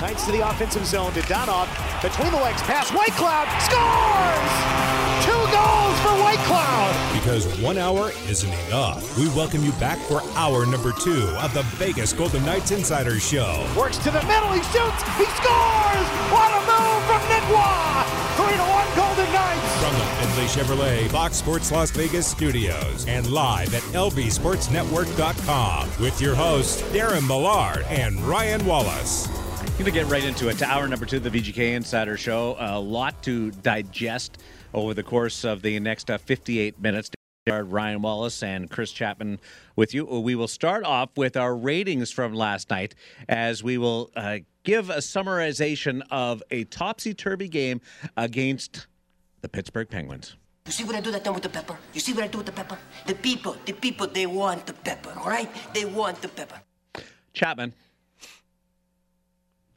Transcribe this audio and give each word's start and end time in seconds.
Knights 0.00 0.26
to 0.26 0.32
the 0.32 0.46
offensive 0.46 0.84
zone 0.84 1.12
to 1.14 1.20
Donov. 1.22 1.68
Between 2.02 2.30
the 2.30 2.38
legs, 2.38 2.62
pass. 2.62 2.90
White 2.92 3.12
Cloud 3.12 3.48
scores! 3.64 4.52
Two 5.24 5.32
goals 5.50 5.96
for 6.04 6.12
Whitecloud! 6.20 6.92
Because 7.14 7.46
one 7.60 7.78
hour 7.78 8.10
isn't 8.28 8.52
enough. 8.68 9.16
We 9.18 9.28
welcome 9.28 9.64
you 9.64 9.72
back 9.72 9.98
for 9.98 10.22
hour 10.34 10.66
number 10.66 10.92
two 10.92 11.28
of 11.40 11.54
the 11.54 11.62
Vegas 11.80 12.12
Golden 12.12 12.44
Knights 12.44 12.70
Insider 12.70 13.18
Show. 13.18 13.66
Works 13.76 13.96
to 13.98 14.10
the 14.10 14.22
middle, 14.24 14.52
he 14.52 14.62
shoots, 14.64 15.02
he 15.16 15.24
scores! 15.24 16.06
What 16.30 16.52
a 16.52 16.60
move 16.68 17.02
from 17.08 17.22
Waugh! 17.52 18.04
Three 18.36 18.56
to 18.56 18.62
one 18.62 18.86
Golden 18.94 19.32
Knights! 19.32 19.76
From 19.80 19.94
the 19.94 20.04
Findlay 20.16 20.46
Chevrolet 20.46 21.08
Fox 21.10 21.36
Sports 21.36 21.72
Las 21.72 21.90
Vegas 21.90 22.26
studios 22.26 23.06
and 23.08 23.30
live 23.30 23.74
at 23.74 23.82
lvsportsnetwork.com 23.94 25.88
with 26.00 26.20
your 26.20 26.34
hosts 26.34 26.82
Darren 26.92 27.26
Millard 27.26 27.84
and 27.88 28.20
Ryan 28.20 28.66
Wallace. 28.66 29.28
To 29.84 29.92
get 29.92 30.06
right 30.08 30.24
into 30.24 30.48
it. 30.48 30.58
To 30.58 30.64
hour 30.64 30.88
number 30.88 31.06
two 31.06 31.18
of 31.18 31.22
the 31.22 31.30
VGK 31.30 31.74
Insider 31.74 32.16
Show. 32.16 32.56
A 32.58 32.80
lot 32.80 33.22
to 33.22 33.52
digest 33.52 34.38
over 34.74 34.94
the 34.94 35.04
course 35.04 35.44
of 35.44 35.62
the 35.62 35.78
next 35.78 36.10
uh, 36.10 36.18
58 36.18 36.80
minutes. 36.80 37.10
Ryan 37.46 38.02
Wallace 38.02 38.42
and 38.42 38.68
Chris 38.68 38.90
Chapman 38.90 39.38
with 39.76 39.94
you. 39.94 40.04
We 40.04 40.34
will 40.34 40.48
start 40.48 40.84
off 40.84 41.10
with 41.16 41.36
our 41.36 41.54
ratings 41.54 42.10
from 42.10 42.34
last 42.34 42.68
night 42.68 42.96
as 43.28 43.62
we 43.62 43.78
will 43.78 44.10
uh, 44.16 44.38
give 44.64 44.90
a 44.90 44.96
summarization 44.96 46.02
of 46.10 46.42
a 46.50 46.64
topsy 46.64 47.14
turvy 47.14 47.46
game 47.46 47.80
against 48.16 48.88
the 49.42 49.48
Pittsburgh 49.48 49.88
Penguins. 49.88 50.34
You 50.66 50.72
see 50.72 50.82
what 50.82 50.96
I 50.96 51.00
do 51.00 51.12
that 51.12 51.22
time 51.22 51.34
with 51.34 51.44
the 51.44 51.48
pepper? 51.48 51.78
You 51.94 52.00
see 52.00 52.12
what 52.12 52.24
I 52.24 52.26
do 52.26 52.38
with 52.38 52.46
the 52.46 52.52
pepper? 52.52 52.76
The 53.06 53.14
people, 53.14 53.56
the 53.64 53.72
people, 53.72 54.08
they 54.08 54.26
want 54.26 54.66
the 54.66 54.72
pepper, 54.72 55.12
all 55.16 55.30
right? 55.30 55.48
They 55.72 55.84
want 55.84 56.20
the 56.20 56.28
pepper. 56.28 56.60
Chapman, 57.34 57.72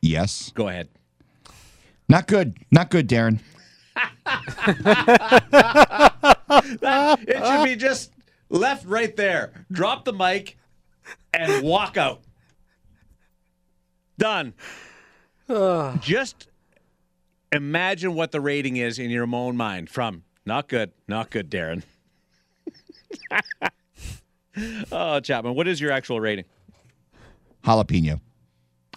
Yes. 0.02 0.52
go 0.56 0.68
ahead. 0.68 0.90
Not 2.08 2.28
good. 2.28 2.58
Not 2.72 2.90
good, 2.90 3.08
Darren. 3.08 3.40
That, 6.82 7.20
it 7.28 7.46
should 7.46 7.64
be 7.64 7.76
just 7.76 8.12
left 8.50 8.86
right 8.86 9.16
there. 9.16 9.66
Drop 9.72 10.06
the 10.06 10.14
mic 10.14 10.58
and 11.34 11.64
walk 11.64 11.98
out. 11.98 12.22
Done. 14.18 14.54
Just 16.02 16.48
imagine 17.52 18.14
what 18.14 18.32
the 18.32 18.42
rating 18.42 18.78
is 18.78 19.00
in 19.00 19.10
your 19.10 19.28
own 19.34 19.58
mind 19.58 19.90
from 19.90 20.24
not 20.46 20.68
good, 20.68 20.92
not 21.08 21.30
good, 21.30 21.50
Darren. 21.50 21.84
oh, 24.92 25.20
Chapman, 25.20 25.56
what 25.56 25.68
is 25.68 25.80
your 25.80 25.92
actual 25.92 26.20
rating? 26.20 26.46
Jalapeno. 27.64 28.20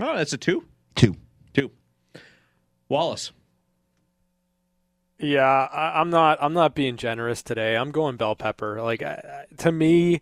Oh, 0.01 0.17
that's 0.17 0.33
a 0.33 0.39
two. 0.39 0.65
Two. 0.95 1.17
Two. 1.55 1.71
Wallace. 2.89 3.33
Yeah, 5.19 5.45
I, 5.73 6.01
I'm 6.01 6.11
not. 6.11 6.39
I'm 6.41 6.53
not 6.53 6.75
being 6.75 6.97
generous 6.97 7.43
today. 7.43 7.77
I'm 7.77 7.91
going 7.93 8.17
bell 8.17 8.35
pepper. 8.35 8.83
Like 8.83 9.03
I, 9.03 9.47
I- 9.51 9.55
to 9.59 9.71
me, 9.71 10.21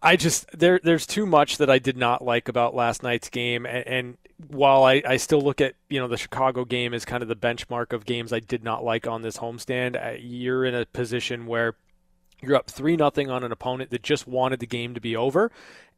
I 0.00 0.16
just 0.16 0.46
there. 0.58 0.80
There's 0.82 1.06
too 1.06 1.26
much 1.26 1.58
that 1.58 1.68
I 1.68 1.78
did 1.78 1.96
not 1.96 2.24
like 2.24 2.48
about 2.48 2.74
last 2.74 3.02
night's 3.02 3.28
game. 3.28 3.66
And, 3.66 3.86
and 3.86 4.16
while 4.48 4.84
I, 4.84 5.02
I 5.06 5.16
still 5.18 5.40
look 5.42 5.60
at 5.60 5.74
you 5.90 6.00
know 6.00 6.08
the 6.08 6.16
Chicago 6.16 6.64
game 6.64 6.94
as 6.94 7.04
kind 7.04 7.22
of 7.22 7.28
the 7.28 7.36
benchmark 7.36 7.92
of 7.92 8.06
games 8.06 8.32
I 8.32 8.40
did 8.40 8.64
not 8.64 8.84
like 8.84 9.06
on 9.06 9.20
this 9.20 9.36
homestand, 9.36 10.02
uh, 10.02 10.16
you're 10.18 10.64
in 10.64 10.74
a 10.74 10.86
position 10.86 11.44
where 11.46 11.74
you're 12.42 12.56
up 12.56 12.70
three 12.70 12.96
nothing 12.96 13.30
on 13.30 13.44
an 13.44 13.52
opponent 13.52 13.90
that 13.90 14.02
just 14.02 14.26
wanted 14.26 14.60
the 14.60 14.66
game 14.66 14.94
to 14.94 15.00
be 15.00 15.14
over, 15.14 15.50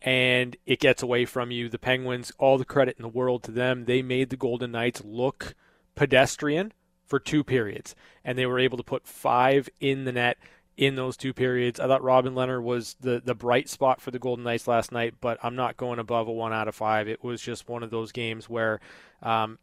and 0.06 0.56
it 0.64 0.78
gets 0.78 1.02
away 1.02 1.24
from 1.24 1.50
you. 1.50 1.68
The 1.68 1.80
Penguins, 1.80 2.32
all 2.38 2.56
the 2.56 2.64
credit 2.64 2.96
in 2.96 3.02
the 3.02 3.08
world 3.08 3.42
to 3.42 3.50
them. 3.50 3.84
They 3.84 4.02
made 4.02 4.30
the 4.30 4.36
Golden 4.36 4.70
Knights 4.70 5.02
look 5.04 5.54
pedestrian 5.96 6.72
for 7.04 7.18
two 7.18 7.42
periods, 7.42 7.96
and 8.24 8.38
they 8.38 8.46
were 8.46 8.60
able 8.60 8.78
to 8.78 8.84
put 8.84 9.06
five 9.06 9.68
in 9.80 10.04
the 10.04 10.12
net 10.12 10.38
in 10.76 10.94
those 10.94 11.16
two 11.16 11.34
periods. 11.34 11.80
I 11.80 11.88
thought 11.88 12.04
Robin 12.04 12.34
Lehner 12.34 12.62
was 12.62 12.94
the 13.00 13.20
the 13.22 13.34
bright 13.34 13.68
spot 13.68 14.00
for 14.00 14.12
the 14.12 14.20
Golden 14.20 14.44
Knights 14.44 14.68
last 14.68 14.92
night, 14.92 15.14
but 15.20 15.38
I'm 15.42 15.56
not 15.56 15.76
going 15.76 15.98
above 15.98 16.28
a 16.28 16.32
one 16.32 16.52
out 16.52 16.68
of 16.68 16.76
five. 16.76 17.08
It 17.08 17.24
was 17.24 17.42
just 17.42 17.68
one 17.68 17.82
of 17.82 17.90
those 17.90 18.12
games 18.12 18.48
where. 18.48 18.80
Um, 19.22 19.58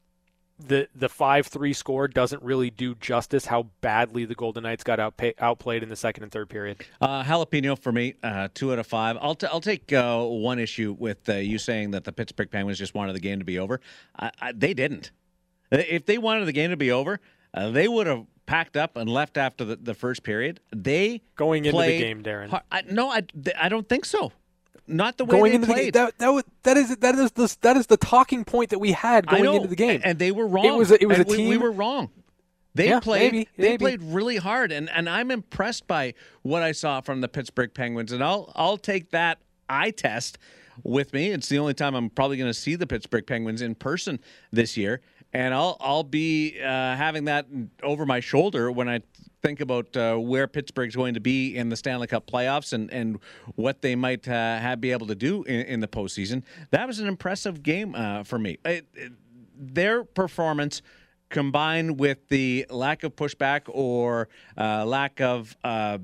the 0.67 0.87
the 0.95 1.09
five 1.09 1.47
three 1.47 1.73
score 1.73 2.07
doesn't 2.07 2.41
really 2.43 2.69
do 2.69 2.95
justice 2.95 3.45
how 3.45 3.67
badly 3.81 4.25
the 4.25 4.35
Golden 4.35 4.63
Knights 4.63 4.83
got 4.83 4.99
outpay, 4.99 5.33
outplayed 5.39 5.83
in 5.83 5.89
the 5.89 5.95
second 5.95 6.23
and 6.23 6.31
third 6.31 6.49
period. 6.49 6.83
Uh, 7.01 7.23
jalapeno 7.23 7.77
for 7.77 7.91
me, 7.91 8.15
uh, 8.23 8.47
two 8.53 8.71
out 8.73 8.79
of 8.79 8.87
five. 8.87 9.17
I'll, 9.21 9.35
t- 9.35 9.47
I'll 9.47 9.61
take 9.61 9.91
uh, 9.93 10.23
one 10.23 10.59
issue 10.59 10.95
with 10.97 11.27
uh, 11.29 11.33
you 11.35 11.57
saying 11.57 11.91
that 11.91 12.03
the 12.03 12.11
Pittsburgh 12.11 12.49
Penguins 12.51 12.77
just 12.77 12.93
wanted 12.95 13.13
the 13.15 13.19
game 13.19 13.39
to 13.39 13.45
be 13.45 13.59
over. 13.59 13.79
I, 14.17 14.31
I, 14.41 14.51
they 14.51 14.73
didn't. 14.73 15.11
If 15.71 16.05
they 16.05 16.17
wanted 16.17 16.45
the 16.45 16.51
game 16.53 16.69
to 16.69 16.77
be 16.77 16.91
over, 16.91 17.19
uh, 17.53 17.69
they 17.69 17.87
would 17.87 18.07
have 18.07 18.25
packed 18.45 18.77
up 18.77 18.95
and 18.97 19.09
left 19.09 19.37
after 19.37 19.63
the, 19.65 19.75
the 19.75 19.93
first 19.93 20.23
period. 20.23 20.59
They 20.75 21.21
Going 21.35 21.65
into 21.65 21.79
the 21.81 21.97
game, 21.97 22.23
Darren. 22.23 22.49
hard- 22.49 22.63
I, 22.71 22.81
no, 22.89 23.09
I, 23.09 23.21
I 23.59 23.69
don't 23.69 23.87
think 23.87 24.05
so. 24.05 24.31
Not 24.85 25.17
the 25.17 25.25
way 25.25 25.31
Going 25.37 25.51
they 25.51 25.55
into 25.55 25.67
the 25.67 25.73
game, 25.73 25.81
played. 25.83 25.93
that 25.93 26.17
that, 26.17 26.29
was, 26.29 26.43
that 26.63 26.75
is 26.77 26.95
that 26.97 27.15
is 27.15 27.31
the 27.31 27.55
that 27.61 27.77
is 27.77 27.87
the 27.87 27.97
talking 27.97 28.43
point 28.43 28.69
that 28.71 28.79
we 28.79 28.91
had 28.91 29.25
going 29.27 29.43
know, 29.43 29.55
into 29.55 29.67
the 29.69 29.75
game. 29.77 30.01
and 30.03 30.19
they 30.19 30.31
were 30.31 30.45
wrong. 30.47 30.65
It 30.65 30.75
was 30.75 30.91
a, 30.91 31.01
it 31.01 31.05
was 31.07 31.19
And 31.19 31.27
a 31.27 31.29
we- 31.31 31.37
team. 31.37 31.49
We, 31.49 31.57
were 31.57 31.71
wrong. 31.71 32.09
They 32.75 32.89
Yeah, 32.89 32.99
played. 32.99 33.31
maybe, 33.31 33.47
they 33.55 33.63
maybe. 33.69 33.77
played 33.77 34.01
really 34.03 34.37
hard, 34.37 34.71
and, 34.71 34.89
and 34.89 35.07
I'm 35.07 35.29
impressed 35.31 35.85
by 35.87 36.15
what 36.41 36.63
I 36.63 36.71
saw 36.71 37.01
from 37.01 37.21
the 37.21 37.27
Pittsburgh 37.27 37.71
Penguins. 37.73 38.11
And 38.11 38.23
I'll 38.23 38.51
I'll 38.55 38.77
take 38.77 39.11
that 39.11 39.37
eye 39.69 39.91
test 39.91 40.37
with 40.83 41.13
me. 41.13 41.29
It's 41.31 41.47
the 41.49 41.59
only 41.59 41.75
time 41.75 41.93
I'm 41.95 42.09
probably 42.09 42.35
going 42.37 42.49
to 42.49 42.53
see 42.53 42.75
the 42.75 42.87
Pittsburgh 42.87 43.25
Penguins 43.27 43.61
in 43.61 43.75
person 43.75 44.19
this 44.51 44.75
year, 44.75 45.01
and 45.33 45.53
I'll 45.53 45.77
I'll 45.79 46.03
be 46.03 46.59
uh, 46.61 46.67
having 46.95 47.25
that 47.25 47.47
over 47.81 48.05
my 48.05 48.19
shoulder 48.19 48.71
when 48.71 48.87
I 48.87 49.01
think 49.41 49.59
about 49.59 49.95
uh, 49.97 50.15
where 50.15 50.47
Pittsburgh's 50.47 50.95
going 50.95 51.15
to 51.15 51.19
be 51.19 51.55
in 51.57 51.67
the 51.69 51.75
Stanley 51.75 52.07
Cup 52.07 52.25
playoffs 52.27 52.71
and, 52.71 52.89
and 52.93 53.19
what 53.55 53.81
they 53.81 53.93
might 53.95 54.25
uh, 54.27 54.31
have 54.31 54.79
be 54.79 54.91
able 54.91 55.07
to 55.07 55.15
do 55.15 55.43
in, 55.43 55.61
in 55.65 55.79
the 55.81 55.87
postseason. 55.87 56.43
That 56.71 56.87
was 56.87 56.99
an 56.99 57.07
impressive 57.07 57.61
game 57.61 57.93
uh, 57.95 58.23
for 58.23 58.39
me. 58.39 58.57
It- 58.65 58.87
it- 58.93 59.11
their 59.55 60.03
performance 60.03 60.81
combined 61.29 61.99
with 61.99 62.27
the 62.29 62.65
lack 62.69 63.03
of 63.03 63.15
pushback 63.15 63.61
or 63.67 64.27
uh, 64.57 64.83
lack 64.85 65.21
of 65.21 65.55
uh, 65.63 65.99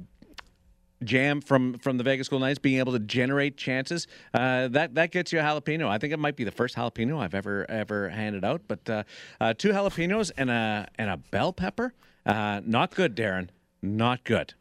jam 1.03 1.41
from 1.41 1.77
from 1.79 1.97
the 1.97 2.03
Vegas 2.03 2.27
Golden 2.27 2.47
Knights 2.47 2.59
being 2.59 2.79
able 2.79 2.93
to 2.93 2.99
generate 2.99 3.57
chances 3.57 4.07
uh, 4.33 4.67
that 4.69 4.95
that 4.95 5.11
gets 5.11 5.31
you 5.31 5.39
a 5.39 5.43
jalapeno. 5.43 5.87
I 5.87 5.97
think 5.97 6.13
it 6.13 6.19
might 6.19 6.35
be 6.35 6.43
the 6.43 6.51
first 6.51 6.75
jalapeno 6.75 7.19
I've 7.19 7.33
ever 7.35 7.65
ever 7.69 8.09
handed 8.09 8.43
out, 8.43 8.61
but 8.67 8.89
uh, 8.89 9.03
uh, 9.39 9.53
two 9.53 9.69
jalapenos 9.69 10.31
and 10.37 10.49
a 10.49 10.87
and 10.95 11.09
a 11.09 11.17
bell 11.17 11.53
pepper, 11.53 11.93
uh, 12.25 12.61
not 12.65 12.93
good, 12.95 13.15
Darren, 13.15 13.49
not 13.81 14.23
good, 14.23 14.53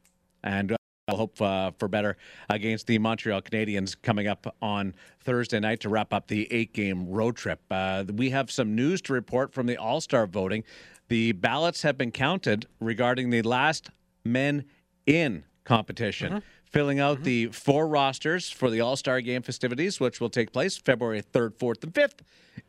and. 0.42 0.72
uh, 0.72 0.76
I'll 1.08 1.16
hope 1.16 1.40
uh, 1.40 1.70
for 1.78 1.88
better 1.88 2.18
against 2.50 2.86
the 2.86 2.98
Montreal 2.98 3.40
Canadiens 3.40 3.96
coming 4.02 4.26
up 4.26 4.54
on 4.60 4.92
Thursday 5.20 5.58
night 5.58 5.80
to 5.80 5.88
wrap 5.88 6.12
up 6.12 6.26
the 6.26 6.46
eight 6.52 6.74
game 6.74 7.08
road 7.08 7.34
trip. 7.34 7.62
Uh, 7.70 8.04
we 8.14 8.28
have 8.28 8.50
some 8.50 8.74
news 8.74 9.00
to 9.02 9.14
report 9.14 9.54
from 9.54 9.64
the 9.64 9.78
All 9.78 10.02
Star 10.02 10.26
voting. 10.26 10.64
The 11.08 11.32
ballots 11.32 11.80
have 11.80 11.96
been 11.96 12.10
counted 12.10 12.66
regarding 12.78 13.30
the 13.30 13.40
last 13.40 13.88
men 14.22 14.66
in 15.06 15.44
competition, 15.68 16.42
filling 16.64 16.98
out 16.98 17.22
the 17.24 17.46
four 17.48 17.86
rosters 17.86 18.48
for 18.50 18.70
the 18.70 18.80
All 18.80 18.96
Star 18.96 19.20
Game 19.20 19.42
festivities, 19.42 20.00
which 20.00 20.18
will 20.18 20.30
take 20.30 20.50
place 20.50 20.78
February 20.78 21.22
3rd, 21.22 21.50
4th, 21.58 21.84
and 21.84 21.92
5th 21.92 22.20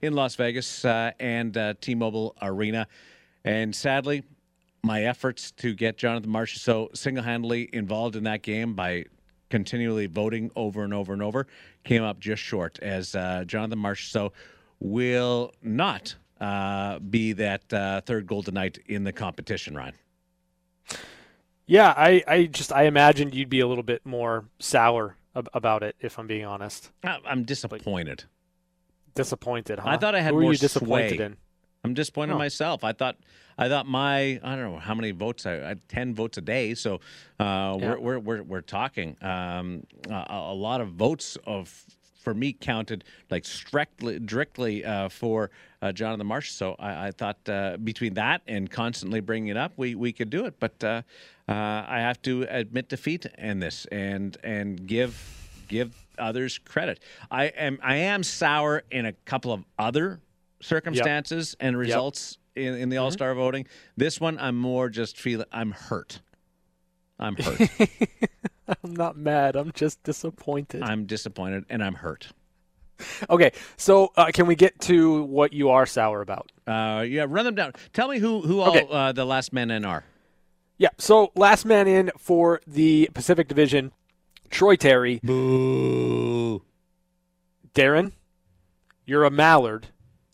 in 0.01 0.13
Las 0.13 0.35
Vegas 0.35 0.83
uh, 0.83 1.11
and 1.19 1.55
uh, 1.57 1.73
T 1.79 1.95
Mobile 1.95 2.35
Arena. 2.41 2.87
And 3.45 3.73
sadly, 3.73 4.23
my 4.83 5.05
efforts 5.05 5.51
to 5.51 5.73
get 5.73 5.97
Jonathan 5.97 6.29
Marchessault 6.29 6.95
single 6.97 7.23
handedly 7.23 7.69
involved 7.71 8.17
in 8.17 8.25
that 8.25 8.41
game 8.41 8.73
by 8.73 9.05
continually 9.49 10.05
voting 10.05 10.51
over 10.57 10.83
and 10.83 10.93
over 10.93 11.13
and 11.13 11.23
over 11.23 11.47
came 11.85 12.03
up 12.03 12.19
just 12.19 12.43
short, 12.43 12.79
as 12.81 13.15
uh, 13.15 13.45
Jonathan 13.45 13.79
Marchessault 13.79 14.31
will 14.81 15.53
not 15.63 16.15
uh, 16.41 16.99
be 16.99 17.31
that 17.33 17.73
uh, 17.73 18.01
third 18.01 18.27
Golden 18.27 18.55
Knight 18.55 18.77
in 18.87 19.05
the 19.05 19.13
competition, 19.13 19.73
Ryan. 19.73 19.93
Yeah, 21.69 21.93
I, 21.95 22.23
I 22.27 22.45
just 22.47 22.73
I 22.73 22.83
imagined 22.83 23.35
you'd 23.35 23.49
be 23.49 23.59
a 23.59 23.67
little 23.67 23.83
bit 23.83 24.03
more 24.05 24.45
sour 24.57 25.15
ab- 25.35 25.49
about 25.53 25.83
it 25.83 25.95
if 25.99 26.17
I'm 26.17 26.25
being 26.25 26.43
honest. 26.43 26.89
I- 27.03 27.19
I'm 27.25 27.43
disappointed. 27.43 28.23
Disappointed, 29.13 29.79
huh? 29.79 29.89
I 29.89 29.97
thought 29.97 30.15
I 30.15 30.21
had 30.21 30.33
Who 30.33 30.41
more 30.41 30.51
you 30.53 30.57
disappointed 30.57 31.15
sway. 31.17 31.25
in? 31.25 31.37
I'm 31.83 31.93
disappointed 31.93 32.31
in 32.31 32.35
Oh. 32.35 32.39
myself. 32.39 32.83
I 32.83 32.93
thought 32.93 33.17
I 33.57 33.69
thought 33.69 33.85
my 33.85 34.39
I 34.43 34.55
don't 34.55 34.71
know 34.73 34.79
how 34.79 34.95
many 34.95 35.11
votes 35.11 35.45
I, 35.45 35.55
I 35.57 35.67
had 35.69 35.87
ten 35.89 36.15
votes 36.15 36.37
a 36.37 36.41
day. 36.41 36.73
So 36.73 36.95
uh, 37.39 37.77
Yeah. 37.79 37.95
we're, 37.95 37.99
we're 37.99 38.19
we're 38.19 38.43
we're 38.43 38.61
talking 38.61 39.15
um, 39.21 39.83
a, 40.09 40.25
a 40.29 40.53
lot 40.55 40.81
of 40.81 40.89
votes 40.93 41.37
of 41.45 41.85
for 42.23 42.33
me 42.33 42.51
counted 42.53 43.03
like 43.29 43.45
strictly 43.45 44.19
directly 44.19 44.83
uh, 44.83 45.09
for 45.09 45.51
uh, 45.81 45.91
Jonathan 45.91 46.27
Marsh. 46.27 46.51
So 46.51 46.75
I, 46.79 47.07
I 47.07 47.11
thought 47.11 47.37
uh, 47.47 47.77
between 47.77 48.13
that 48.15 48.41
and 48.47 48.69
constantly 48.69 49.19
bringing 49.19 49.49
it 49.49 49.57
up, 49.57 49.73
we 49.77 49.95
we 49.95 50.11
could 50.11 50.29
do 50.29 50.45
it. 50.45 50.59
But 50.59 50.83
uh, 50.83 51.01
uh, 51.47 51.53
I 51.87 51.99
have 51.99 52.21
to 52.23 52.45
admit 52.49 52.89
defeat 52.89 53.25
in 53.37 53.59
this 53.59 53.85
and 53.91 54.37
and 54.43 54.85
give 54.85 55.63
give 55.67 55.95
others 56.17 56.57
credit. 56.57 56.99
I 57.31 57.45
am 57.45 57.79
I 57.81 57.95
am 57.95 58.23
sour 58.23 58.83
in 58.91 59.05
a 59.05 59.13
couple 59.13 59.53
of 59.53 59.63
other 59.77 60.19
circumstances 60.61 61.55
and 61.59 61.77
results 61.77 62.37
in, 62.55 62.75
in 62.75 62.89
the 62.89 62.97
Mm-hmm. 62.97 63.05
All 63.05 63.11
Star 63.11 63.33
voting. 63.33 63.65
This 63.95 64.19
one, 64.19 64.37
I'm 64.39 64.57
more 64.57 64.89
just 64.89 65.17
feeling 65.17 65.47
I'm 65.51 65.71
hurt. 65.71 66.19
I'm 67.17 67.35
hurt. 67.35 67.69
I'm 68.83 68.93
not 68.93 69.17
mad. 69.17 69.55
I'm 69.55 69.71
just 69.73 70.03
disappointed. 70.03 70.83
I'm 70.83 71.05
disappointed 71.05 71.65
and 71.69 71.83
I'm 71.83 71.95
hurt. 71.95 72.27
Okay, 73.29 73.51
so 73.77 74.11
uh, 74.17 74.27
can 74.33 74.47
we 74.47 74.55
get 74.55 74.79
to 74.81 75.23
what 75.23 75.53
you 75.53 75.69
are 75.69 75.85
sour 75.85 76.21
about? 76.21 76.51
Uh, 76.67 77.03
yeah, 77.07 77.25
run 77.27 77.45
them 77.45 77.55
down. 77.55 77.73
Tell 77.93 78.07
me 78.07 78.19
who 78.19 78.41
who 78.41 78.59
all 78.61 78.69
Okay. 78.69 78.87
uh, 78.89 79.11
the 79.11 79.25
last 79.25 79.53
men 79.53 79.71
in 79.71 79.85
are. 79.85 80.03
Yeah, 80.77 80.89
so 80.97 81.31
last 81.35 81.65
man 81.65 81.87
in 81.87 82.11
for 82.17 82.61
the 82.65 83.09
Pacific 83.13 83.47
Division, 83.47 83.91
Troy 84.49 84.75
Terry. 84.75 85.19
Boo. 85.23 86.61
Darren, 87.73 88.13
you're 89.05 89.23
a 89.25 89.31
mallard. 89.31 89.87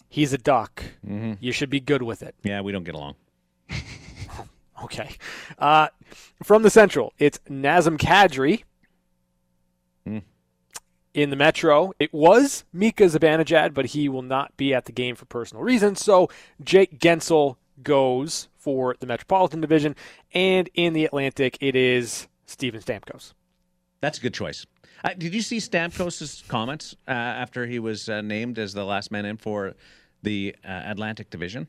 He's 0.09 0.31
a 0.33 0.37
duck. 0.37 0.83
Mm-hmm. 1.05 1.33
You 1.39 1.51
should 1.51 1.69
be 1.69 1.79
good 1.79 2.01
with 2.03 2.23
it. 2.23 2.35
Yeah, 2.43 2.61
we 2.61 2.71
don't 2.71 2.83
get 2.83 2.95
along. 2.95 3.15
Okay. 4.83 5.15
Uh, 5.57 5.87
from 6.43 6.61
the 6.61 6.69
Central, 6.69 7.13
it's 7.17 7.39
Nazem 7.49 7.97
Kadri. 7.97 8.63
Hmm. 10.05 10.19
In 11.15 11.29
the 11.29 11.37
Metro, 11.37 11.93
it 11.97 12.13
was 12.13 12.65
Mika 12.73 13.05
Zibanejad, 13.05 13.73
but 13.73 13.85
he 13.85 14.09
will 14.09 14.21
not 14.21 14.55
be 14.57 14.73
at 14.73 14.83
the 14.83 14.91
game 14.91 15.15
for 15.15 15.23
personal 15.23 15.63
reasons. 15.63 16.03
So 16.03 16.29
Jake 16.61 16.99
Guentzel 16.99 17.55
goes 17.81 18.49
for 18.57 18.97
the 18.99 19.07
Metropolitan 19.07 19.61
Division. 19.61 19.95
And 20.33 20.69
in 20.73 20.91
the 20.91 21.05
Atlantic, 21.05 21.57
it 21.61 21.73
is 21.73 22.27
Steven 22.47 22.81
Stamkos. 22.81 23.31
That's 24.01 24.17
a 24.17 24.21
good 24.21 24.33
choice. 24.33 24.65
Uh, 25.05 25.11
did 25.17 25.33
you 25.33 25.41
see 25.41 25.59
Stamkos' 25.59 26.45
comments 26.49 26.97
uh, 27.07 27.11
after 27.11 27.65
he 27.65 27.79
was 27.79 28.09
uh, 28.09 28.19
named 28.19 28.59
as 28.59 28.73
the 28.73 28.83
last 28.83 29.09
man 29.09 29.23
in 29.23 29.37
for 29.37 29.73
the 30.21 30.53
uh, 30.65 30.81
Atlantic 30.85 31.29
Division? 31.29 31.67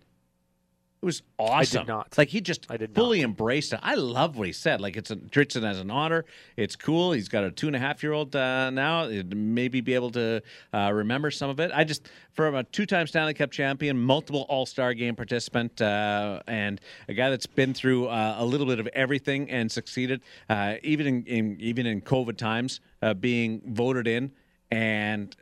It 1.02 1.04
was 1.04 1.22
awesome. 1.38 1.86
not. 1.86 2.16
Like 2.16 2.28
he 2.28 2.40
just 2.40 2.66
I 2.70 2.78
did 2.78 2.94
fully 2.94 3.20
embraced 3.20 3.74
it. 3.74 3.80
I 3.82 3.94
love 3.96 4.36
what 4.36 4.46
he 4.46 4.52
said. 4.52 4.80
Like 4.80 4.96
it's 4.96 5.10
a, 5.10 5.16
treats 5.16 5.54
it 5.54 5.62
as 5.62 5.78
an 5.78 5.90
honor. 5.90 6.24
It's 6.56 6.74
cool. 6.74 7.12
He's 7.12 7.28
got 7.28 7.44
a 7.44 7.50
two 7.50 7.66
and 7.66 7.76
a 7.76 7.78
half 7.78 8.02
year 8.02 8.12
old 8.12 8.34
uh, 8.34 8.70
now. 8.70 9.06
He'd 9.06 9.36
maybe 9.36 9.82
be 9.82 9.94
able 9.94 10.10
to 10.12 10.42
uh, 10.72 10.90
remember 10.92 11.30
some 11.30 11.50
of 11.50 11.60
it. 11.60 11.70
I 11.74 11.84
just 11.84 12.08
from 12.32 12.54
a 12.54 12.64
two 12.64 12.86
time 12.86 13.06
Stanley 13.06 13.34
Cup 13.34 13.50
champion, 13.50 13.98
multiple 13.98 14.46
All 14.48 14.64
Star 14.64 14.94
game 14.94 15.14
participant, 15.14 15.80
uh, 15.82 16.40
and 16.46 16.80
a 17.08 17.14
guy 17.14 17.28
that's 17.28 17.46
been 17.46 17.74
through 17.74 18.06
uh, 18.06 18.36
a 18.38 18.44
little 18.44 18.66
bit 18.66 18.80
of 18.80 18.86
everything 18.88 19.50
and 19.50 19.70
succeeded, 19.70 20.22
uh, 20.48 20.76
even 20.82 21.06
in, 21.06 21.24
in 21.26 21.60
even 21.60 21.84
in 21.86 22.00
COVID 22.00 22.38
times, 22.38 22.80
uh, 23.02 23.12
being 23.12 23.60
voted 23.66 24.06
in 24.08 24.32
and 24.70 25.36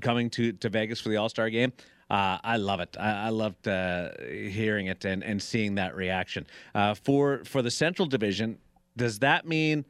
coming 0.00 0.30
to, 0.30 0.52
to 0.52 0.68
Vegas 0.68 1.00
for 1.00 1.08
the 1.08 1.16
All 1.16 1.28
Star 1.28 1.50
game. 1.50 1.72
Uh, 2.10 2.38
I 2.42 2.56
love 2.56 2.80
it. 2.80 2.96
I, 2.98 3.26
I 3.26 3.28
loved 3.28 3.68
uh, 3.68 4.10
hearing 4.30 4.86
it 4.86 5.04
and, 5.04 5.22
and 5.22 5.42
seeing 5.42 5.74
that 5.74 5.94
reaction. 5.94 6.46
Uh, 6.74 6.94
for 6.94 7.44
for 7.44 7.60
the 7.60 7.70
Central 7.70 8.06
Division, 8.08 8.58
does 8.96 9.18
that 9.18 9.46
mean? 9.46 9.84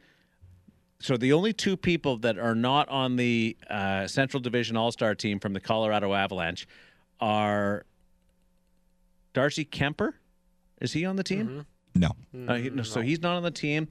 So 1.01 1.15
the 1.15 1.31
only 1.31 1.53
two 1.53 1.77
people 1.77 2.17
that 2.17 2.37
are 2.37 2.55
not 2.55 2.89
on 2.89 3.15
the 3.15 3.55
uh, 3.69 4.05
Central 4.07 4.41
Division 4.41 4.75
All 4.75 4.91
Star 4.91 5.15
team 5.15 5.39
from 5.39 5.53
the 5.53 5.61
Colorado 5.61 6.13
Avalanche 6.13 6.67
are 7.21 7.85
Darcy 9.33 9.63
Kuemper. 9.63 10.13
Is 10.81 10.91
he 10.93 11.05
on 11.05 11.15
the 11.15 11.23
team? 11.23 11.65
No. 11.95 12.11
Uh, 12.47 12.55
he- 12.55 12.69
no, 12.69 12.83
So 12.83 12.99
he's 13.01 13.21
not 13.21 13.37
on 13.37 13.43
the 13.43 13.51
team, 13.51 13.87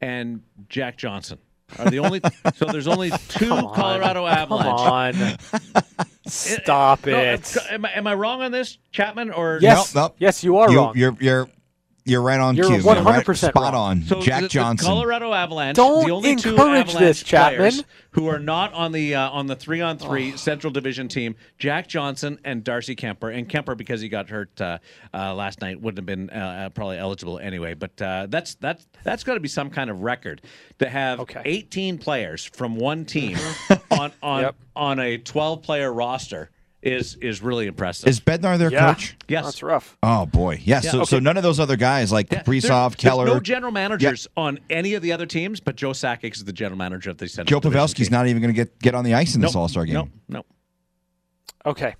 and 0.00 0.42
Jack 0.70 0.96
Johnson 0.96 1.38
are 1.78 1.90
the 1.90 1.98
only. 1.98 2.20
so 2.54 2.64
there's 2.66 2.86
only 2.88 3.10
two 3.28 3.48
Come 3.48 3.66
on. 3.66 3.74
Colorado 3.74 4.26
Come 4.26 4.38
Avalanche. 4.62 5.46
on. 5.52 6.06
Stop 6.26 7.06
No, 7.06 7.18
it. 7.18 7.56
am, 7.70 7.84
I, 7.84 7.92
am 7.92 8.06
I 8.06 8.14
wrong 8.14 8.42
on 8.42 8.52
this, 8.52 8.78
Chapman? 8.92 9.30
Or 9.30 9.58
Yes. 9.60 9.94
Nope, 9.94 10.02
nope. 10.10 10.16
Yes, 10.18 10.42
you 10.44 10.58
are 10.58 10.70
you, 10.70 10.78
wrong. 10.78 10.96
You're 10.96 11.16
you're 11.20 11.48
you're 12.06 12.22
right 12.22 12.40
on 12.40 12.56
You're 12.56 12.66
cue. 12.68 12.76
man. 12.82 13.04
100% 13.04 13.26
right, 13.26 13.36
spot 13.36 13.72
wrong. 13.74 13.74
on. 13.74 14.02
So 14.04 14.20
Jack 14.22 14.42
the, 14.42 14.48
Johnson. 14.48 14.84
the 14.86 14.88
Colorado 14.90 15.32
Avalanche, 15.34 15.76
Don't 15.76 16.06
the 16.06 16.12
only 16.12 16.30
encourage 16.30 16.58
Avalanche 16.58 16.94
this, 16.94 17.22
Chapman. 17.22 17.72
who 18.12 18.28
are 18.28 18.38
not 18.38 18.72
on 18.72 18.92
the 18.92 19.14
uh, 19.14 19.28
on 19.30 19.46
the 19.46 19.56
three 19.56 19.80
on 19.80 19.98
three 19.98 20.36
Central 20.36 20.72
Division 20.72 21.08
team, 21.08 21.34
Jack 21.58 21.88
Johnson 21.88 22.38
and 22.44 22.62
Darcy 22.64 22.96
Kuemper. 22.96 23.36
And 23.36 23.48
Kuemper, 23.48 23.76
because 23.76 24.00
he 24.00 24.08
got 24.08 24.30
hurt 24.30 24.58
uh, 24.60 24.78
uh, 25.12 25.34
last 25.34 25.60
night, 25.60 25.80
wouldn't 25.80 25.98
have 25.98 26.06
been 26.06 26.30
uh, 26.30 26.66
uh, 26.66 26.68
probably 26.70 26.96
eligible 26.98 27.38
anyway. 27.38 27.74
But 27.74 28.00
uh, 28.00 28.26
that's 28.30 28.54
that's 28.54 28.86
that's 29.04 29.24
got 29.24 29.34
to 29.34 29.40
be 29.40 29.48
some 29.48 29.68
kind 29.70 29.90
of 29.90 30.00
record 30.02 30.42
to 30.78 30.88
have 30.88 31.20
Okay. 31.20 31.42
18 31.44 31.98
players 31.98 32.44
from 32.44 32.76
one 32.76 33.04
team 33.04 33.36
on 33.90 34.12
on 34.22 34.42
Yep. 34.46 34.56
on 34.76 34.98
a 35.00 35.18
12 35.18 35.62
player 35.62 35.92
roster 35.92 36.50
is 36.86 37.16
is 37.16 37.42
really 37.42 37.66
impressive. 37.66 38.08
Is 38.08 38.20
Bednar 38.20 38.58
their 38.58 38.70
yeah. 38.70 38.94
coach? 38.94 39.16
Yes. 39.28 39.44
That's 39.44 39.62
rough. 39.62 39.98
Oh 40.02 40.26
boy, 40.26 40.60
yeah. 40.64 40.80
so, 40.80 41.04
so 41.04 41.18
none 41.18 41.36
of 41.36 41.42
those 41.42 41.58
other 41.58 41.76
guys 41.76 42.12
like 42.12 42.32
Yeah, 42.32 42.42
Kaprizov, 42.42 42.90
there- 42.90 42.96
Keller, 42.96 43.24
There's 43.26 43.36
no 43.36 43.40
general 43.40 43.72
managers 43.72 44.28
on 44.36 44.60
any 44.70 44.94
of 44.94 45.02
the 45.02 45.12
other 45.12 45.26
teams, 45.26 45.60
but 45.60 45.76
Joe 45.76 45.90
Sakic 45.90 46.34
is 46.34 46.44
the 46.44 46.52
general 46.52 46.78
manager 46.78 47.10
of 47.10 47.18
the 47.18 47.28
Central 47.28 47.60
Joe 47.60 47.68
Division 47.68 47.86
Pavelski's 47.86 48.10
not 48.10 48.28
even 48.28 48.40
going 48.40 48.54
to 48.54 48.56
get 48.56 48.78
get 48.78 48.94
on 48.94 49.04
the 49.04 49.14
ice 49.14 49.34
in 49.34 49.40
this 49.40 49.56
All 49.56 49.68
Star 49.68 49.84
game. 49.84 49.94
Nope, 49.94 50.08
nope. 50.28 50.46
Okay. 51.64 51.96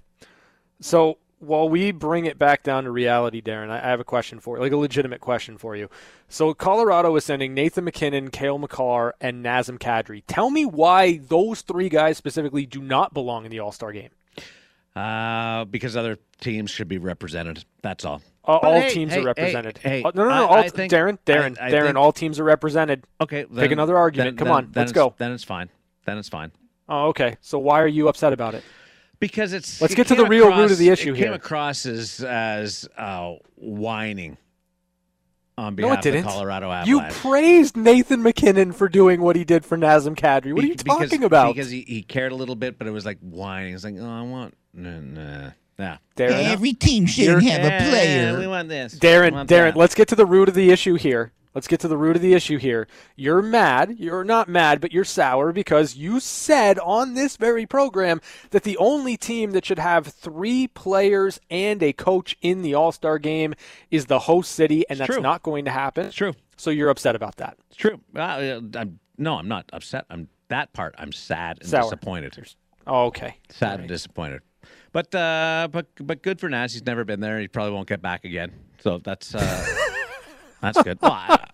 So 0.80 1.18
while 1.38 1.68
we 1.68 1.90
bring 1.90 2.26
it 2.26 2.38
back 2.38 2.62
down 2.62 2.84
to 2.84 2.90
reality, 2.90 3.42
Darren, 3.42 3.70
I 3.70 3.78
I 3.78 3.88
have 3.88 4.00
a 4.00 4.04
question 4.04 4.38
for 4.38 4.56
you, 4.56 4.62
like 4.62 4.72
a 4.72 4.76
legitimate 4.76 5.20
question 5.20 5.58
for 5.58 5.74
you. 5.74 5.90
So 6.28 6.54
Colorado 6.54 7.14
is 7.16 7.24
sending 7.24 7.54
Nathan 7.54 7.84
MacKinnon, 7.84 8.30
Cale 8.30 8.58
Makar, 8.58 9.14
and 9.20 9.44
Nazem 9.44 9.78
Kadri. 9.78 10.22
Tell 10.28 10.50
me 10.50 10.64
why 10.64 11.18
those 11.18 11.62
three 11.62 11.88
guys 11.88 12.16
specifically 12.16 12.66
do 12.66 12.80
not 12.80 13.12
belong 13.12 13.44
in 13.44 13.50
the 13.50 13.58
All 13.58 13.72
Star 13.72 13.90
game. 13.92 14.10
Uh, 14.96 15.64
because 15.66 15.96
other 15.96 16.18
teams 16.40 16.70
should 16.70 16.88
be 16.88 16.98
represented. 16.98 17.64
That's 17.82 18.04
all. 18.04 18.22
Uh, 18.46 18.52
all 18.52 18.80
hey, 18.80 18.90
teams 18.90 19.12
hey, 19.12 19.20
are 19.20 19.24
represented. 19.24 19.78
Hey, 19.78 19.88
hey, 20.00 20.02
Oh, 20.04 20.12
no, 20.14 20.22
no, 20.24 20.28
no. 20.30 20.34
I- 20.34 20.46
all, 20.46 20.54
I 20.54 20.68
think- 20.68 20.90
Darren, 20.92 21.18
Darren, 21.26 21.58
I- 21.60 21.66
I 21.66 21.70
Darren. 21.70 21.84
think- 21.86 21.96
all 21.96 22.12
teams 22.12 22.40
are 22.40 22.44
represented. 22.44 23.04
Okay, 23.20 23.44
then, 23.50 23.72
another 23.72 23.96
argument. 23.98 24.30
then- 24.30 24.36
Come 24.38 24.46
then- 24.46 24.54
on, 24.56 24.70
then 24.72 24.82
let's 24.82 24.92
go. 24.92 25.14
Then 25.18 25.32
it's 25.32 25.44
fine. 25.44 25.68
Then 26.06 26.16
it's 26.16 26.28
fine. 26.28 26.50
Oh, 26.88 27.08
okay. 27.08 27.36
So 27.40 27.58
why 27.58 27.80
are 27.82 27.86
you 27.88 28.08
upset 28.08 28.32
about 28.32 28.54
it? 28.54 28.62
Because 29.18 29.52
it's. 29.52 29.80
Let's 29.80 29.92
it 29.92 29.96
get 29.96 30.06
to 30.08 30.14
the 30.14 30.24
real 30.26 30.48
root 30.54 30.70
of 30.70 30.78
the 30.78 30.88
issue 30.90 31.12
it 31.14 31.18
came 31.18 31.32
across 31.32 31.84
as 31.84 32.20
as 32.20 32.88
uh, 32.96 33.34
whining 33.56 34.36
on 35.58 35.74
No, 35.76 35.92
it 35.92 36.02
didn't. 36.02 36.26
of 36.26 36.32
Colorado 36.32 36.82
You 36.84 37.00
praised 37.08 37.76
Nathan 37.76 38.22
MacKinnon 38.22 38.72
for 38.72 38.88
doing 38.88 39.22
what 39.22 39.36
he 39.36 39.44
did 39.44 39.64
for 39.64 39.78
Nazem 39.78 40.14
Kadri. 40.14 40.52
What 40.52 40.60
are 40.60 40.62
Be- 40.62 40.68
you 40.68 40.74
because- 40.76 40.98
talking 41.10 41.24
about? 41.24 41.54
Because 41.54 41.70
he, 41.70 41.80
he 41.82 42.02
cared 42.02 42.32
a 42.32 42.34
little 42.34 42.56
bit, 42.56 42.78
but 42.78 42.86
it 42.86 42.90
was 42.90 43.06
like 43.06 43.18
whining. 43.20 43.74
It's 43.74 43.84
like, 43.84 43.94
oh, 43.98 44.06
I 44.06 44.22
want. 44.22 44.54
Nah, 44.74 45.00
nah. 45.00 45.50
nah. 45.78 45.96
Darren, 46.16 46.44
Every 46.44 46.74
team 46.74 47.06
should 47.06 47.24
You're- 47.24 47.44
have 47.46 47.64
a 47.64 47.68
Yeah, 47.68 47.88
player. 47.88 48.38
we 48.38 48.46
want 48.46 48.68
this. 48.68 48.94
We 48.94 48.98
Darren, 49.00 49.32
want 49.32 49.48
Darren, 49.48 49.72
that. 49.72 49.76
let's 49.76 49.94
get 49.94 50.08
to 50.08 50.14
the 50.14 50.26
root 50.26 50.48
of 50.48 50.54
the 50.54 50.70
issue 50.70 50.94
here. 50.96 51.32
Let's 51.56 51.68
get 51.68 51.80
to 51.80 51.88
the 51.88 51.96
root 51.96 52.16
of 52.16 52.20
the 52.22 52.34
issue 52.34 52.58
here. 52.58 52.86
You're 53.16 53.40
mad. 53.40 53.96
You're 53.98 54.24
not 54.24 54.46
mad, 54.46 54.78
but 54.78 54.92
you're 54.92 55.04
sour 55.04 55.54
because 55.54 55.96
you 55.96 56.20
said 56.20 56.78
on 56.80 57.14
this 57.14 57.38
very 57.38 57.64
program 57.64 58.20
that 58.50 58.62
the 58.62 58.76
only 58.76 59.16
team 59.16 59.52
that 59.52 59.64
should 59.64 59.78
have 59.78 60.06
three 60.06 60.68
players 60.68 61.40
and 61.48 61.82
a 61.82 61.94
coach 61.94 62.36
in 62.42 62.60
the 62.60 62.74
All 62.74 62.92
Star 62.92 63.18
game 63.18 63.54
is 63.90 64.04
the 64.04 64.18
host 64.18 64.52
city, 64.52 64.84
and 64.90 65.00
that's 65.00 65.14
true. 65.14 65.22
not 65.22 65.42
going 65.42 65.64
to 65.64 65.70
happen. 65.70 66.04
It's 66.04 66.14
true. 66.14 66.34
So 66.58 66.68
you're 66.68 66.90
upset 66.90 67.16
about 67.16 67.36
that. 67.36 67.56
It's 67.70 67.76
true. 67.78 68.02
Uh, 68.14 68.60
I'm, 68.74 69.00
no, 69.16 69.36
I'm 69.36 69.48
not 69.48 69.64
upset. 69.72 70.04
I'm 70.10 70.28
that 70.48 70.74
part. 70.74 70.94
I'm 70.98 71.10
sad 71.10 71.60
and 71.60 71.70
Sour. 71.70 71.84
disappointed. 71.84 72.54
Oh, 72.86 73.06
okay. 73.06 73.38
Sad 73.48 73.80
and 73.80 73.88
disappointed. 73.88 74.42
But 74.92 75.14
uh, 75.14 75.68
but 75.72 75.86
but 76.02 76.20
good 76.20 76.38
for 76.38 76.50
Naz. 76.50 76.74
He's 76.74 76.84
never 76.84 77.04
been 77.04 77.20
there. 77.20 77.40
He 77.40 77.48
probably 77.48 77.72
won't 77.72 77.88
get 77.88 78.02
back 78.02 78.26
again. 78.26 78.52
So 78.78 78.98
that's 78.98 79.34
uh, 79.34 79.76
that's 80.60 80.82
good. 80.82 80.98
Well, 81.00 81.12
I- 81.12 81.46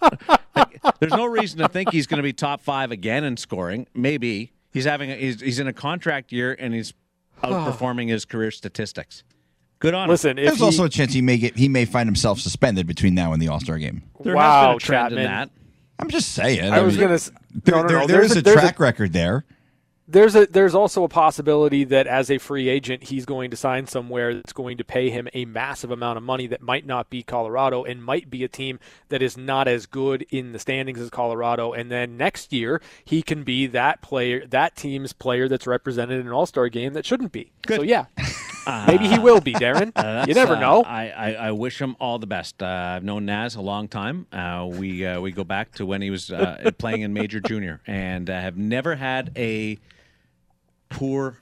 I- 0.55 0.67
there's 1.01 1.13
no 1.13 1.25
reason 1.27 1.59
to 1.61 1.69
think 1.69 1.91
he's 1.93 2.07
going 2.07 2.19
to 2.19 2.23
be 2.23 2.33
top 2.33 2.61
five 2.61 2.91
again 2.91 3.25
in 3.25 3.37
scoring. 3.37 3.87
Maybe 3.95 4.53
he's 4.73 4.85
having 4.85 5.11
a, 5.11 5.15
he's, 5.17 5.41
he's 5.41 5.59
in 5.59 5.67
a 5.67 5.73
contract 5.73 6.33
year 6.33 6.57
and 6.59 6.75
he's 6.75 6.93
outperforming 7.43 8.09
his 8.09 8.25
career 8.25 8.51
statistics. 8.51 9.25
Good 9.79 9.95
on 9.95 10.05
him. 10.05 10.11
Listen, 10.11 10.39
if 10.39 10.47
There's 10.47 10.59
he, 10.59 10.65
also 10.65 10.85
a 10.85 10.89
chance 10.89 11.13
he 11.13 11.23
may 11.23 11.39
get 11.39 11.57
he 11.57 11.69
may 11.69 11.85
find 11.85 12.07
himself 12.07 12.39
suspended 12.41 12.87
between 12.87 13.15
now 13.15 13.33
and 13.33 13.43
the 13.43 13.49
All 13.49 13.59
Star 13.61 13.79
game. 13.79 14.03
There 14.21 14.35
wow, 14.37 14.43
has 14.45 14.67
been 14.69 14.77
a 14.77 14.79
trend 14.79 15.03
Chapman. 15.11 15.19
in 15.19 15.25
that. 15.25 15.51
I'm 15.99 16.09
just 16.09 16.33
saying. 16.33 16.73
I 16.73 16.81
was 16.83 16.97
mean, 16.97 17.09
gonna. 17.09 17.19
There, 17.65 17.75
no, 17.77 17.83
no, 17.83 17.89
there- 17.89 17.99
no. 17.99 18.07
There's 18.07 18.37
a, 18.37 18.39
a 18.39 18.43
there's 18.43 18.61
track 18.61 18.79
record 18.79 19.13
there. 19.13 19.45
There's 20.13 20.35
a 20.35 20.47
there's 20.47 20.75
also 20.75 21.05
a 21.05 21.09
possibility 21.09 21.85
that 21.85 22.07
as 22.07 22.31
a 22.31 22.37
free 22.37 22.69
agent 22.69 23.05
he's 23.05 23.25
going 23.25 23.51
to 23.51 23.57
sign 23.57 23.87
somewhere 23.87 24.35
that's 24.35 24.53
going 24.53 24.77
to 24.77 24.85
pay 24.85 25.09
him 25.09 25.27
a 25.33 25.47
massive 25.47 25.91
amount 25.91 26.19
of 26.19 26.23
money 26.23 26.47
that 26.49 26.61
might 26.61 26.87
not 26.87 27.09
be 27.09 27.23
Colorado 27.23 27.83
and 27.83 28.05
might 28.05 28.29
be 28.29 28.45
a 28.45 28.49
team 28.49 28.79
that 29.09 29.23
is 29.23 29.39
not 29.39 29.69
as 29.69 29.87
good 29.87 30.27
in 30.29 30.53
the 30.53 30.59
standings 30.59 31.01
as 31.01 31.09
Colorado 31.09 31.73
and 31.73 31.91
then 31.91 32.19
next 32.19 32.53
year 32.53 32.83
he 33.07 33.23
can 33.23 33.43
be 33.43 33.67
that 33.69 34.03
player 34.03 34.47
that 34.47 34.77
team's 34.77 35.15
player 35.15 35.49
that's 35.49 35.67
represented 35.67 36.21
in 36.21 36.27
an 36.27 36.33
All-Star 36.33 36.69
game 36.69 36.93
that 36.93 37.07
shouldn't 37.07 37.33
be. 37.33 37.51
So 37.67 37.81
yeah. 37.81 38.05
Maybe 38.87 39.09
he 39.09 39.19
will 39.19 39.41
be, 39.41 39.55
Darren. 39.55 39.93
Uh, 40.03 40.25
you 40.27 40.35
never 40.35 40.57
uh, 40.57 40.61
know. 40.61 40.83
I, 40.83 41.09
I, 41.11 41.33
I 41.33 41.53
wish 41.53 41.81
him 41.81 41.97
all 42.01 42.19
the 42.19 42.27
best. 42.27 42.63
Uh, 42.63 42.67
I've 42.67 43.05
known 43.05 43.25
Naz 43.25 43.55
a 43.55 43.61
long 43.61 43.89
time. 43.89 44.27
Uh, 44.33 44.69
we 44.69 45.07
uh, 45.07 45.21
we 45.21 45.31
go 45.31 45.45
back 45.45 45.73
to 45.75 45.87
when 45.87 46.03
he 46.03 46.11
was 46.11 46.33
uh, 46.33 46.71
playing 46.79 47.03
in 47.03 47.13
Major 47.13 47.41
Junior, 47.41 47.81
and 47.87 48.29
uh, 48.29 48.41
have 48.41 48.57
never 48.57 48.97
had 48.97 49.31
a 49.37 49.79
poor 50.93 51.39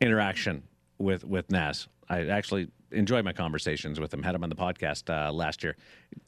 interaction 0.00 0.62
with 0.98 1.24
with 1.24 1.50
Nas. 1.50 1.86
I 2.08 2.26
actually 2.26 2.68
enjoy 2.90 3.22
my 3.22 3.32
conversations 3.32 4.00
with 4.00 4.12
him. 4.12 4.22
Had 4.22 4.34
him 4.34 4.42
on 4.42 4.50
the 4.50 4.56
podcast 4.56 5.10
uh, 5.10 5.32
last 5.32 5.62
year. 5.62 5.76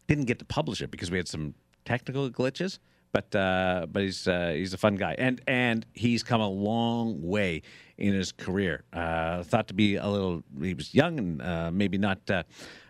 Didn't 0.06 0.26
get 0.26 0.38
to 0.40 0.44
publish 0.44 0.82
it 0.82 0.90
because 0.90 1.10
we 1.10 1.16
had 1.16 1.28
some 1.28 1.54
technical 1.84 2.30
glitches. 2.30 2.78
But 3.10 3.34
uh, 3.34 3.86
but 3.90 4.02
he's 4.02 4.28
uh, 4.28 4.52
he's 4.54 4.74
a 4.74 4.76
fun 4.76 4.96
guy, 4.96 5.14
and 5.18 5.40
and 5.46 5.86
he's 5.94 6.22
come 6.22 6.42
a 6.42 6.48
long 6.48 7.22
way 7.22 7.62
in 7.96 8.12
his 8.12 8.32
career. 8.32 8.84
Uh, 8.92 9.42
thought 9.44 9.66
to 9.68 9.74
be 9.74 9.96
a 9.96 10.06
little, 10.06 10.42
he 10.60 10.74
was 10.74 10.94
young 10.94 11.18
and 11.18 11.42
uh, 11.42 11.70
maybe 11.72 11.96
not 11.96 12.30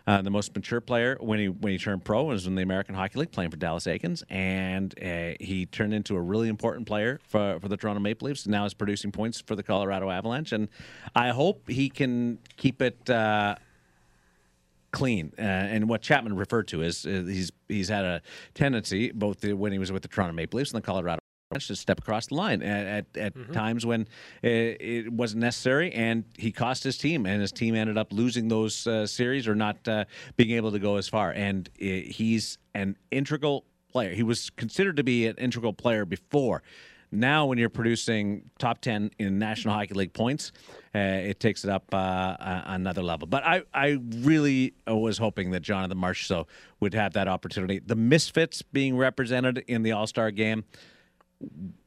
uh, 0.09 0.23
the 0.23 0.31
most 0.31 0.55
mature 0.55 0.81
player 0.81 1.15
when 1.19 1.37
he 1.37 1.49
when 1.49 1.71
he 1.71 1.77
turned 1.77 2.03
pro 2.03 2.23
was 2.23 2.47
in 2.47 2.55
the 2.55 2.63
American 2.63 2.95
Hockey 2.95 3.19
League 3.19 3.31
playing 3.31 3.51
for 3.51 3.57
Dallas 3.57 3.85
Eakins, 3.85 4.23
and 4.27 4.91
uh, 4.99 5.37
he 5.39 5.67
turned 5.67 5.93
into 5.93 6.15
a 6.15 6.21
really 6.21 6.47
important 6.47 6.87
player 6.87 7.19
for 7.27 7.59
for 7.59 7.67
the 7.67 7.77
Toronto 7.77 7.99
Maple 7.99 8.25
Leafs. 8.25 8.47
Now 8.47 8.65
is 8.65 8.73
producing 8.73 9.11
points 9.11 9.39
for 9.39 9.55
the 9.55 9.61
Colorado 9.61 10.09
Avalanche, 10.09 10.51
and 10.51 10.67
I 11.15 11.29
hope 11.29 11.69
he 11.69 11.89
can 11.89 12.39
keep 12.57 12.81
it. 12.81 13.07
Uh, 13.07 13.55
clean. 14.91 15.31
Uh, 15.37 15.43
and 15.43 15.87
what 15.87 16.01
Chapman 16.01 16.35
referred 16.35 16.67
to 16.69 16.81
is 16.81 17.05
uh, 17.05 17.23
he's 17.27 17.51
he's 17.67 17.89
had 17.89 18.03
a 18.03 18.23
tendency, 18.55 19.11
both 19.11 19.41
the, 19.41 19.53
when 19.53 19.71
he 19.71 19.77
was 19.77 19.91
with 19.91 20.01
the 20.01 20.07
Toronto 20.07 20.33
Maple 20.33 20.57
Leafs 20.57 20.71
and 20.71 20.81
the 20.81 20.85
Colorado 20.85 21.18
to 21.57 21.75
step 21.75 21.97
across 21.99 22.27
the 22.27 22.35
line 22.35 22.61
at 22.61 22.85
at, 22.85 23.17
at 23.17 23.33
Mm-hmm. 23.39 23.53
times 23.53 23.85
when 23.85 24.07
it, 24.41 24.77
it 24.81 25.13
wasn't 25.13 25.41
necessary, 25.41 25.91
and 25.93 26.25
he 26.37 26.51
cost 26.51 26.83
his 26.83 26.97
team, 26.97 27.25
and 27.25 27.41
his 27.41 27.51
team 27.51 27.73
ended 27.75 27.97
up 27.97 28.11
losing 28.11 28.47
those 28.49 28.85
uh, 28.85 29.07
series 29.07 29.47
or 29.47 29.55
not 29.55 29.87
uh, 29.87 30.05
being 30.35 30.51
able 30.51 30.71
to 30.71 30.79
go 30.79 30.97
as 30.97 31.07
far. 31.07 31.31
And 31.31 31.69
uh, 31.81 31.85
he's 31.85 32.57
an 32.75 32.97
integral 33.11 33.65
player. 33.91 34.11
He 34.13 34.23
was 34.23 34.49
considered 34.51 34.97
to 34.97 35.03
be 35.03 35.25
an 35.27 35.35
integral 35.37 35.73
player 35.73 36.05
before. 36.05 36.61
Now, 37.11 37.45
when 37.47 37.57
you're 37.57 37.69
producing 37.69 38.49
top 38.59 38.81
10 38.81 39.11
in 39.17 39.39
National 39.39 39.73
Hockey 39.73 39.93
League 39.95 40.13
points, 40.13 40.51
uh, 40.93 40.99
it 40.99 41.39
takes 41.39 41.63
it 41.63 41.69
up 41.71 41.85
uh, 41.93 41.95
uh, 41.97 42.63
another 42.67 43.01
level. 43.01 43.27
But 43.27 43.43
I, 43.45 43.63
I 43.73 43.97
really 44.17 44.73
was 44.85 45.17
hoping 45.17 45.49
that 45.51 45.61
Jonathan 45.61 45.97
Marchessault 45.97 46.45
would 46.79 46.93
have 46.93 47.13
that 47.13 47.27
opportunity. 47.27 47.79
The 47.79 47.95
Misfits 47.95 48.61
being 48.61 48.95
represented 48.97 49.63
in 49.67 49.81
the 49.83 49.91
All 49.93 50.05
Star 50.05 50.29
game 50.29 50.65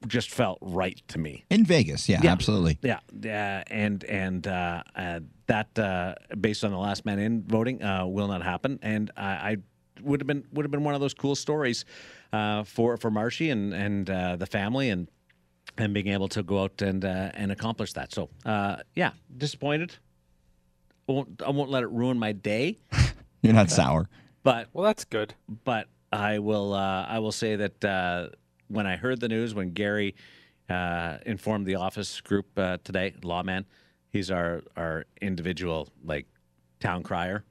just 0.06 0.30
felt 0.30 0.58
right 0.60 1.00
to 1.08 1.18
me. 1.18 1.44
In 1.50 1.64
Vegas, 1.64 2.08
yeah, 2.08 2.20
absolutely. 2.24 2.78
Yeah, 2.82 3.00
yeah, 3.20 3.62
and 3.68 4.02
and 4.04 4.46
uh, 4.46 4.82
uh, 4.96 5.20
that 5.46 5.78
uh, 5.78 6.14
based 6.40 6.64
on 6.64 6.70
the 6.70 6.78
last 6.78 7.04
man 7.04 7.18
in 7.18 7.42
voting 7.42 7.82
uh, 7.82 8.06
will 8.06 8.28
not 8.28 8.42
happen. 8.42 8.78
And 8.82 9.10
I, 9.16 9.24
I 9.52 9.56
would 10.02 10.20
have 10.20 10.26
been 10.26 10.44
would 10.52 10.64
have 10.64 10.70
been 10.70 10.84
one 10.84 10.94
of 10.94 11.00
those 11.00 11.14
cool 11.14 11.34
stories 11.34 11.84
uh, 12.32 12.64
for 12.64 12.96
for 12.96 13.10
Marshy 13.10 13.50
and 13.50 13.72
and 13.74 14.08
uh, 14.08 14.36
the 14.36 14.46
family 14.46 14.88
and 14.90 15.08
and 15.78 15.94
being 15.94 16.08
able 16.08 16.28
to 16.28 16.42
go 16.42 16.62
out 16.62 16.80
and 16.82 17.04
uh, 17.04 17.30
and 17.34 17.52
accomplish 17.52 17.92
that. 17.92 18.12
So 18.12 18.30
uh, 18.46 18.76
yeah, 18.94 19.12
disappointed. 19.36 19.94
I 21.08 21.12
won't, 21.12 21.42
I 21.44 21.50
won't 21.50 21.68
let 21.70 21.82
it 21.82 21.90
ruin 21.90 22.16
my 22.18 22.30
day, 22.32 22.78
You're 23.42 23.52
not 23.52 23.70
sour. 23.70 24.08
but 24.44 24.68
Well, 24.72 24.84
that's 24.84 25.04
good. 25.04 25.34
but 25.64 25.88
I 26.12 26.38
will 26.38 26.72
uh, 26.72 27.04
I 27.06 27.18
will 27.18 27.32
say 27.32 27.56
that 27.56 27.84
uh, 27.84 28.28
when 28.72 28.86
I 28.86 28.96
heard 28.96 29.20
the 29.20 29.28
news 29.28 29.54
when 29.54 29.70
Gary 29.72 30.14
uh, 30.68 31.18
informed 31.26 31.66
the 31.66 31.74
office 31.76 32.20
group 32.20 32.46
uh, 32.58 32.78
today, 32.84 33.14
lawman, 33.22 33.66
he's 34.10 34.30
our 34.30 34.62
our 34.76 35.04
individual 35.20 35.88
like 36.04 36.26
town 36.80 37.02
crier. 37.02 37.44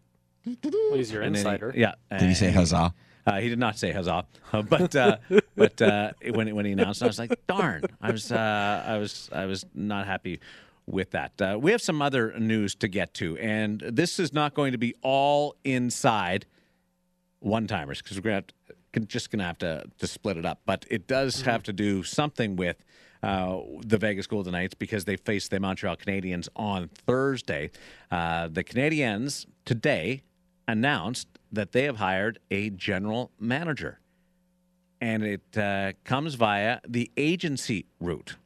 Well, 0.45 0.95
he's 0.95 1.11
your 1.11 1.21
And 1.21 1.35
then 1.35 1.43
he- 1.45 1.49
insider. 1.49 1.73
yeah. 1.75 1.93
Did 2.17 2.27
he 2.29 2.33
say 2.33 2.47
and 2.47 2.55
huzzah? 2.55 2.93
Uh, 3.27 3.39
he 3.39 3.49
did 3.49 3.59
not 3.59 3.77
say 3.77 3.91
huzzah, 3.91 4.25
uh, 4.51 4.61
but 4.63 4.95
uh, 4.95 5.17
but 5.55 5.79
uh, 5.81 6.11
when 6.31 6.53
when 6.55 6.65
he 6.65 6.71
announced, 6.71 7.01
it, 7.01 7.05
I 7.05 7.07
was 7.07 7.19
like, 7.19 7.39
darn, 7.45 7.83
I 8.01 8.11
was 8.11 8.31
uh, 8.31 8.83
I 8.87 8.97
was 8.97 9.29
I 9.31 9.45
was 9.45 9.63
not 9.75 10.07
happy 10.07 10.39
with 10.87 11.11
that. 11.11 11.39
Uh, 11.39 11.57
we 11.61 11.69
have 11.71 11.81
some 11.83 12.01
other 12.01 12.33
news 12.39 12.73
to 12.75 12.87
get 12.87 13.13
to, 13.15 13.37
and 13.37 13.79
this 13.81 14.19
is 14.19 14.33
not 14.33 14.55
going 14.55 14.71
to 14.71 14.79
be 14.79 14.95
all 15.03 15.55
inside 15.63 16.47
one 17.39 17.67
timers 17.67 18.01
because 18.01 18.17
we're 18.17 18.23
gonna 18.23 18.35
have 18.35 18.47
to, 18.47 18.53
just 19.07 19.31
gonna 19.31 19.45
have 19.45 19.57
to 19.59 19.83
to 19.99 20.07
split 20.07 20.37
it 20.37 20.45
up. 20.45 20.61
But 20.65 20.85
it 20.89 21.07
does 21.07 21.41
have 21.41 21.63
to 21.63 21.73
do 21.73 22.03
something 22.03 22.55
with. 22.55 22.83
Uh, 23.23 23.61
the 23.85 23.99
Vegas 23.99 24.25
Golden 24.25 24.53
Knights 24.53 24.73
because 24.73 25.05
they 25.05 25.15
face 25.15 25.47
the 25.47 25.59
Montreal 25.59 25.95
Canadiens 25.95 26.49
on 26.55 26.87
Thursday. 26.87 27.69
Uh, 28.09 28.47
the 28.47 28.63
Canadiens 28.63 29.45
today 29.63 30.23
announced 30.67 31.27
that 31.51 31.71
they 31.71 31.83
have 31.83 31.97
hired 31.97 32.39
a 32.49 32.71
general 32.71 33.29
manager, 33.39 33.99
and 34.99 35.23
it 35.23 35.55
uh, 35.55 35.91
comes 36.03 36.33
via 36.33 36.79
the 36.87 37.11
agency 37.15 37.85
route. 37.99 38.37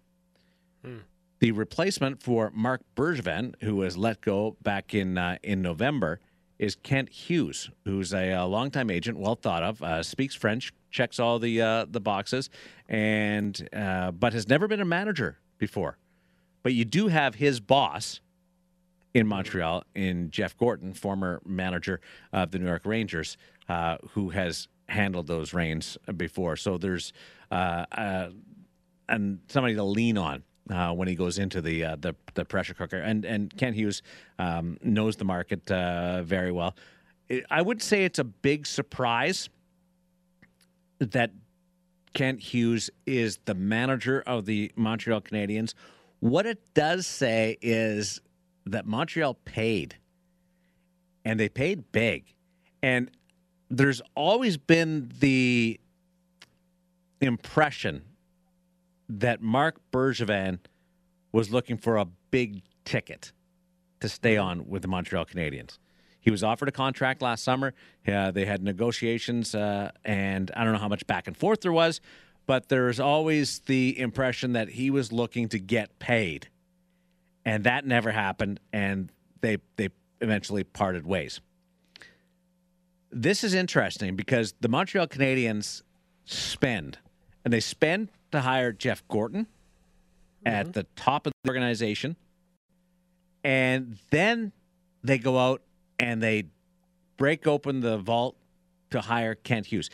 The 1.40 1.52
replacement 1.52 2.22
for 2.22 2.52
Marc 2.54 2.82
Bergevin, 2.96 3.56
who 3.62 3.78
was 3.78 3.98
let 3.98 4.22
go 4.22 4.58
back 4.62 4.94
in 4.94 5.18
uh, 5.18 5.38
in 5.44 5.62
November, 5.62 6.20
is 6.60 6.76
Kent 6.76 7.10
Hughes, 7.10 7.70
who's 7.84 8.14
a, 8.14 8.34
uh 8.34 8.46
longtime 8.46 8.90
agent, 8.90 9.18
well 9.18 9.36
thought 9.36 9.64
of, 9.64 9.82
uh, 9.82 10.04
speaks 10.04 10.36
French, 10.36 10.74
checks 10.90 11.20
all 11.20 11.40
the 11.40 11.62
uh, 11.62 11.86
the 11.90 12.00
boxes, 12.00 12.50
and 12.88 13.68
uh, 13.74 14.12
but 14.12 14.34
has 14.34 14.48
never 14.48 14.68
been 14.68 14.80
a 14.80 14.86
manager 14.86 15.38
before. 15.58 15.98
But 16.64 16.74
you 16.74 16.86
do 16.86 17.08
have 17.08 17.36
his 17.36 17.60
boss 17.60 18.22
in 19.14 19.28
Montreal, 19.28 19.84
in 19.94 20.30
Jeff 20.30 20.58
Gorton, 20.58 20.94
former 20.94 21.42
manager 21.46 22.02
of 22.34 22.52
the 22.52 22.60
New 22.60 22.66
York 22.66 22.86
Rangers, 22.86 23.38
uh, 23.70 23.98
who 24.12 24.30
has 24.30 24.68
handled 24.90 25.28
those 25.28 25.54
reins 25.54 25.98
before. 26.18 26.56
So 26.56 26.78
there's 26.78 27.14
uh, 27.52 27.86
and 29.08 29.40
somebody 29.48 29.76
to 29.76 29.84
lean 29.84 30.18
on 30.18 30.44
uh, 30.70 30.94
when 30.94 31.08
he 31.08 31.16
goes 31.16 31.38
into 31.38 31.62
the, 31.62 31.84
uh, 31.84 31.96
the 32.00 32.16
the 32.34 32.46
pressure 32.46 32.74
cooker. 32.74 32.98
And 32.98 33.26
and 33.26 33.56
Ken 33.58 33.74
Hughes 33.74 34.02
um, 34.40 34.78
knows 34.84 35.16
the 35.16 35.26
market 35.26 35.70
uh, 35.72 36.24
very 36.24 36.52
well. 36.52 36.76
I 37.50 37.62
would 37.62 37.82
say 37.82 38.06
it's 38.06 38.20
a 38.20 38.24
big 38.24 38.68
surprise 38.68 39.50
that 41.00 41.32
Kent 42.14 42.40
Hughes 42.40 42.90
is 43.06 43.40
the 43.46 43.56
manager 43.56 44.24
of 44.26 44.46
the 44.46 44.72
Montreal 44.76 45.22
Canadiens. 45.22 45.74
What 46.20 46.46
it 46.46 46.74
does 46.74 47.08
say 47.08 47.58
is 47.62 48.22
that 48.66 48.86
Montreal 48.86 49.36
paid, 49.46 49.96
and 51.24 51.40
they 51.40 51.50
paid 51.50 51.92
big. 51.92 52.26
And 52.82 53.12
there's 53.70 54.02
always 54.16 54.58
been 54.58 55.12
the 55.20 55.80
impression 57.22 58.04
that 59.10 59.42
Marc 59.42 59.80
Bergevin 59.92 60.60
was 61.32 61.52
looking 61.52 61.78
for 61.78 61.98
a 61.98 62.06
big 62.32 62.62
ticket 62.86 63.32
to 64.00 64.10
stay 64.10 64.38
on 64.38 64.68
with 64.68 64.82
the 64.82 64.88
Montreal 64.88 65.26
Canadiens. 65.26 65.78
He 66.20 66.32
was 66.32 66.44
offered 66.44 66.68
a 66.68 66.72
contract 66.72 67.22
last 67.22 67.44
summer. 67.44 67.74
Uh, 68.08 68.32
they 68.32 68.46
had 68.46 68.64
negotiations, 68.64 69.54
uh, 69.54 69.92
and 70.04 70.50
I 70.56 70.64
don't 70.64 70.74
know 70.74 70.80
how 70.80 70.88
much 70.88 71.06
back 71.06 71.28
and 71.28 71.38
forth 71.38 71.62
there 71.62 71.72
was, 71.72 72.02
but 72.48 72.68
there's 72.70 73.00
always 73.00 73.60
the 73.60 74.00
impression 74.00 74.54
that 74.54 74.70
he 74.70 74.90
was 74.90 75.12
looking 75.12 75.50
to 75.50 75.60
get 75.60 76.00
paid, 76.00 76.50
and 77.44 77.64
that 77.66 77.86
never 77.86 78.12
happened. 78.12 78.60
And 78.74 79.12
they 79.42 79.58
they 79.76 79.90
eventually 80.20 80.64
parted 80.64 81.06
ways. 81.06 81.42
This 83.12 83.44
is 83.44 83.54
interesting 83.54 84.16
because 84.16 84.56
the 84.62 84.68
Montreal 84.68 85.08
Canadiens 85.08 85.84
spend, 86.26 86.98
and 87.44 87.54
they 87.54 87.60
spend 87.60 88.10
to 88.36 88.42
hire 88.42 88.72
Jeff 88.72 89.08
Gorton 89.08 89.48
at 90.46 90.74
the 90.74 90.84
top 90.96 91.26
of 91.26 91.34
the 91.44 91.50
organization, 91.50 92.16
and 93.44 93.98
then 94.12 94.52
they 95.04 95.18
go 95.18 95.38
out 95.40 95.62
and 96.00 96.22
they 96.22 96.46
break 97.18 97.48
open 97.48 97.82
the 97.82 97.98
vault 97.98 98.36
to 98.92 99.02
hire 99.02 99.36
Kent 99.36 99.68
Hughes. 99.68 99.90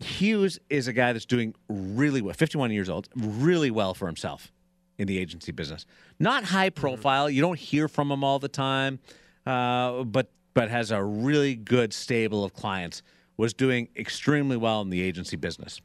Hughes 0.00 0.58
is 0.68 0.88
a 0.88 0.92
guy 0.92 1.12
that's 1.12 1.24
doing 1.24 1.54
really 1.68 2.20
well, 2.20 2.34
51 2.34 2.70
years 2.70 2.88
old, 2.88 3.08
really 3.16 3.70
well 3.70 3.94
for 3.94 4.06
himself 4.06 4.52
in 4.98 5.06
the 5.06 5.18
agency 5.18 5.52
business. 5.52 5.86
Not 6.18 6.44
high 6.44 6.70
profile, 6.70 7.30
you 7.30 7.40
don't 7.40 7.58
hear 7.58 7.88
from 7.88 8.10
him 8.10 8.22
all 8.24 8.38
the 8.38 8.48
time, 8.48 8.98
uh, 9.46 10.04
but 10.04 10.30
but 10.54 10.70
has 10.70 10.90
a 10.90 11.02
really 11.02 11.54
good 11.54 11.92
stable 11.92 12.42
of 12.42 12.54
clients. 12.54 13.02
Was 13.36 13.52
doing 13.52 13.88
extremely 13.94 14.56
well 14.56 14.80
in 14.80 14.88
the 14.88 15.02
agency 15.02 15.36
business. 15.36 15.82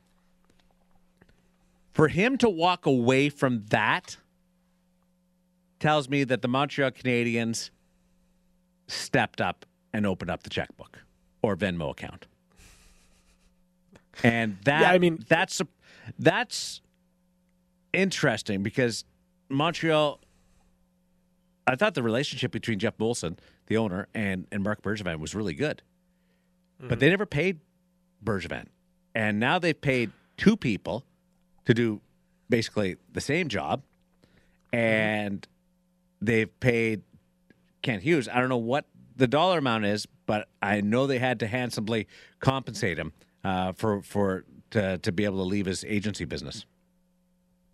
For 1.93 2.07
him 2.07 2.37
to 2.37 2.49
walk 2.49 2.85
away 2.85 3.29
from 3.29 3.65
that 3.69 4.17
tells 5.79 6.07
me 6.07 6.23
that 6.23 6.41
the 6.41 6.47
Montreal 6.47 6.91
Canadiens 6.91 7.69
stepped 8.87 9.41
up 9.41 9.65
and 9.93 10.05
opened 10.05 10.31
up 10.31 10.43
the 10.43 10.49
checkbook 10.49 10.99
or 11.41 11.55
Venmo 11.55 11.91
account. 11.91 12.27
And 14.23 14.57
that 14.63 14.81
Yeah, 14.81 14.91
I 14.91 14.99
mean- 14.99 15.25
that's 15.27 15.61
that's 16.17 16.81
interesting 17.93 18.63
because 18.63 19.03
Montreal 19.49 20.21
I 21.67 21.75
thought 21.75 21.93
the 21.93 22.03
relationship 22.03 22.51
between 22.51 22.79
Geoff 22.79 22.97
Molson, 22.97 23.37
the 23.67 23.77
owner, 23.77 24.07
and, 24.13 24.47
and 24.51 24.63
Marc 24.63 24.81
Bergevin 24.81 25.19
was 25.19 25.35
really 25.35 25.53
good. 25.53 25.81
But 26.79 26.89
mm-hmm. 26.89 26.99
they 26.99 27.09
never 27.09 27.25
paid 27.25 27.59
Bergevin. 28.23 28.65
And 29.13 29.39
now 29.39 29.59
they've 29.59 29.79
paid 29.79 30.11
two 30.37 30.57
people 30.57 31.05
to 31.65 31.73
do 31.73 32.01
basically 32.49 32.97
the 33.11 33.21
same 33.21 33.47
job. 33.47 33.83
And 34.73 35.47
they've 36.21 36.59
paid 36.59 37.01
Kent 37.81 38.03
Hughes. 38.03 38.29
I 38.29 38.39
don't 38.39 38.49
know 38.49 38.57
what 38.57 38.85
the 39.15 39.27
dollar 39.27 39.57
amount 39.57 39.85
is, 39.85 40.07
but 40.25 40.47
I 40.61 40.81
know 40.81 41.07
they 41.07 41.19
had 41.19 41.39
to 41.41 41.47
handsomely 41.47 42.07
compensate 42.39 42.97
him 42.97 43.13
uh, 43.43 43.73
for 43.73 44.01
for 44.01 44.45
to, 44.71 44.97
to 44.99 45.11
be 45.11 45.25
able 45.25 45.37
to 45.37 45.43
leave 45.43 45.65
his 45.65 45.83
agency 45.83 46.25
business. 46.25 46.65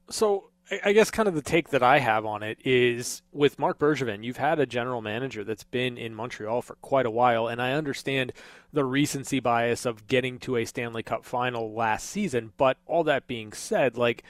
So 0.10 0.50
I- 0.70 0.94
guess 0.94 1.10
kind 1.12 1.30
of 1.30 1.36
the 1.36 1.42
take 1.42 1.70
that 1.70 1.84
I 1.84 2.00
have 2.00 2.26
on 2.26 2.44
it 2.44 2.58
is 2.66 3.22
with 3.32 3.58
Marc 3.58 3.80
Bergevin, 3.80 4.24
you've 4.24 4.38
had 4.38 4.60
a 4.60 4.66
general 4.66 5.02
manager 5.02 5.44
that's 5.44 5.64
been 5.64 5.98
in 5.98 6.14
Montreal 6.14 6.62
for 6.62 6.76
quite 6.76 7.06
a 7.06 7.12
while, 7.12 7.48
and 7.48 7.62
I 7.62 7.74
understand 7.74 8.34
the 8.74 8.84
recency 8.84 9.40
bias 9.40 9.86
of 9.86 10.08
getting 10.08 10.40
to 10.40 10.58
a 10.58 10.66
Stanley 10.66 11.04
Cup 11.04 11.24
final 11.26 11.74
last 11.74 12.10
season. 12.10 12.52
But 12.58 12.78
all 12.86 13.04
that 13.06 13.28
being 13.28 13.54
said, 13.54 13.98
like, 13.98 14.24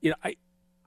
you 0.00 0.10
know, 0.10 0.16
I, 0.22 0.36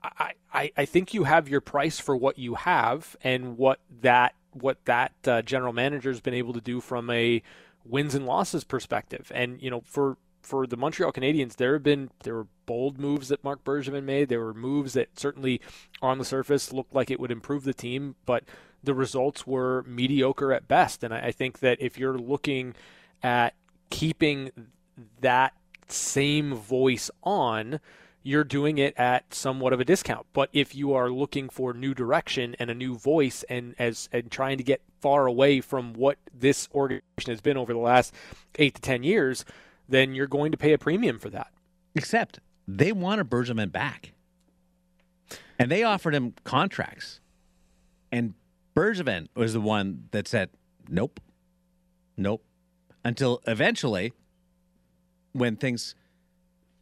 I, 0.02 0.32
I, 0.52 0.72
I 0.76 0.84
think 0.84 1.12
you 1.12 1.24
have 1.24 1.48
your 1.48 1.60
price 1.60 1.98
for 1.98 2.16
what 2.16 2.38
you 2.38 2.54
have 2.54 3.16
and 3.22 3.56
what 3.58 3.80
that 4.00 4.34
what 4.52 4.84
that 4.84 5.12
uh, 5.26 5.42
general 5.42 5.72
manager 5.72 6.10
has 6.10 6.20
been 6.20 6.34
able 6.34 6.52
to 6.52 6.60
do 6.60 6.80
from 6.80 7.10
a 7.10 7.42
wins 7.84 8.14
and 8.14 8.24
losses 8.24 8.64
perspective. 8.64 9.30
And 9.34 9.60
you 9.60 9.70
know, 9.70 9.82
for 9.84 10.16
for 10.44 10.66
the 10.66 10.76
Montreal 10.76 11.12
Canadiens, 11.12 11.56
there 11.56 11.72
have 11.74 11.82
been 11.82 12.10
there 12.22 12.34
were 12.34 12.46
bold 12.66 12.98
moves 12.98 13.28
that 13.28 13.44
Marc 13.44 13.64
Bergevin 13.64 14.04
made. 14.04 14.28
There 14.28 14.44
were 14.44 14.54
moves 14.54 14.92
that 14.94 15.18
certainly 15.18 15.60
on 16.00 16.18
the 16.18 16.24
surface 16.24 16.72
looked 16.72 16.94
like 16.94 17.10
it 17.10 17.20
would 17.20 17.30
improve 17.30 17.64
the 17.64 17.74
team, 17.74 18.14
but 18.26 18.44
the 18.82 18.94
results 18.94 19.46
were 19.46 19.82
mediocre 19.86 20.52
at 20.52 20.68
best. 20.68 21.02
And 21.02 21.14
I, 21.14 21.26
I 21.26 21.32
think 21.32 21.60
that 21.60 21.80
if 21.80 21.98
you're 21.98 22.18
looking 22.18 22.74
at 23.22 23.54
keeping 23.90 24.50
that 25.20 25.54
same 25.88 26.54
voice 26.54 27.10
on, 27.22 27.80
you're 28.22 28.44
doing 28.44 28.78
it 28.78 28.94
at 28.96 29.34
somewhat 29.34 29.72
of 29.72 29.80
a 29.80 29.84
discount. 29.84 30.26
But 30.32 30.48
if 30.52 30.74
you 30.74 30.94
are 30.94 31.10
looking 31.10 31.48
for 31.48 31.72
new 31.72 31.94
direction 31.94 32.56
and 32.58 32.70
a 32.70 32.74
new 32.74 32.96
voice 32.96 33.44
and 33.48 33.74
as 33.78 34.08
and 34.12 34.30
trying 34.30 34.58
to 34.58 34.64
get 34.64 34.80
far 35.00 35.26
away 35.26 35.60
from 35.60 35.92
what 35.92 36.18
this 36.32 36.68
organization 36.74 37.32
has 37.32 37.40
been 37.42 37.58
over 37.58 37.72
the 37.72 37.78
last 37.78 38.14
eight 38.56 38.74
to 38.76 38.80
ten 38.80 39.02
years, 39.02 39.44
then 39.88 40.14
you're 40.14 40.26
going 40.26 40.52
to 40.52 40.58
pay 40.58 40.72
a 40.72 40.78
premium 40.78 41.18
for 41.18 41.30
that. 41.30 41.48
Except 41.94 42.40
they 42.66 42.92
wanted 42.92 43.30
Bergevin 43.30 43.70
back, 43.70 44.12
and 45.58 45.70
they 45.70 45.82
offered 45.82 46.14
him 46.14 46.34
contracts, 46.44 47.20
and 48.10 48.34
Bergevin 48.74 49.28
was 49.34 49.52
the 49.52 49.60
one 49.60 50.08
that 50.10 50.26
said 50.26 50.50
nope, 50.88 51.20
nope, 52.16 52.42
until 53.04 53.40
eventually, 53.46 54.12
when 55.32 55.56
things 55.56 55.94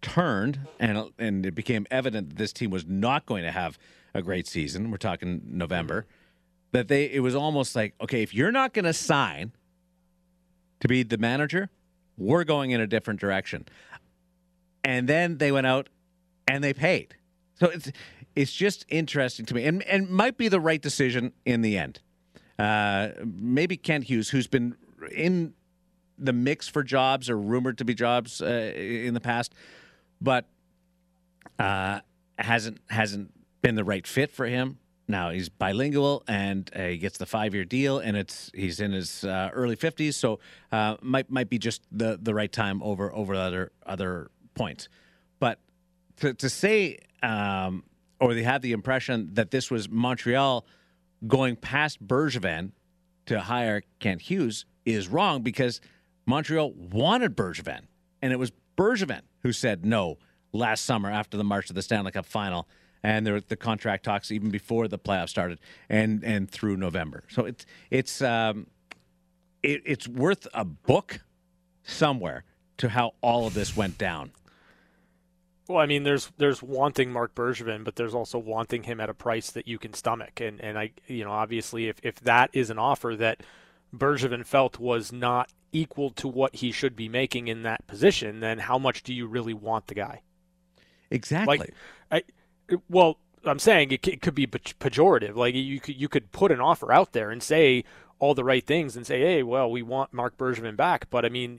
turned 0.03 0.61
and 0.79 1.11
and 1.19 1.47
it 1.47 1.55
became 1.55 1.87
evident 1.91 2.31
that 2.31 2.39
this 2.39 2.53
team 2.53 2.71
was 2.71 2.85
not 2.87 3.25
going 3.25 3.45
to 3.45 3.53
have 3.53 3.79
a 4.15 4.21
great 4.21 4.47
season. 4.47 4.91
We're 4.91 4.99
talking 4.99 5.41
November. 5.47 6.07
That 6.73 6.89
they 6.89 7.05
it 7.05 7.21
was 7.21 7.35
almost 7.35 7.75
like 7.75 7.95
okay, 8.01 8.23
if 8.23 8.35
you're 8.35 8.53
not 8.53 8.75
going 8.75 8.85
to 8.85 8.93
sign 8.93 9.53
to 10.81 10.89
be 10.89 11.03
the 11.03 11.19
manager, 11.19 11.71
we're 12.17 12.45
going 12.45 12.71
in 12.71 12.81
a 12.81 12.87
different 12.87 13.21
direction. 13.21 13.67
And 14.85 15.09
then 15.09 15.39
they 15.39 15.53
went 15.53 15.67
out 15.67 15.89
and 16.49 16.63
they 16.63 16.73
paid. 16.73 17.17
So 17.55 17.67
it's 17.69 17.93
it's 18.35 18.53
just 18.53 18.85
interesting 18.89 19.47
to 19.47 19.55
me, 19.55 19.65
and 19.65 19.83
and 19.85 20.09
might 20.09 20.37
be 20.37 20.49
the 20.49 20.61
right 20.61 20.81
decision 20.81 21.33
in 21.45 21.63
the 21.63 21.77
end. 21.77 22.01
Uh, 22.59 23.11
maybe 23.25 23.77
Kent 23.77 24.05
Hughes, 24.05 24.31
who's 24.31 24.47
been 24.47 24.75
in 25.13 25.55
the 26.19 26.33
mix 26.33 26.69
for 26.69 26.83
jobs 26.83 27.29
or 27.29 27.39
rumored 27.39 27.79
to 27.79 27.85
be 27.85 27.95
jobs 27.95 28.41
uh, 28.41 28.73
in 28.77 29.15
the 29.15 29.21
past, 29.21 29.55
but 30.21 30.47
uh, 31.59 32.01
hasn't 32.39 32.81
hasn't 32.89 33.33
been 33.61 33.75
the 33.75 33.85
right 33.85 34.07
fit 34.07 34.31
for 34.31 34.47
him. 34.47 34.79
Now 35.09 35.31
he's 35.31 35.49
bilingual 35.49 36.23
and 36.29 36.71
uh, 36.75 36.87
he 36.89 36.99
gets 36.99 37.19
the 37.19 37.27
five 37.27 37.55
year 37.55 37.65
deal, 37.65 37.99
and 37.99 38.17
it's 38.17 38.51
he's 38.55 38.81
in 38.81 38.93
his 38.93 39.25
uh, 39.25 39.51
early 39.53 39.77
fifties, 39.77 40.17
so 40.17 40.39
uh, 40.71 40.97
might 41.03 41.31
might 41.31 41.51
be 41.51 41.59
just 41.59 41.83
the 41.91 42.19
the 42.21 42.35
right 42.35 42.53
time 42.53 42.83
over 42.83 43.13
over 43.13 43.35
other 43.35 43.73
other 43.85 44.31
points. 44.55 44.89
But 45.39 45.59
to 46.19 46.35
to 46.35 46.49
say 46.49 46.99
um, 47.23 47.85
or 48.21 48.35
they 48.35 48.45
had 48.45 48.63
the 48.63 48.73
impression 48.73 49.31
that 49.35 49.51
this 49.51 49.71
was 49.71 49.89
Montreal 49.89 50.65
going 51.27 51.57
past 51.57 52.05
Bergevin 52.07 52.73
to 53.27 53.41
hire 53.41 53.83
Kent 53.99 54.23
Hughes 54.23 54.65
is 54.85 55.09
wrong 55.09 55.43
because 55.43 55.81
Montreal 56.27 56.73
wanted 56.73 57.37
Bergevin, 57.37 57.83
and 58.21 58.33
it 58.33 58.39
was 58.39 58.53
Bergevin 58.77 59.23
who 59.43 59.53
said 59.53 59.85
no 59.85 60.19
last 60.53 60.85
summer 60.85 61.11
after 61.11 61.37
the 61.37 61.45
March 61.45 61.69
of 61.69 61.75
the 61.75 61.83
Stanley 61.83 62.13
Cup 62.13 62.27
Final, 62.27 62.69
and 63.03 63.27
there 63.27 63.35
were 63.35 63.41
the 63.41 63.57
contract 63.57 64.05
talks 64.05 64.31
even 64.31 64.51
before 64.51 64.89
the 64.89 64.99
playoffs 64.99 65.31
started, 65.31 65.59
and 65.89 66.23
and 66.25 66.51
through 66.51 66.77
November. 66.77 67.25
So 67.29 67.45
it's 67.45 67.67
it's 67.91 68.23
um, 68.23 68.67
it, 69.63 69.83
it's 69.85 70.09
worth 70.09 70.47
a 70.55 70.65
book 70.65 71.21
somewhere 71.85 72.45
to 72.79 72.91
how 72.91 73.13
all 73.21 73.47
of 73.47 73.55
this 73.55 73.77
went 73.77 73.99
down. 73.99 74.33
Well, 75.69 75.79
I 75.79 75.87
mean, 75.87 76.03
there's 76.03 76.31
there's 76.39 76.63
wanting 76.63 77.13
Marc 77.13 77.35
Bergevin, 77.35 77.85
but 77.85 77.97
there's 77.97 78.15
also 78.15 78.39
wanting 78.39 78.83
him 78.83 79.01
at 79.01 79.09
a 79.09 79.15
price 79.15 79.51
that 79.53 79.69
you 79.69 79.79
can 79.79 79.95
stomach. 79.95 80.41
And 80.41 80.61
and 80.61 80.79
I, 80.79 80.93
you 81.07 81.25
know, 81.25 81.31
obviously, 81.31 81.89
if 81.89 81.97
if 82.03 82.17
that 82.21 82.51
is 82.53 82.71
an 82.71 82.79
offer 82.79 83.15
that 83.17 83.43
Bergevin 83.95 84.45
felt 84.45 84.79
was 84.79 85.13
not 85.13 85.51
equal 85.73 86.11
to 86.11 86.29
what 86.29 86.57
he 86.57 86.73
should 86.73 86.95
be 86.95 87.09
making 87.09 87.49
in 87.49 87.63
that 87.63 87.87
position, 87.87 88.41
then 88.41 88.59
how 88.59 88.79
much 88.79 89.03
do 89.03 89.15
you 89.15 89.27
really 89.27 89.55
want 89.55 89.87
the 89.87 89.95
guy? 89.95 90.23
Exactly. 91.11 91.59
Like, 91.59 91.75
I, 92.11 92.23
well, 92.89 93.19
I'm 93.45 93.59
saying 93.59 93.93
it, 93.93 94.07
it 94.07 94.23
could 94.23 94.35
be 94.35 94.47
pejorative. 94.47 95.37
Like 95.37 95.55
you 95.55 95.81
could 95.81 95.97
you 95.97 96.09
could 96.09 96.33
put 96.33 96.53
an 96.53 96.61
offer 96.61 96.93
out 96.93 97.13
there 97.13 97.31
and 97.31 97.43
say 97.43 97.85
all 98.19 98.35
the 98.35 98.45
right 98.45 98.65
things 98.65 98.97
and 98.97 99.07
say, 99.07 99.21
hey, 99.21 99.43
well, 99.43 99.71
we 99.71 99.83
want 99.83 100.13
Marc 100.13 100.37
Bergevin 100.39 100.77
back. 100.77 101.11
But 101.11 101.25
I 101.25 101.29
mean, 101.29 101.59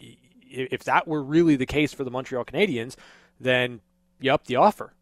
if 0.49 0.84
that 0.86 1.08
were 1.08 1.21
really 1.21 1.56
the 1.56 1.65
case 1.65 1.93
for 1.93 2.04
the 2.04 2.12
Montreal 2.12 2.45
Canadiens, 2.45 2.95
then 3.39 3.82
you 4.19 4.32
up 4.32 4.45
the 4.45 4.56
offer. 4.56 4.93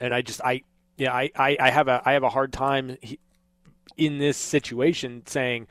And 0.00 0.14
I 0.14 0.22
just 0.22 0.40
I 0.42 0.62
yeah 0.96 1.12
I, 1.12 1.30
I, 1.36 1.56
I 1.60 1.70
have 1.70 1.88
a 1.88 2.02
I 2.04 2.12
have 2.12 2.22
a 2.22 2.30
hard 2.30 2.52
time 2.52 2.96
in 3.96 4.18
this 4.18 4.36
situation 4.36 5.22
saying 5.26 5.66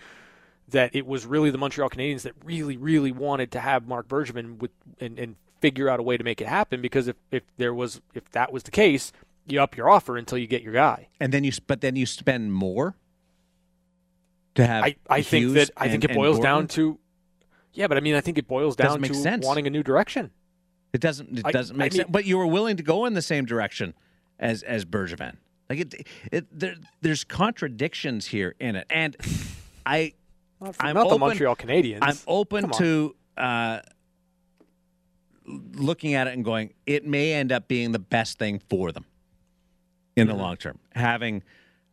that 0.69 0.93
it 0.93 1.08
was 1.08 1.25
really 1.25 1.49
the 1.49 1.58
Montreal 1.58 1.89
Canadiens 1.89 2.23
that 2.23 2.34
really 2.43 2.77
really 2.77 3.12
wanted 3.12 3.51
to 3.53 3.60
have 3.60 3.88
Marc 3.88 4.08
Bergevin 4.08 4.60
with 4.60 4.71
and, 4.99 5.17
and 5.17 5.36
figure 5.62 5.89
out 5.89 5.99
a 5.99 6.03
way 6.03 6.17
to 6.17 6.23
make 6.23 6.39
it 6.39 6.47
happen 6.47 6.82
because 6.82 7.08
if, 7.08 7.15
if 7.32 7.43
there 7.58 7.73
was 7.73 8.01
if 8.13 8.30
that 8.32 8.51
was 8.51 8.63
the 8.63 8.71
case 8.71 9.12
you 9.51 9.62
up 9.62 9.75
your 9.77 9.89
offer 9.89 10.17
until 10.17 10.38
you 10.38 10.47
get 10.47 10.62
your 10.62 10.73
guy. 10.73 11.07
and 11.19 11.31
then 11.33 11.43
you 11.43 11.51
but 11.67 11.81
then 11.81 11.95
you 11.95 12.05
spend 12.05 12.53
more 12.53 12.95
to 14.55 14.65
have. 14.65 14.83
I, 14.83 14.95
I 15.10 15.21
think 15.21 15.53
that 15.53 15.69
I 15.77 15.88
think 15.89 16.03
and- 16.03 16.12
it 16.12 16.15
boils 16.15 16.39
down 16.39 16.67
to 16.69 16.99
yeah, 17.73 17.88
but 17.88 17.97
I 17.97 17.99
mean 18.01 18.15
I 18.15 18.21
think 18.21 18.38
it 18.38 18.47
boils 18.47 18.75
down 18.75 19.01
to 19.01 19.13
sense. 19.13 19.45
wanting 19.45 19.67
a 19.67 19.69
new 19.69 19.83
direction. 19.83 20.31
It 20.93 21.01
doesn't. 21.01 21.39
It 21.39 21.45
I- 21.45 21.51
doesn't 21.51 21.75
I 21.75 21.79
make 21.79 21.91
mean- 21.93 21.97
sense. 22.01 22.10
But 22.12 22.25
you 22.25 22.38
were 22.38 22.47
willing 22.47 22.77
to 22.77 22.83
go 22.83 23.05
in 23.05 23.13
the 23.13 23.21
same 23.21 23.45
direction 23.45 23.93
as 24.39 24.63
as 24.63 24.86
Bergevin. 24.86 25.36
Like 25.69 25.79
it, 25.79 26.07
it 26.31 26.47
there, 26.60 26.75
there's 27.01 27.23
contradictions 27.23 28.27
here 28.27 28.55
in 28.60 28.75
it, 28.77 28.88
and 28.89 29.15
I. 29.86 30.13
Not 30.60 30.75
I'm 30.79 30.95
not 30.95 31.03
the 31.03 31.15
open- 31.15 31.19
Montreal 31.19 31.55
Canadiens. 31.55 31.99
I'm 32.01 32.17
open 32.25 32.71
to 32.71 33.15
uh, 33.38 33.79
looking 35.45 36.15
at 36.15 36.25
it 36.27 36.33
and 36.33 36.43
going, 36.43 36.73
it 36.86 37.05
may 37.05 37.33
end 37.33 37.51
up 37.51 37.67
being 37.67 37.91
the 37.91 37.99
best 37.99 38.39
thing 38.39 38.60
for 38.69 38.91
them 38.91 39.05
in 40.17 40.27
the 40.27 40.34
Mm-hmm. 40.34 40.41
long 40.41 40.58
term. 40.58 40.80
Having 40.93 41.43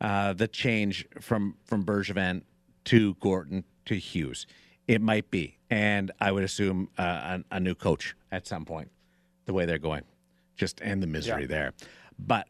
uh, 0.01 0.33
the 0.33 0.49
change 0.49 1.07
from 1.21 1.57
from 1.65 1.85
Bergevin 1.85 2.43
to 2.87 3.15
Gorton 3.15 3.65
to 3.87 3.95
Hughes, 3.95 4.47
it 4.89 5.01
might 5.01 5.31
be, 5.31 5.59
and 5.71 6.11
I 6.21 6.33
would 6.33 6.43
assume 6.43 6.89
uh, 6.99 7.39
a, 7.51 7.57
a 7.57 7.61
new 7.61 7.75
coach 7.75 8.15
at 8.33 8.47
some 8.47 8.65
point. 8.65 8.91
The 9.47 9.53
way 9.53 9.67
they're 9.67 9.79
going, 9.79 10.03
just 10.57 10.81
end 10.83 11.03
the 11.03 11.07
misery 11.07 11.43
Yeah. 11.43 11.47
there. 11.49 11.73
But 12.19 12.49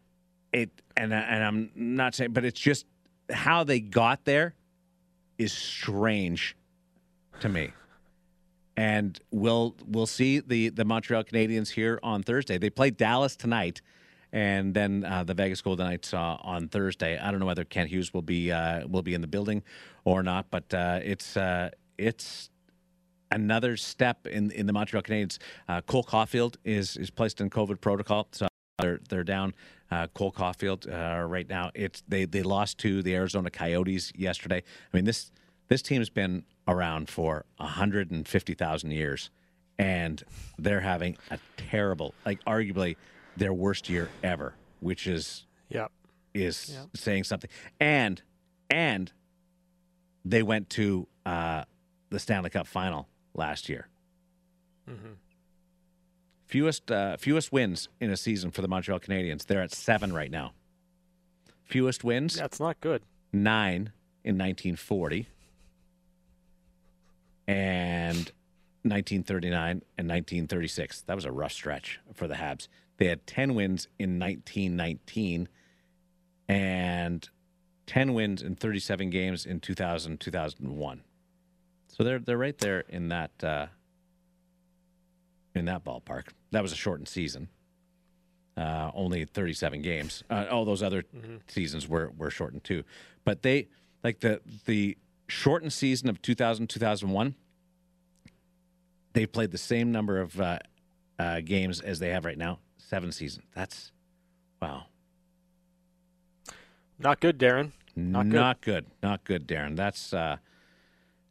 it, 0.53 0.71
and 0.97 1.13
and 1.13 1.45
I'm 1.45 1.71
not 1.75 2.15
saying, 2.15 2.33
but 2.33 2.45
it's 2.45 2.61
just 2.61 2.87
how 3.31 3.65
they 3.65 3.81
got 3.81 4.25
there 4.25 4.55
is 5.39 5.53
strange 5.53 6.57
to 7.41 7.49
me. 7.49 7.73
And 8.77 9.19
we'll 9.31 9.77
we'll 9.87 10.07
see 10.07 10.41
the 10.41 10.69
the 10.69 10.85
Montreal 10.85 11.25
Canadiens 11.25 11.71
here 11.71 11.99
on 12.03 12.23
Thursday. 12.23 12.59
They 12.59 12.71
play 12.71 12.91
Dallas 12.91 13.37
tonight, 13.37 13.81
and 14.35 14.75
then 14.75 15.05
uh, 15.05 15.23
the 15.23 15.33
Vegas 15.33 15.63
Golden 15.63 15.87
Knights 15.87 16.13
uh, 16.13 16.37
on 16.41 16.67
Thursday. 16.67 17.17
I 17.17 17.31
don't 17.31 17.39
know 17.39 17.47
whether 17.47 17.65
Kent 17.65 17.91
Hughes 17.91 18.13
will 18.13 18.23
be 18.23 18.51
uh, 18.51 18.87
will 18.89 19.03
be 19.03 19.15
in 19.15 19.21
the 19.21 19.29
building 19.29 19.63
or 20.05 20.25
not, 20.25 20.47
but 20.51 20.75
uh, 20.75 20.99
it's 21.03 21.37
uh, 21.37 21.71
it's 21.97 22.51
another 23.31 23.77
step 23.77 24.27
in 24.27 24.51
in 24.51 24.67
the 24.67 24.73
Montreal 24.73 25.05
Canadiens. 25.05 25.39
Uh, 25.69 25.81
Cole 25.83 26.03
Caufield 26.03 26.57
is 26.65 26.97
is 26.97 27.11
placed 27.11 27.41
in 27.41 27.49
COVID 27.49 27.81
protocol, 27.81 28.27
so 28.33 28.49
they're 28.81 28.99
they're 29.09 29.25
down. 29.25 29.55
Uh, 29.89 30.09
Cole 30.09 30.33
Caufield 30.33 30.91
right 31.31 31.49
now. 31.49 31.71
It's 31.73 32.03
they 32.09 32.25
they 32.25 32.43
lost 32.43 32.79
to 32.79 33.03
the 33.03 33.15
Arizona 33.15 33.51
Coyotes 33.51 34.13
yesterday. 34.17 34.65
I 34.93 34.97
mean 34.97 35.05
this 35.05 35.31
this 35.69 35.81
team's 35.81 36.11
been 36.11 36.45
around 36.67 37.09
for 37.09 37.45
150,000 37.59 38.91
years, 38.91 39.31
and 39.79 40.23
they're 40.59 40.81
having 40.81 41.17
a 41.31 41.39
terrible, 41.57 42.15
like 42.27 42.43
arguably 42.45 42.97
their 43.37 43.53
worst 43.53 43.89
year 43.89 44.09
ever, 44.23 44.55
which 44.81 45.07
is 45.07 45.47
yeah. 45.69 45.89
is 46.33 46.79
saying 46.95 47.25
something. 47.25 47.51
And 47.81 48.23
and 48.71 49.13
they 50.25 50.43
went 50.43 50.71
to 50.71 51.07
uh, 51.27 51.65
the 52.11 52.19
Stanley 52.19 52.51
Cup 52.51 52.67
final 52.67 53.09
last 53.35 53.69
year. 53.69 53.89
Fewest 56.47 56.91
uh, 56.91 57.17
fewest 57.17 57.53
wins 57.53 57.89
in 58.01 58.11
a 58.11 58.17
season 58.17 58.51
for 58.51 58.63
the 58.63 58.69
Montreal 58.69 59.01
Canadiens. 59.01 59.47
They're 59.47 59.63
at 59.63 59.73
seven 59.73 60.13
right 60.13 60.31
now. 60.31 60.53
Fewest 61.65 62.05
wins 62.05 62.37
Yeah, 62.37 62.43
That's 62.43 62.61
not 62.61 62.81
good. 62.81 63.03
nine 63.33 63.93
in 64.23 64.37
1940 64.39 65.27
and 67.49 68.31
1939 68.83 69.83
and 69.99 70.09
1936. 70.09 71.01
That 71.03 71.15
was 71.17 71.25
a 71.25 71.33
rough 71.33 71.53
stretch 71.53 72.01
for 72.13 72.29
the 72.29 72.35
Habs. 72.35 72.69
They 72.97 73.07
had 73.07 73.27
10 73.27 73.55
wins 73.55 73.89
in 73.99 74.19
1919 74.19 75.49
and 76.49 77.29
10 77.87 78.15
wins 78.15 78.43
in 78.43 78.55
37 78.55 79.11
games 79.11 79.47
in 79.47 79.61
2000 79.61 80.21
2001. 80.21 81.03
So 81.89 82.03
they're 82.03 82.19
they're 82.19 82.39
right 82.39 82.59
there 82.59 82.81
in 82.81 83.09
that 83.09 83.31
uh, 83.43 83.67
in 85.55 85.67
that 85.67 85.85
ballpark. 85.85 86.29
That 86.51 86.63
was 86.63 86.73
a 86.73 86.77
shortened 86.77 87.09
season. 87.09 87.49
Uh, 88.57 88.91
only 88.95 89.25
37 89.25 89.83
games. 89.83 90.23
Uh, 90.31 90.47
all 90.51 90.65
those 90.65 90.83
other 90.83 91.05
seasons 91.49 91.89
were 91.89 92.11
were 92.17 92.31
shortened 92.31 92.65
too. 92.65 92.85
But 93.25 93.43
they 93.43 93.69
like 94.03 94.21
the 94.21 94.41
the 94.67 94.97
shortened 95.29 95.73
season 95.73 96.09
of 96.09 96.21
2000 96.21 96.69
2001 96.69 97.35
they 99.15 99.27
played 99.27 99.53
the 99.53 99.59
same 99.59 99.91
number 99.93 100.21
of 100.21 100.39
uh, 100.41 100.59
uh, 101.19 101.41
games 101.41 101.81
as 101.81 102.01
they 102.01 102.11
have 102.11 102.25
right 102.25 102.37
now. 102.37 102.59
Seven 102.89 103.13
seasons. 103.13 103.47
That's 103.55 103.93
wow. 104.61 104.85
Not 106.99 107.21
good, 107.21 107.39
Darren. 107.39 107.73
Not 107.97 108.29
good. 108.29 108.35
Not 108.35 108.61
good. 108.61 108.87
Not 109.03 109.25
good, 109.25 109.49
Darren. 109.49 109.77
That's 109.77 110.13
uh, 110.13 110.37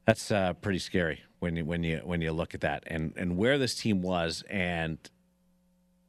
that's 0.05 0.31
uh, 0.31 0.53
pretty 0.53 0.79
scary 0.79 1.21
when 1.39 1.55
you 1.55 1.65
when 1.65 1.83
you 1.83 2.01
when 2.03 2.21
you 2.21 2.31
look 2.31 2.53
at 2.53 2.61
that 2.61 2.83
and 2.87 3.13
and 3.15 3.37
where 3.37 3.57
this 3.57 3.75
team 3.75 4.01
was, 4.01 4.43
and 4.49 4.97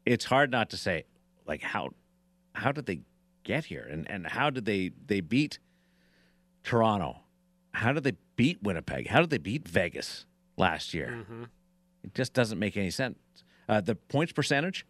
it's 0.06 0.24
hard 0.24 0.50
not 0.50 0.70
to 0.70 0.76
say 0.76 1.04
like 1.46 1.62
how 1.62 1.90
how 2.54 2.72
did 2.72 2.86
they 2.86 3.00
get 3.42 3.66
here, 3.66 3.86
and 3.90 4.10
and 4.10 4.26
how 4.26 4.48
did 4.50 4.64
they 4.64 4.92
they 5.06 5.20
beat 5.20 5.58
Toronto? 6.62 7.18
How 7.72 7.92
did 7.92 8.04
they 8.04 8.14
beat 8.36 8.62
Winnipeg? 8.62 9.08
How 9.08 9.20
did 9.20 9.30
they 9.30 9.38
beat 9.38 9.68
Vegas 9.68 10.24
last 10.56 10.94
year? 10.94 11.26
It 12.02 12.14
just 12.14 12.32
doesn't 12.32 12.58
make 12.58 12.76
any 12.76 12.90
sense. 12.90 13.18
Uh, 13.68 13.80
the 13.80 13.94
points 13.94 14.32
percentage 14.32 14.86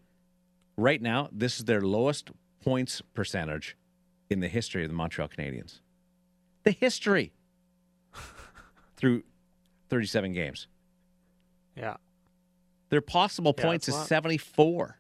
right 0.77 1.01
now, 1.01 1.29
this 1.33 1.59
is 1.59 1.65
their 1.65 1.81
lowest 1.81 2.31
points 2.63 3.03
percentage 3.15 3.77
in 4.31 4.41
the 4.41 4.49
history 4.49 4.83
of 4.83 4.89
the 4.89 4.95
Montreal 4.95 5.29
Canadiens. 5.29 5.81
The 6.65 6.71
history 6.71 7.33
through 8.97 9.23
37 9.91 10.33
games. 10.33 10.67
Yeah. 11.77 11.97
Their 12.91 13.01
possible 13.01 13.55
Yeah, 13.59 13.65
points 13.65 13.89
is 13.89 13.95
not- 13.95 14.07
74. 14.09 14.99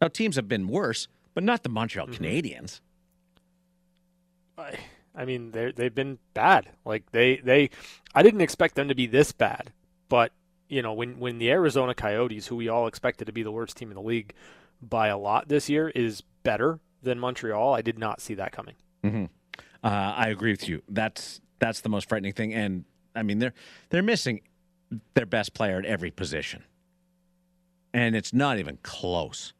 Now, 0.00 0.08
teams 0.08 0.36
have 0.36 0.48
been 0.48 0.66
worse, 0.68 1.08
but 1.34 1.44
not 1.44 1.62
the 1.62 1.68
Montreal 1.68 2.06
Mm-hmm. 2.06 2.24
Canadiens. 2.24 2.80
I, 4.56 4.78
I 5.14 5.24
mean, 5.24 5.50
they 5.50 5.72
they've 5.72 5.94
been 5.94 6.18
bad. 6.34 6.68
Like 6.84 7.10
they 7.12 7.36
they, 7.36 7.70
I 8.14 8.22
didn't 8.22 8.40
expect 8.42 8.74
them 8.76 8.88
to 8.88 8.94
be 8.94 9.06
this 9.06 9.32
bad. 9.32 9.72
But 10.08 10.32
you 10.70 10.80
know, 10.82 10.92
when 10.94 11.18
when 11.18 11.38
the 11.38 11.50
Arizona 11.50 11.94
Coyotes, 11.94 12.46
who 12.46 12.56
we 12.56 12.68
all 12.68 12.86
expected 12.86 13.26
to 13.26 13.32
be 13.32 13.42
the 13.42 13.52
worst 13.52 13.76
team 13.76 13.90
in 13.90 13.94
the 13.96 14.02
league 14.02 14.32
by 14.80 15.08
a 15.08 15.18
lot 15.18 15.48
this 15.48 15.68
year, 15.68 15.88
is 15.90 16.22
better 16.42 16.80
than 17.02 17.18
Montreal, 17.18 17.74
I 17.74 17.82
did 17.82 17.98
not 17.98 18.20
see 18.20 18.34
that 18.34 18.52
coming. 18.52 18.76
Uh, 19.82 19.86
I 19.88 20.28
agree 20.28 20.52
with 20.52 20.68
you. 20.68 20.82
That's 20.88 21.40
that's 21.58 21.80
the 21.80 21.88
most 21.88 22.08
frightening 22.08 22.32
thing. 22.32 22.54
And 22.54 22.84
I 23.14 23.22
mean, 23.22 23.38
they're 23.38 23.54
they're 23.90 24.02
missing 24.02 24.40
their 25.14 25.26
best 25.26 25.54
player 25.54 25.78
at 25.78 25.84
every 25.86 26.10
position, 26.10 26.64
and 27.92 28.14
it's 28.16 28.32
not 28.32 28.58
even 28.58 28.78
close. 28.82 29.52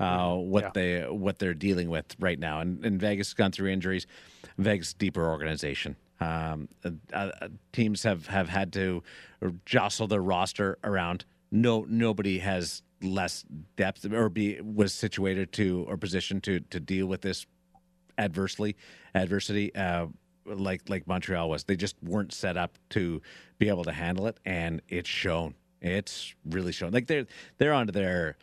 Uh, 0.00 0.34
what 0.34 0.64
Yeah. 0.64 0.70
they 0.74 1.00
what 1.08 1.38
they're 1.38 1.54
dealing 1.54 1.88
with 1.88 2.14
right 2.18 2.38
now, 2.38 2.60
and, 2.60 2.84
and 2.84 3.00
Vegas 3.00 3.28
has 3.28 3.34
gone 3.34 3.52
through 3.52 3.70
injuries. 3.70 4.06
Vegas 4.58 4.92
deeper 4.92 5.26
organization. 5.26 5.96
Um, 6.20 6.68
uh, 6.84 6.90
uh, 7.12 7.48
teams 7.72 8.02
have 8.04 8.26
have 8.28 8.48
had 8.48 8.72
to 8.74 9.02
jostle 9.64 10.06
their 10.06 10.22
roster 10.22 10.78
around. 10.84 11.24
No, 11.50 11.84
nobody 11.88 12.38
has 12.38 12.82
less 13.02 13.44
depth 13.76 14.10
or 14.10 14.28
be 14.28 14.60
was 14.60 14.94
situated 14.94 15.52
to 15.52 15.84
or 15.88 15.96
positioned 15.96 16.42
to 16.44 16.60
to 16.60 16.80
deal 16.80 17.06
with 17.06 17.20
this 17.20 17.46
adversely 18.16 18.76
adversity 19.14 19.74
uh, 19.74 20.06
like 20.46 20.88
like 20.88 21.06
Montreal 21.06 21.48
was. 21.48 21.64
They 21.64 21.76
just 21.76 21.96
weren't 22.02 22.32
set 22.32 22.56
up 22.56 22.78
to 22.90 23.20
be 23.58 23.68
able 23.68 23.84
to 23.84 23.92
handle 23.92 24.26
it, 24.26 24.38
and 24.44 24.82
it's 24.88 25.08
shown. 25.08 25.54
It's 25.80 26.34
really 26.46 26.72
shown. 26.72 26.92
Like 26.92 27.06
they're 27.06 27.26
they're 27.58 27.74
onto 27.74 27.92
their 27.92 28.36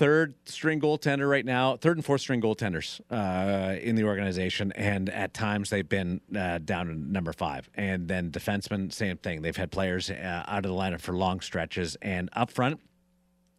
third 0.00 0.34
string 0.46 0.80
goaltender 0.80 1.28
right 1.28 1.44
now, 1.44 1.76
third 1.76 1.98
and 1.98 2.04
fourth 2.06 2.22
string 2.22 2.40
goaltenders 2.40 3.02
uh, 3.10 3.78
in 3.78 3.96
the 3.96 4.04
organization, 4.04 4.72
and 4.72 5.10
at 5.10 5.34
times 5.34 5.68
they've 5.68 5.90
been 5.90 6.22
uh, 6.34 6.56
down 6.56 6.86
to 6.86 6.94
number 6.94 7.34
five. 7.34 7.68
And 7.74 8.08
then 8.08 8.30
defensemen, 8.30 8.90
same 8.94 9.18
thing. 9.18 9.42
They've 9.42 9.54
had 9.54 9.70
players 9.70 10.10
uh, 10.10 10.44
out 10.48 10.64
of 10.64 10.70
the 10.70 10.76
lineup 10.76 11.02
for 11.02 11.12
long 11.12 11.40
stretches, 11.42 11.98
and 12.00 12.30
up 12.32 12.50
front, 12.50 12.80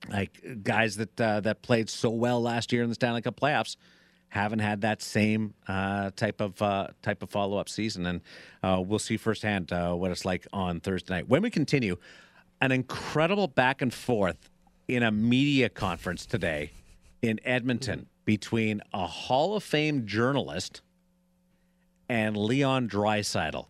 like 0.09 0.63
guys 0.63 0.95
that 0.95 1.21
uh, 1.21 1.41
that 1.41 1.61
played 1.61 1.91
so 1.91 2.09
well 2.09 2.41
last 2.41 2.73
year 2.73 2.81
in 2.81 2.89
the 2.89 2.95
Stanley 2.95 3.21
Cup 3.21 3.39
playoffs 3.39 3.75
haven't 4.29 4.59
had 4.59 4.81
that 4.81 5.03
same 5.03 5.53
uh, 5.67 6.09
type 6.15 6.41
of 6.41 6.59
uh, 6.59 6.87
type 7.03 7.21
of 7.21 7.29
follow 7.29 7.59
up 7.59 7.69
season, 7.69 8.07
and 8.07 8.87
we'll 8.89 8.97
see 8.97 9.15
firsthand 9.15 9.69
what 9.69 10.09
it's 10.09 10.25
like 10.25 10.47
on 10.51 10.79
Thursday 10.79 11.13
night. 11.13 11.29
When 11.29 11.43
we 11.43 11.51
continue, 11.51 11.97
an 12.61 12.71
incredible 12.71 13.47
back 13.47 13.83
and 13.83 13.93
forth 13.93 14.49
in 14.91 15.03
a 15.03 15.11
media 15.11 15.69
conference 15.69 16.25
today 16.25 16.69
in 17.21 17.39
Edmonton 17.45 18.07
between 18.25 18.81
a 18.93 19.07
Hall 19.07 19.55
of 19.55 19.63
Fame 19.63 20.05
journalist 20.05 20.81
and 22.09 22.35
Leon 22.35 22.89
Draisaitl. 22.89 23.67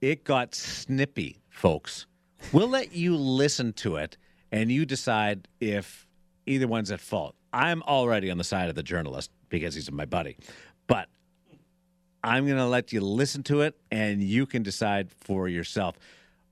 It 0.00 0.24
got 0.24 0.52
snippy, 0.52 1.38
folks. 1.48 2.06
We'll 2.52 2.68
let 2.68 2.92
you 2.92 3.14
listen 3.14 3.72
to 3.74 3.94
it 3.94 4.16
and 4.50 4.68
you 4.72 4.84
decide 4.84 5.46
if 5.60 6.08
either 6.44 6.66
one's 6.66 6.90
at 6.90 7.00
fault. 7.00 7.36
I'm 7.52 7.80
already 7.84 8.28
on 8.32 8.38
the 8.38 8.42
side 8.42 8.68
of 8.68 8.74
the 8.74 8.82
journalist 8.82 9.30
because 9.50 9.76
he's 9.76 9.92
my 9.92 10.06
buddy. 10.06 10.36
But 10.88 11.08
I'm 12.24 12.46
going 12.46 12.58
to 12.58 12.66
let 12.66 12.92
you 12.92 13.00
listen 13.00 13.44
to 13.44 13.60
it 13.60 13.76
and 13.92 14.20
you 14.20 14.44
can 14.44 14.64
decide 14.64 15.12
for 15.12 15.48
yourself. 15.48 15.96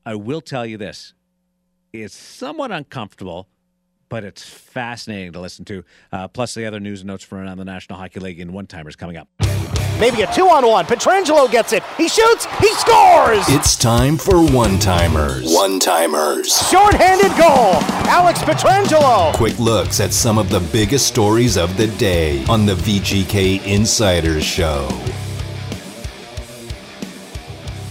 I 0.06 0.14
will 0.14 0.40
tell 0.40 0.64
you 0.64 0.76
this 0.76 1.12
it's 1.92 2.14
somewhat 2.14 2.70
uncomfortable, 2.70 3.48
but 4.12 4.24
it's 4.24 4.44
fascinating 4.44 5.32
to 5.32 5.40
listen 5.40 5.64
to. 5.64 5.82
Uh, 6.12 6.28
plus, 6.28 6.52
the 6.52 6.66
other 6.66 6.78
news 6.78 7.00
and 7.00 7.06
notes 7.06 7.24
from 7.24 7.38
around 7.38 7.56
the 7.56 7.64
National 7.64 7.98
Hockey 7.98 8.20
League 8.20 8.40
and 8.40 8.52
one 8.52 8.66
timers 8.66 8.94
coming 8.94 9.16
up. 9.16 9.26
Maybe 9.98 10.20
a 10.20 10.30
two 10.34 10.50
on 10.50 10.66
one. 10.66 10.84
Pietrangelo 10.84 11.50
gets 11.50 11.72
it. 11.72 11.82
He 11.96 12.10
shoots. 12.10 12.44
He 12.60 12.68
scores. 12.74 13.42
It's 13.48 13.74
time 13.74 14.18
for 14.18 14.44
one 14.44 14.78
timers. 14.78 15.50
One 15.54 15.80
timers. 15.80 16.54
Short-handed 16.68 17.30
goal. 17.38 17.80
Alex 18.06 18.40
Pietrangelo. 18.40 19.32
Quick 19.32 19.58
looks 19.58 19.98
at 19.98 20.12
some 20.12 20.36
of 20.36 20.50
the 20.50 20.60
biggest 20.60 21.06
stories 21.06 21.56
of 21.56 21.74
the 21.78 21.86
day 21.86 22.44
on 22.50 22.66
the 22.66 22.74
VGK 22.74 23.64
Insiders 23.64 24.44
Show. 24.44 24.88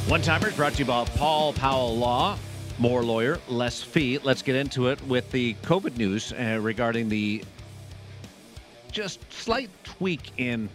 One 0.08 0.22
timers 0.22 0.56
brought 0.56 0.74
to 0.74 0.80
you 0.80 0.86
by 0.86 1.04
Paul 1.06 1.54
Powell 1.54 1.98
Law. 1.98 2.38
More 2.82 3.04
lawyer, 3.04 3.40
less 3.48 3.84
fee. 3.84 4.18
Let's 4.18 4.42
get 4.42 4.56
into 4.56 4.88
it 4.88 5.00
with 5.04 5.30
the 5.32 5.54
COVID 5.62 5.98
news 5.98 6.34
uh, 6.34 6.58
regarding 6.60 7.10
the 7.10 7.44
just 8.92 9.20
slight 9.32 9.70
tweak 9.84 10.32
in 10.38 10.68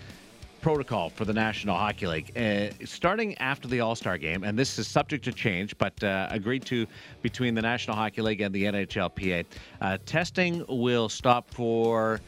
protocol 0.60 1.10
for 1.10 1.24
the 1.24 1.32
National 1.32 1.74
Hockey 1.74 2.06
League. 2.06 2.30
Uh, 2.38 2.72
starting 2.84 3.36
after 3.38 3.66
the 3.66 3.80
All 3.80 3.96
Star 3.96 4.18
game, 4.18 4.44
and 4.44 4.56
this 4.56 4.78
is 4.78 4.86
subject 4.86 5.24
to 5.24 5.32
change, 5.32 5.76
but 5.78 6.00
uh, 6.04 6.28
agreed 6.30 6.64
to 6.66 6.86
between 7.22 7.56
the 7.56 7.62
National 7.62 7.96
Hockey 7.96 8.22
League 8.22 8.40
and 8.40 8.54
the 8.54 8.62
NHLPA. 8.62 9.44
Uh, 9.80 9.98
testing 10.06 10.64
will 10.68 11.08
stop 11.08 11.52
for 11.52 12.20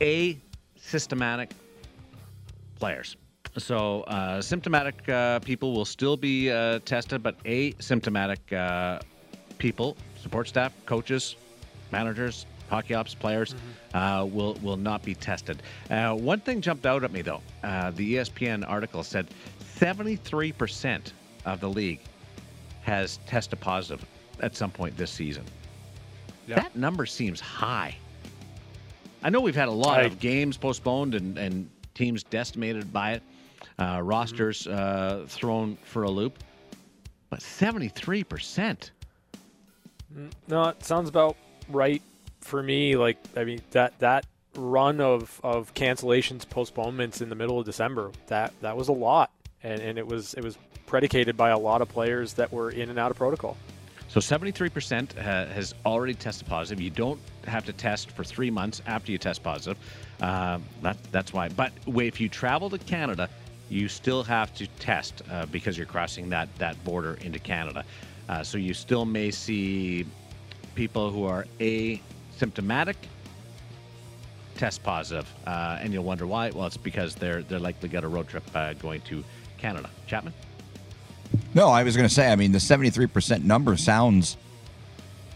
a 0.00 0.38
systematic 0.76 1.52
players. 2.76 3.18
So 3.58 4.02
uh, 4.02 4.40
symptomatic 4.40 5.06
uh, 5.08 5.38
people 5.40 5.72
will 5.74 5.84
still 5.84 6.16
be 6.16 6.50
uh, 6.50 6.78
tested, 6.84 7.22
but 7.22 7.42
asymptomatic 7.44 8.38
uh, 8.52 9.00
people, 9.58 9.96
support 10.16 10.48
staff, 10.48 10.72
coaches, 10.86 11.36
managers, 11.90 12.46
hockey 12.70 12.94
ops 12.94 13.14
players, 13.14 13.54
uh, 13.92 14.26
will 14.30 14.54
will 14.62 14.78
not 14.78 15.02
be 15.02 15.14
tested. 15.14 15.62
Uh, 15.90 16.14
one 16.14 16.40
thing 16.40 16.62
jumped 16.62 16.86
out 16.86 17.04
at 17.04 17.12
me 17.12 17.20
though. 17.20 17.42
Uh, 17.62 17.90
the 17.90 18.14
ESPN 18.14 18.64
article 18.68 19.02
said 19.02 19.28
73% 19.78 21.12
of 21.44 21.60
the 21.60 21.68
league 21.68 22.00
has 22.82 23.18
tested 23.26 23.60
positive 23.60 24.04
at 24.40 24.56
some 24.56 24.70
point 24.70 24.96
this 24.96 25.10
season. 25.10 25.44
That 26.48 26.74
number 26.74 27.04
seems 27.06 27.40
high. 27.40 27.96
I 29.22 29.30
know 29.30 29.40
we've 29.40 29.54
had 29.54 29.68
a 29.68 29.72
lot 29.72 30.00
I- 30.00 30.04
of 30.04 30.18
games 30.18 30.56
postponed 30.56 31.14
and, 31.14 31.36
and 31.38 31.68
teams 31.94 32.22
decimated 32.24 32.92
by 32.92 33.12
it, 33.12 33.22
uh, 33.78 34.00
rosters 34.02 34.66
uh, 34.66 35.24
thrown 35.28 35.76
for 35.84 36.04
a 36.04 36.10
loop. 36.10 36.38
But 37.30 37.40
73%. 37.40 38.90
No, 40.48 40.64
it 40.68 40.84
sounds 40.84 41.08
about 41.08 41.36
right 41.68 42.02
for 42.40 42.62
me. 42.62 42.96
Like, 42.96 43.16
I 43.36 43.44
mean, 43.44 43.60
that 43.70 43.98
that 44.00 44.26
run 44.54 45.00
of, 45.00 45.40
of 45.42 45.72
cancellations, 45.72 46.48
postponements 46.48 47.22
in 47.22 47.30
the 47.30 47.34
middle 47.34 47.58
of 47.58 47.64
December, 47.64 48.10
that 48.26 48.52
that 48.60 48.76
was 48.76 48.88
a 48.88 48.92
lot, 48.92 49.30
and, 49.62 49.80
and 49.80 49.98
it 49.98 50.06
was 50.06 50.34
it 50.34 50.44
was 50.44 50.58
predicated 50.86 51.36
by 51.36 51.50
a 51.50 51.58
lot 51.58 51.80
of 51.80 51.88
players 51.88 52.34
that 52.34 52.52
were 52.52 52.70
in 52.70 52.90
and 52.90 52.98
out 52.98 53.10
of 53.10 53.16
protocol. 53.16 53.56
So 54.08 54.20
73% 54.20 55.16
ha- 55.16 55.46
has 55.46 55.74
already 55.86 56.12
tested 56.12 56.46
positive. 56.46 56.82
You 56.82 56.90
don't 56.90 57.18
have 57.46 57.64
to 57.64 57.72
test 57.72 58.10
for 58.10 58.24
three 58.24 58.50
months 58.50 58.82
after 58.84 59.10
you 59.10 59.16
test 59.16 59.42
positive. 59.42 59.78
Uh, 60.20 60.58
that, 60.82 60.98
that's 61.10 61.32
why. 61.32 61.48
But 61.48 61.72
if 61.86 62.20
you 62.20 62.28
travel 62.28 62.68
to 62.68 62.76
Canada, 62.76 63.30
you 63.72 63.88
still 63.88 64.22
have 64.22 64.54
to 64.54 64.66
test 64.78 65.22
uh, 65.30 65.46
because 65.46 65.78
you're 65.78 65.86
crossing 65.86 66.28
that, 66.28 66.54
that 66.58 66.82
border 66.84 67.16
into 67.22 67.38
Canada. 67.38 67.84
Uh, 68.28 68.42
so 68.42 68.58
you 68.58 68.74
still 68.74 69.06
may 69.06 69.30
see 69.30 70.04
people 70.74 71.10
who 71.10 71.24
are 71.24 71.46
asymptomatic 71.58 72.96
test 74.56 74.82
positive, 74.82 75.26
uh, 75.46 75.78
and 75.80 75.92
you'll 75.92 76.04
wonder 76.04 76.26
why. 76.26 76.50
Well, 76.50 76.66
it's 76.66 76.76
because 76.76 77.14
they're 77.14 77.42
they're 77.42 77.58
likely 77.58 77.88
got 77.88 78.04
a 78.04 78.08
road 78.08 78.28
trip 78.28 78.44
uh, 78.54 78.74
going 78.74 79.00
to 79.02 79.24
Canada. 79.56 79.88
Chapman. 80.06 80.34
No, 81.54 81.68
I 81.68 81.82
was 81.82 81.96
going 81.96 82.08
to 82.08 82.14
say, 82.14 82.30
I 82.30 82.36
mean, 82.36 82.52
the 82.52 82.58
73% 82.58 83.42
number 83.42 83.74
sounds, 83.78 84.36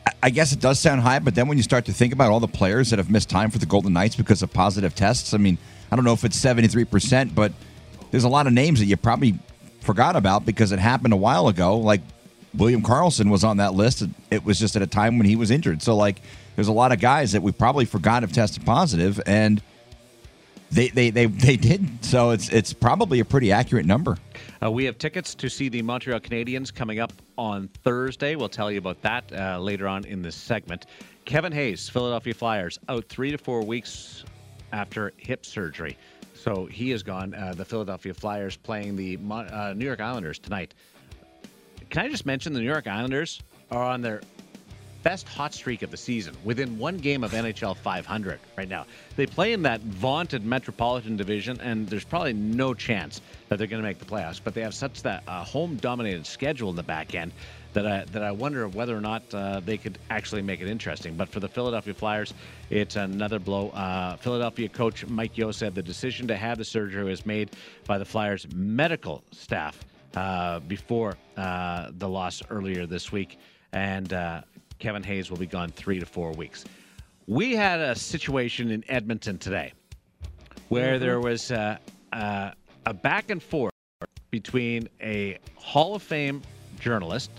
I- 0.06 0.12
I 0.24 0.30
guess 0.30 0.52
it 0.52 0.60
does 0.60 0.78
sound 0.78 1.00
high, 1.00 1.18
but 1.20 1.34
then 1.34 1.48
when 1.48 1.56
you 1.56 1.62
start 1.62 1.86
to 1.86 1.92
think 1.92 2.12
about 2.12 2.30
all 2.30 2.40
the 2.40 2.46
players 2.48 2.90
that 2.90 2.98
have 2.98 3.10
missed 3.10 3.30
time 3.30 3.50
for 3.50 3.56
the 3.58 3.64
Golden 3.66 3.94
Knights 3.94 4.14
because 4.14 4.42
of 4.42 4.52
positive 4.52 4.94
tests, 4.94 5.32
I 5.32 5.38
mean, 5.38 5.56
I 5.90 5.96
don't 5.96 6.04
know 6.04 6.12
if 6.12 6.24
it's 6.24 6.38
73%, 6.38 7.34
but 7.34 7.52
there's 8.16 8.24
a 8.24 8.30
lot 8.30 8.46
of 8.46 8.54
names 8.54 8.78
that 8.78 8.86
you 8.86 8.96
probably 8.96 9.38
forgot 9.82 10.16
about 10.16 10.46
because 10.46 10.72
it 10.72 10.78
happened 10.78 11.12
a 11.12 11.18
while 11.18 11.48
ago. 11.48 11.76
Like 11.76 12.00
William 12.54 12.80
Karlsson 12.80 13.30
was 13.30 13.44
on 13.44 13.58
that 13.58 13.74
list. 13.74 14.04
It 14.30 14.42
was 14.42 14.58
just 14.58 14.74
at 14.74 14.80
a 14.80 14.86
time 14.86 15.18
when 15.18 15.26
he 15.26 15.36
was 15.36 15.50
injured. 15.50 15.82
So, 15.82 15.94
like, 15.94 16.22
there's 16.54 16.68
a 16.68 16.72
lot 16.72 16.92
of 16.92 16.98
guys 16.98 17.32
that 17.32 17.42
we 17.42 17.52
probably 17.52 17.84
forgot 17.84 18.22
have 18.22 18.32
tested 18.32 18.64
positive, 18.64 19.20
and 19.26 19.60
they, 20.70 20.88
they, 20.88 21.10
they, 21.10 21.26
they 21.26 21.58
did. 21.58 22.02
So 22.02 22.30
it's 22.30 22.48
it's 22.48 22.72
probably 22.72 23.20
a 23.20 23.24
pretty 23.26 23.52
accurate 23.52 23.84
number. 23.84 24.16
Uh, 24.62 24.70
we 24.70 24.86
have 24.86 24.96
tickets 24.96 25.34
to 25.34 25.50
see 25.50 25.68
the 25.68 25.82
Montreal 25.82 26.20
Canadiens 26.20 26.74
coming 26.74 26.98
up 26.98 27.12
on 27.36 27.68
Thursday. 27.84 28.34
We'll 28.34 28.48
tell 28.48 28.72
you 28.72 28.78
about 28.78 29.02
that 29.02 29.30
uh, 29.30 29.58
later 29.58 29.86
on 29.86 30.06
in 30.06 30.22
this 30.22 30.36
segment. 30.36 30.86
Kevin 31.26 31.52
Hayes, 31.52 31.86
Philadelphia 31.86 32.32
Flyers, 32.32 32.78
out 32.88 33.04
three 33.10 33.30
to 33.30 33.36
four 33.36 33.62
weeks 33.62 34.24
after 34.72 35.12
hip 35.18 35.44
surgery. 35.44 35.98
So 36.46 36.66
he 36.66 36.92
is 36.92 37.02
gone. 37.02 37.34
Uh, 37.34 37.54
the 37.56 37.64
Philadelphia 37.64 38.14
Flyers 38.14 38.56
playing 38.56 38.94
the 38.94 39.18
uh, 39.28 39.74
New 39.76 39.84
York 39.84 40.00
Islanders 40.00 40.38
tonight. 40.38 40.74
Can 41.90 42.04
I 42.04 42.08
just 42.08 42.24
mention 42.24 42.52
the 42.52 42.60
New 42.60 42.66
York 42.66 42.86
Islanders 42.86 43.40
are 43.72 43.82
on 43.82 44.00
their 44.00 44.20
best 45.06 45.28
hot 45.28 45.54
streak 45.54 45.82
of 45.82 45.92
the 45.92 45.96
season 45.96 46.36
within 46.42 46.76
one 46.80 46.96
game 46.96 47.22
of 47.22 47.30
NHL 47.30 47.76
500 47.76 48.40
right 48.56 48.68
now. 48.68 48.84
They 49.14 49.24
play 49.24 49.52
in 49.52 49.62
that 49.62 49.80
vaunted 49.80 50.44
Metropolitan 50.44 51.16
Division, 51.16 51.60
and 51.60 51.88
there's 51.88 52.02
probably 52.02 52.32
no 52.32 52.74
chance 52.74 53.20
that 53.48 53.56
they're 53.56 53.68
going 53.68 53.80
to 53.80 53.86
make 53.86 54.00
the 54.00 54.04
playoffs. 54.04 54.40
But 54.42 54.52
they 54.52 54.62
have 54.62 54.74
such 54.74 55.04
that 55.04 55.22
uh, 55.28 55.44
home-dominated 55.44 56.26
schedule 56.26 56.70
in 56.70 56.74
the 56.74 56.82
back 56.82 57.14
end 57.14 57.30
that 57.72 57.86
I 57.86 58.04
that 58.06 58.24
I 58.24 58.32
wonder 58.32 58.66
whether 58.66 58.96
or 58.96 59.00
not 59.00 59.22
uh, 59.32 59.60
they 59.60 59.76
could 59.76 59.96
actually 60.10 60.42
make 60.42 60.60
it 60.60 60.66
interesting. 60.66 61.14
But 61.14 61.28
for 61.28 61.38
the 61.38 61.48
Philadelphia 61.48 61.94
Flyers, 61.94 62.34
it's 62.70 62.96
another 62.96 63.38
blow. 63.38 63.68
Uh, 63.68 64.16
Philadelphia 64.16 64.68
coach 64.68 65.06
Mike 65.06 65.38
Yeo 65.38 65.52
said 65.52 65.76
the 65.76 65.84
decision 65.84 66.26
to 66.26 66.36
have 66.36 66.58
the 66.58 66.64
surgery 66.64 67.04
was 67.04 67.24
made 67.24 67.50
by 67.86 67.96
the 67.96 68.04
Flyers 68.04 68.44
medical 68.52 69.22
staff 69.30 69.78
uh, 70.16 70.58
before 70.58 71.14
uh, 71.36 71.90
the 71.96 72.08
loss 72.08 72.42
earlier 72.50 72.86
this 72.86 73.12
week, 73.12 73.38
and 73.72 74.12
uh, 74.12 74.40
Kevin 74.78 75.02
Hayes 75.02 75.30
will 75.30 75.38
be 75.38 75.46
gone 75.46 75.70
three 75.70 75.98
to 75.98 76.06
four 76.06 76.32
weeks. 76.32 76.64
We 77.26 77.54
had 77.54 77.80
a 77.80 77.94
situation 77.94 78.70
in 78.70 78.84
Edmonton 78.88 79.38
today 79.38 79.72
where 80.68 80.98
there 80.98 81.20
was 81.20 81.50
uh, 81.50 81.78
uh, 82.12 82.50
a 82.84 82.94
back 82.94 83.30
and 83.30 83.42
forth 83.42 83.72
between 84.30 84.88
a 85.00 85.38
Hall 85.56 85.94
of 85.94 86.02
Fame 86.02 86.42
journalist 86.78 87.30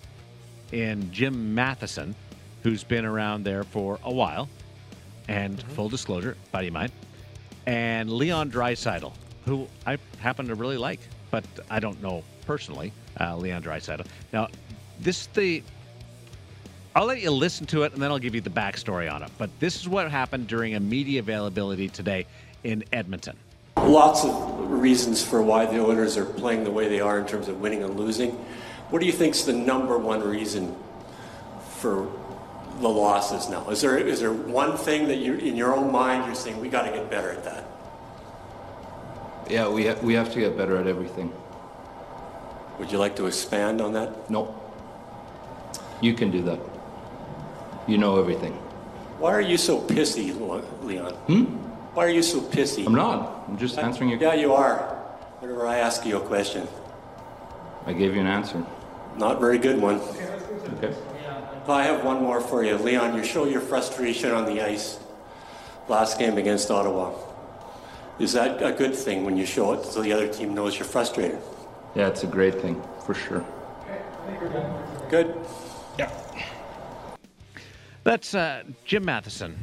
in 0.71 1.12
Jim 1.12 1.54
Matheson, 1.54 2.15
who's 2.63 2.84
been 2.84 3.06
around 3.06 3.43
there 3.43 3.63
for 3.63 4.00
a 4.04 4.12
while, 4.12 4.50
and 5.28 5.62
full 5.73 5.89
disclosure, 5.89 6.36
buddy 6.52 6.67
of 6.67 6.73
mine, 6.73 6.91
and 7.65 8.12
Leon 8.12 8.52
Draisaitl, 8.52 9.13
who 9.45 9.67
I 9.86 9.97
happen 10.19 10.47
to 10.47 10.56
really 10.56 10.78
like, 10.78 11.00
but 11.32 11.45
I 11.69 11.80
don't 11.80 12.02
know 12.02 12.23
personally, 12.45 12.91
uh, 13.19 13.38
Leon 13.38 13.62
Draisaitl. 13.63 14.06
Now, 14.34 14.47
this 15.00 15.28
the 15.28 15.63
I'll 16.98 17.06
let 17.06 17.22
you 17.22 17.30
listen 17.30 17.68
to 17.68 17.84
it 17.84 17.94
and 17.94 18.02
then 18.02 18.10
I'll 18.10 18.18
give 18.18 18.34
you 18.34 18.42
the 18.42 18.50
backstory 18.50 19.14
on 19.14 19.22
it. 19.22 19.30
But 19.38 19.52
this 19.60 19.76
is 19.76 19.88
what 19.88 20.10
happened 20.10 20.48
during 20.48 20.74
a 20.74 20.80
media 20.80 21.20
availability 21.20 21.90
today 21.90 22.26
in 22.64 22.84
Edmonton. 22.92 23.38
Lots 23.78 24.26
of 24.26 24.72
reasons 24.72 25.24
for 25.24 25.44
why 25.44 25.68
the 25.68 25.80
Oilers 25.80 26.18
are 26.18 26.26
playing 26.26 26.64
the 26.64 26.72
way 26.72 26.90
they 26.90 27.00
are 27.00 27.20
in 27.20 27.28
terms 27.28 27.50
of 27.50 27.62
winning 27.62 27.84
and 27.84 28.00
losing. 28.00 28.32
What 28.90 28.98
do 28.98 29.06
you 29.06 29.12
think 29.12 29.36
is 29.36 29.46
the 29.46 29.54
number 29.54 29.96
one 30.00 30.28
reason 30.28 30.76
for 31.70 32.12
the 32.80 32.90
losses 32.90 33.48
now? 33.48 33.70
Is 33.70 33.82
there 33.82 33.96
is 33.96 34.20
there 34.20 34.34
one 34.34 34.76
thing 34.76 35.08
that 35.10 35.18
you 35.18 35.36
in 35.36 35.56
your 35.56 35.76
own 35.76 35.92
mind 35.92 36.26
you're 36.26 36.34
saying 36.34 36.60
we 36.60 36.68
got 36.68 36.90
to 36.90 36.92
get 36.92 37.12
better 37.12 37.30
at 37.30 37.44
that? 37.44 37.64
Yeah, 39.52 39.70
we, 39.70 39.86
ha- 39.86 40.00
we 40.02 40.16
have 40.16 40.34
to 40.34 40.40
get 40.40 40.58
better 40.58 40.78
at 40.78 40.88
everything. 40.88 41.32
Would 42.80 42.92
you 42.92 42.98
like 42.98 43.16
to 43.18 43.28
expand 43.28 43.82
on 43.82 43.94
that? 43.94 44.32
Nope. 44.32 44.64
You 46.02 46.16
can 46.16 46.32
do 46.32 46.42
that. 46.42 46.60
You 47.88 47.97
know 47.97 48.19
everything. 48.19 48.54
Why 49.19 49.32
are 49.34 49.41
you 49.41 49.58
so 49.58 49.82
pissy, 49.82 50.30
Leon? 50.84 51.13
Hmm? 51.13 51.43
Why 51.95 52.06
are 52.06 52.10
you 52.10 52.21
so 52.21 52.41
pissy? 52.41 52.86
I'm 52.86 52.93
not. 52.93 53.45
I'm 53.47 53.58
just 53.58 53.78
answering 53.80 54.10
your 54.10 54.19
Yeah, 54.19 54.34
you 54.36 54.54
are. 54.54 54.78
Whenever 55.39 55.65
I 55.65 55.78
ask 55.78 56.06
you 56.06 56.17
a 56.17 56.19
question, 56.19 56.67
I 57.86 57.93
gave 57.93 58.13
you 58.13 58.21
an 58.21 58.28
answer. 58.28 58.63
not 59.17 59.39
very 59.39 59.58
good 59.58 59.82
one. 59.82 60.02
Okay. 60.78 60.93
I 61.69 61.84
have 61.84 62.04
one 62.06 62.21
more 62.21 62.39
for 62.39 62.63
you, 62.63 62.78
Leon. 62.78 63.15
You 63.15 63.23
show 63.23 63.45
your 63.45 63.62
frustration 63.62 64.32
on 64.32 64.45
the 64.45 64.62
ice 64.62 65.00
last 65.89 66.17
game 66.19 66.38
against 66.38 66.69
Ottawa. 66.71 67.13
Is 68.19 68.34
that 68.34 68.62
a 68.63 68.71
good 68.71 68.95
thing 68.95 69.26
when 69.26 69.38
you 69.38 69.45
show 69.45 69.73
it 69.73 69.84
so 69.86 70.02
the 70.02 70.13
other 70.13 70.28
team 70.28 70.54
knows 70.54 70.78
you're 70.78 70.88
frustrated? 70.88 71.39
Yeah, 71.95 72.08
it's 72.08 72.23
a 72.23 72.28
great 72.28 72.62
thing, 72.62 72.82
for 73.06 73.13
sure. 73.13 73.45
Good. 75.10 75.36
That's 78.08 78.34
uh, 78.34 78.63
Jim 78.86 79.04
Matheson, 79.04 79.54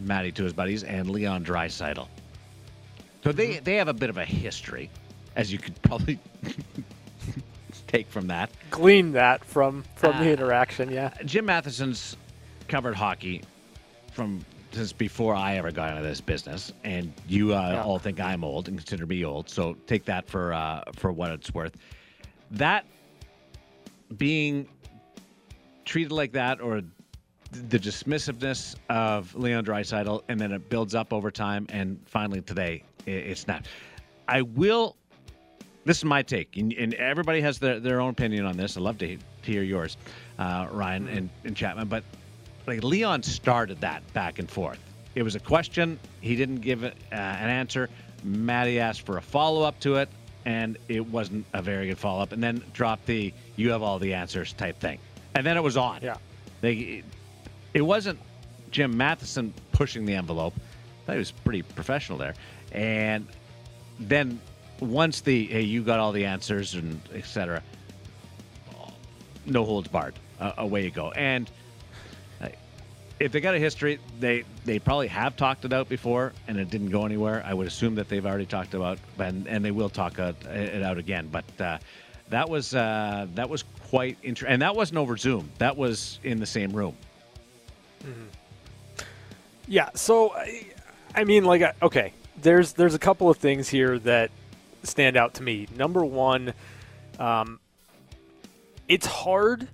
Matty 0.00 0.32
to 0.32 0.44
his 0.44 0.52
buddies, 0.52 0.84
and 0.84 1.08
Leon 1.08 1.46
Draisaitl. 1.46 2.06
So 3.24 3.32
they, 3.32 3.58
they 3.60 3.76
have 3.76 3.88
a 3.88 3.94
bit 3.94 4.10
of 4.10 4.18
a 4.18 4.24
history, 4.26 4.90
as 5.34 5.50
you 5.50 5.56
could 5.58 5.80
probably 5.80 6.18
take 7.86 8.06
from 8.08 8.26
that. 8.26 8.50
Glean 8.70 9.12
that 9.12 9.42
from 9.46 9.84
from 9.96 10.16
Uh, 10.16 10.24
the 10.24 10.30
interaction. 10.30 10.90
Yeah. 10.90 11.14
Jim 11.24 11.46
Matheson's 11.46 12.18
covered 12.68 12.96
hockey 12.96 13.40
from 14.12 14.44
since 14.72 14.92
before 14.92 15.34
I 15.34 15.56
ever 15.56 15.70
got 15.72 15.96
into 15.96 16.02
this 16.02 16.20
business, 16.20 16.74
and 16.84 17.10
you 17.28 17.54
uh, 17.54 17.70
Yeah. 17.72 17.82
all 17.82 17.98
think 17.98 18.20
I'm 18.20 18.44
old 18.44 18.68
and 18.68 18.76
consider 18.76 19.06
me 19.06 19.24
old. 19.24 19.48
So 19.48 19.74
take 19.86 20.04
that 20.04 20.28
for 20.28 20.52
uh, 20.52 20.82
for 20.96 21.12
what 21.12 21.30
it's 21.30 21.54
worth. 21.54 21.78
That 22.50 22.84
being 24.18 24.68
treated 25.86 26.12
like 26.12 26.32
that, 26.32 26.60
or 26.60 26.82
the 27.50 27.78
dismissiveness 27.78 28.76
of 28.88 29.34
Leon 29.34 29.64
Draisaitl, 29.64 30.22
and 30.28 30.40
then 30.40 30.52
it 30.52 30.68
builds 30.68 30.94
up 30.94 31.12
over 31.12 31.30
time, 31.30 31.66
and 31.70 32.00
finally 32.06 32.40
today 32.40 32.82
it's 33.06 33.46
not. 33.46 33.66
I 34.28 34.42
will. 34.42 34.96
This 35.84 35.98
is 35.98 36.04
my 36.04 36.22
take, 36.22 36.56
and, 36.56 36.72
and 36.74 36.94
everybody 36.94 37.40
has 37.40 37.58
their, 37.58 37.80
their 37.80 38.00
own 38.00 38.10
opinion 38.10 38.44
on 38.44 38.56
this. 38.56 38.76
I'd 38.76 38.82
love 38.82 38.98
to, 38.98 39.16
to 39.16 39.22
hear 39.42 39.62
yours, 39.62 39.96
uh, 40.38 40.68
Ryan 40.70 41.08
and, 41.08 41.30
and 41.44 41.56
Chapman. 41.56 41.88
But 41.88 42.04
like 42.66 42.84
Leon 42.84 43.22
started 43.22 43.80
that 43.80 44.02
back 44.12 44.38
and 44.38 44.48
forth. 44.48 44.78
It 45.14 45.22
was 45.22 45.34
a 45.34 45.40
question. 45.40 45.98
He 46.20 46.36
didn't 46.36 46.60
give 46.60 46.84
it, 46.84 46.94
uh, 47.10 47.16
an 47.16 47.50
answer. 47.50 47.88
Matty 48.22 48.78
asked 48.78 49.06
for 49.06 49.16
a 49.16 49.22
follow 49.22 49.62
up 49.62 49.80
to 49.80 49.96
it, 49.96 50.08
and 50.44 50.76
it 50.88 51.04
wasn't 51.04 51.46
a 51.54 51.62
very 51.62 51.88
good 51.88 51.98
follow 51.98 52.22
up. 52.22 52.32
And 52.32 52.42
then 52.42 52.62
dropped 52.74 53.06
the 53.06 53.32
"you 53.56 53.70
have 53.70 53.82
all 53.82 53.98
the 53.98 54.14
answers" 54.14 54.52
type 54.52 54.78
thing, 54.78 54.98
and 55.34 55.44
then 55.44 55.56
it 55.56 55.62
was 55.62 55.76
on. 55.78 56.00
Yeah. 56.02 56.18
They, 56.60 57.02
it 57.74 57.82
wasn't 57.82 58.18
Jim 58.70 58.96
Matheson 58.96 59.52
pushing 59.72 60.04
the 60.04 60.14
envelope. 60.14 60.54
I 60.56 61.06
thought 61.06 61.12
he 61.12 61.18
was 61.18 61.30
pretty 61.30 61.62
professional 61.62 62.18
there. 62.18 62.34
And 62.72 63.26
then 63.98 64.40
once 64.80 65.20
the 65.20 65.46
hey, 65.46 65.62
you 65.62 65.82
got 65.82 65.98
all 65.98 66.12
the 66.12 66.24
answers 66.24 66.74
and 66.74 67.00
etc. 67.14 67.62
No 69.46 69.64
holds 69.64 69.88
barred. 69.88 70.14
Uh, 70.38 70.52
away 70.58 70.84
you 70.84 70.90
go. 70.90 71.10
And 71.10 71.50
uh, 72.40 72.48
if 73.18 73.32
they 73.32 73.40
got 73.40 73.54
a 73.54 73.58
history, 73.58 73.98
they 74.18 74.44
they 74.64 74.78
probably 74.78 75.08
have 75.08 75.36
talked 75.36 75.64
it 75.64 75.72
out 75.72 75.88
before, 75.88 76.32
and 76.48 76.58
it 76.58 76.70
didn't 76.70 76.90
go 76.90 77.04
anywhere. 77.04 77.42
I 77.44 77.52
would 77.52 77.66
assume 77.66 77.94
that 77.96 78.08
they've 78.08 78.24
already 78.24 78.46
talked 78.46 78.74
about, 78.74 78.98
and 79.18 79.46
and 79.46 79.64
they 79.64 79.70
will 79.70 79.90
talk 79.90 80.18
it, 80.18 80.42
it 80.46 80.82
out 80.82 80.98
again. 80.98 81.28
But 81.30 81.60
uh, 81.60 81.78
that 82.30 82.48
was 82.48 82.74
uh, 82.74 83.26
that 83.34 83.50
was 83.50 83.64
quite 83.90 84.16
interesting, 84.22 84.52
and 84.52 84.62
that 84.62 84.74
wasn't 84.74 84.98
over 84.98 85.16
Zoom. 85.16 85.50
That 85.58 85.76
was 85.76 86.20
in 86.22 86.40
the 86.40 86.46
same 86.46 86.72
room. 86.72 86.96
Yeah. 89.66 89.90
So, 89.94 90.32
I, 90.32 90.66
I 91.14 91.24
mean, 91.24 91.44
like, 91.44 91.62
okay, 91.82 92.12
there's 92.40 92.72
there's 92.72 92.94
a 92.94 92.98
couple 92.98 93.30
of 93.30 93.36
things 93.36 93.68
here 93.68 93.98
that 94.00 94.30
stand 94.82 95.16
out 95.16 95.34
to 95.34 95.42
me. 95.42 95.68
Number 95.76 96.04
one, 96.04 96.54
um, 97.18 97.60
it's 98.88 99.06
hard 99.06 99.68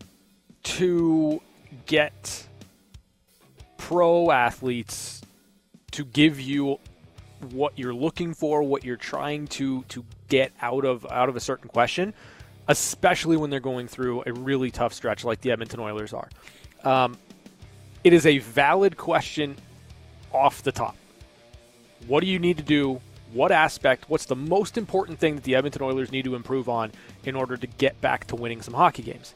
to 0.64 1.40
get 1.86 2.46
pro 3.76 4.30
athletes 4.30 5.22
to 5.92 6.04
give 6.04 6.40
you 6.40 6.78
what 7.52 7.78
you're 7.78 7.94
looking 7.94 8.34
for, 8.34 8.62
what 8.62 8.84
you're 8.84 8.96
trying 8.96 9.46
to 9.46 9.82
to 9.84 10.04
get 10.28 10.52
out 10.60 10.84
of 10.84 11.06
out 11.06 11.28
of 11.28 11.36
a 11.36 11.40
certain 11.40 11.68
question, 11.68 12.12
especially 12.68 13.36
when 13.36 13.50
they're 13.50 13.60
going 13.60 13.88
through 13.88 14.22
a 14.26 14.32
really 14.32 14.70
tough 14.70 14.92
stretch 14.92 15.24
like 15.24 15.40
the 15.40 15.50
Edmonton 15.50 15.80
Oilers 15.80 16.12
are. 16.12 16.28
Um, 16.84 17.16
it 18.06 18.12
is 18.12 18.24
a 18.24 18.38
valid 18.38 18.96
question 18.96 19.56
off 20.32 20.62
the 20.62 20.70
top. 20.70 20.94
What 22.06 22.20
do 22.20 22.28
you 22.28 22.38
need 22.38 22.56
to 22.58 22.62
do? 22.62 23.00
What 23.32 23.50
aspect? 23.50 24.04
What's 24.06 24.26
the 24.26 24.36
most 24.36 24.78
important 24.78 25.18
thing 25.18 25.34
that 25.34 25.42
the 25.42 25.56
Edmonton 25.56 25.82
Oilers 25.82 26.12
need 26.12 26.24
to 26.26 26.36
improve 26.36 26.68
on 26.68 26.92
in 27.24 27.34
order 27.34 27.56
to 27.56 27.66
get 27.66 28.00
back 28.00 28.28
to 28.28 28.36
winning 28.36 28.62
some 28.62 28.74
hockey 28.74 29.02
games? 29.02 29.34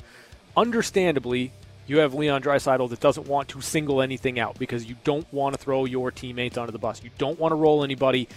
Understandably, 0.57 1.51
you 1.89 1.99
have 1.99 2.15
Leon 2.15 2.45
Draisaitl 2.45 2.89
that 2.91 3.01
doesn't 3.01 3.27
want 3.27 3.49
to 3.49 3.61
single 3.61 4.01
anything 4.01 4.39
out 4.39 4.57
because 4.57 4.85
you 4.85 4.95
don't 5.03 5.27
want 5.33 5.57
to 5.57 5.61
throw 5.61 5.85
your 5.85 6.13
teammates 6.13 6.57
under 6.57 6.71
the 6.71 6.79
bus. 6.79 7.03
You 7.03 7.11
don't 7.19 7.41
want 7.41 7.51
to 7.51 7.57
roll 7.57 7.83
anybody 7.83 8.29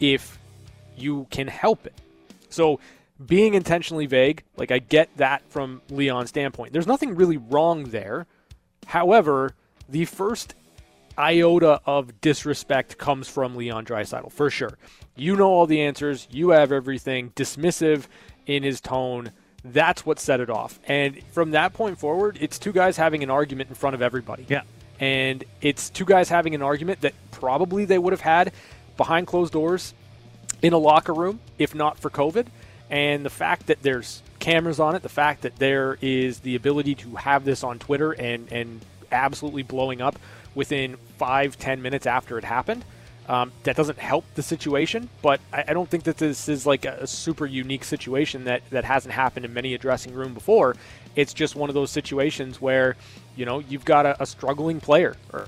if 0.00 0.38
you 0.96 1.26
can 1.30 1.48
help 1.48 1.84
it. 1.84 2.00
So, 2.48 2.80
being 3.26 3.52
intentionally 3.52 4.06
vague, 4.06 4.42
like 4.56 4.70
I 4.70 4.78
get 4.78 5.14
that 5.18 5.42
from 5.50 5.82
Leon's 5.90 6.30
standpoint. 6.30 6.72
There's 6.72 6.86
nothing 6.86 7.14
really 7.14 7.36
wrong 7.36 7.84
there. 7.90 8.26
However, 8.86 9.54
the 9.88 10.04
first 10.04 10.54
iota 11.18 11.80
of 11.84 12.20
disrespect 12.20 12.98
comes 12.98 13.28
from 13.28 13.56
Leon 13.56 13.84
Draisaitl 13.84 14.32
for 14.32 14.50
sure. 14.50 14.78
You 15.14 15.36
know 15.36 15.48
all 15.48 15.66
the 15.66 15.80
answers. 15.82 16.26
You 16.30 16.50
have 16.50 16.72
everything. 16.72 17.30
Dismissive 17.36 18.06
in 18.46 18.62
his 18.62 18.80
tone. 18.80 19.32
That's 19.64 20.04
what 20.04 20.18
set 20.18 20.40
it 20.40 20.50
off. 20.50 20.80
And 20.88 21.22
from 21.32 21.52
that 21.52 21.74
point 21.74 21.98
forward, 21.98 22.38
it's 22.40 22.58
two 22.58 22.72
guys 22.72 22.96
having 22.96 23.22
an 23.22 23.30
argument 23.30 23.68
in 23.68 23.74
front 23.74 23.94
of 23.94 24.02
everybody. 24.02 24.46
Yeah. 24.48 24.62
And 24.98 25.44
it's 25.60 25.90
two 25.90 26.04
guys 26.04 26.28
having 26.28 26.54
an 26.54 26.62
argument 26.62 27.02
that 27.02 27.14
probably 27.30 27.84
they 27.84 27.98
would 27.98 28.12
have 28.12 28.20
had 28.20 28.52
behind 28.96 29.26
closed 29.26 29.52
doors 29.52 29.94
in 30.62 30.72
a 30.72 30.78
locker 30.78 31.12
room 31.12 31.40
if 31.58 31.74
not 31.74 31.98
for 31.98 32.10
COVID. 32.10 32.46
And 32.90 33.24
the 33.24 33.30
fact 33.30 33.66
that 33.66 33.82
there's 33.82 34.22
cameras 34.38 34.78
on 34.78 34.94
it, 34.94 35.02
the 35.02 35.08
fact 35.08 35.42
that 35.42 35.56
there 35.56 35.96
is 36.02 36.40
the 36.40 36.56
ability 36.56 36.94
to 36.96 37.16
have 37.16 37.44
this 37.44 37.64
on 37.64 37.78
Twitter 37.78 38.12
and, 38.12 38.50
and 38.52 38.80
absolutely 39.12 39.62
blowing 39.62 40.00
up 40.00 40.18
within 40.54 40.96
five, 41.18 41.58
ten 41.58 41.82
minutes 41.82 42.06
after 42.06 42.38
it 42.38 42.44
happened. 42.44 42.84
Um, 43.28 43.52
that 43.62 43.76
doesn't 43.76 43.98
help 43.98 44.24
the 44.34 44.42
situation, 44.42 45.08
but 45.22 45.40
I, 45.52 45.64
I, 45.68 45.72
don't 45.74 45.88
think 45.88 46.02
that 46.04 46.16
this 46.16 46.48
is 46.48 46.66
like 46.66 46.84
a, 46.84 46.98
a, 47.02 47.06
super 47.06 47.46
unique 47.46 47.84
situation 47.84 48.44
that, 48.44 48.68
that 48.70 48.84
hasn't 48.84 49.14
happened 49.14 49.44
in 49.44 49.54
many 49.54 49.74
a 49.74 49.78
dressing 49.78 50.12
room 50.12 50.34
before. 50.34 50.74
It's 51.14 51.32
just 51.32 51.54
one 51.54 51.70
of 51.70 51.74
those 51.74 51.92
situations 51.92 52.60
where, 52.60 52.96
you 53.36 53.46
know, 53.46 53.60
you've 53.60 53.84
got 53.84 54.06
a, 54.06 54.20
a 54.20 54.26
struggling 54.26 54.80
player, 54.80 55.14
or 55.32 55.46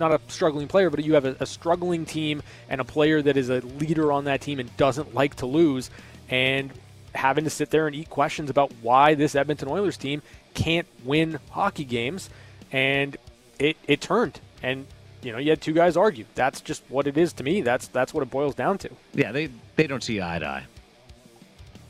not 0.00 0.12
a 0.12 0.20
struggling 0.26 0.66
player, 0.66 0.90
but 0.90 1.04
you 1.04 1.14
have 1.14 1.24
a, 1.24 1.36
a 1.38 1.46
struggling 1.46 2.04
team 2.04 2.42
and 2.68 2.80
a 2.80 2.84
player 2.84 3.22
that 3.22 3.36
is 3.36 3.50
a 3.50 3.60
leader 3.60 4.10
on 4.10 4.24
that 4.24 4.40
team 4.40 4.58
and 4.58 4.76
doesn't 4.76 5.14
like 5.14 5.36
to 5.36 5.46
lose, 5.46 5.90
and 6.28 6.72
having 7.14 7.44
to 7.44 7.50
sit 7.50 7.70
there 7.70 7.86
and 7.86 7.94
eat 7.94 8.10
questions 8.10 8.50
about 8.50 8.72
why 8.82 9.14
this 9.14 9.34
Edmonton 9.34 9.68
Oilers 9.68 9.96
team 9.96 10.22
can't 10.54 10.86
win 11.04 11.38
hockey 11.50 11.84
games. 11.84 12.30
And 12.72 13.16
it, 13.58 13.76
it 13.86 14.00
turned. 14.00 14.40
And 14.62 14.86
you 15.22 15.32
know, 15.32 15.38
you 15.38 15.50
had 15.50 15.60
two 15.60 15.72
guys 15.72 15.96
argue. 15.96 16.24
That's 16.34 16.60
just 16.60 16.82
what 16.88 17.06
it 17.06 17.16
is 17.18 17.32
to 17.34 17.44
me. 17.44 17.60
That's 17.60 17.88
that's 17.88 18.14
what 18.14 18.22
it 18.22 18.30
boils 18.30 18.54
down 18.54 18.78
to. 18.78 18.90
Yeah, 19.14 19.32
they 19.32 19.50
they 19.76 19.86
don't 19.86 20.02
see 20.02 20.20
eye 20.20 20.38
to 20.38 20.46
eye. 20.46 20.64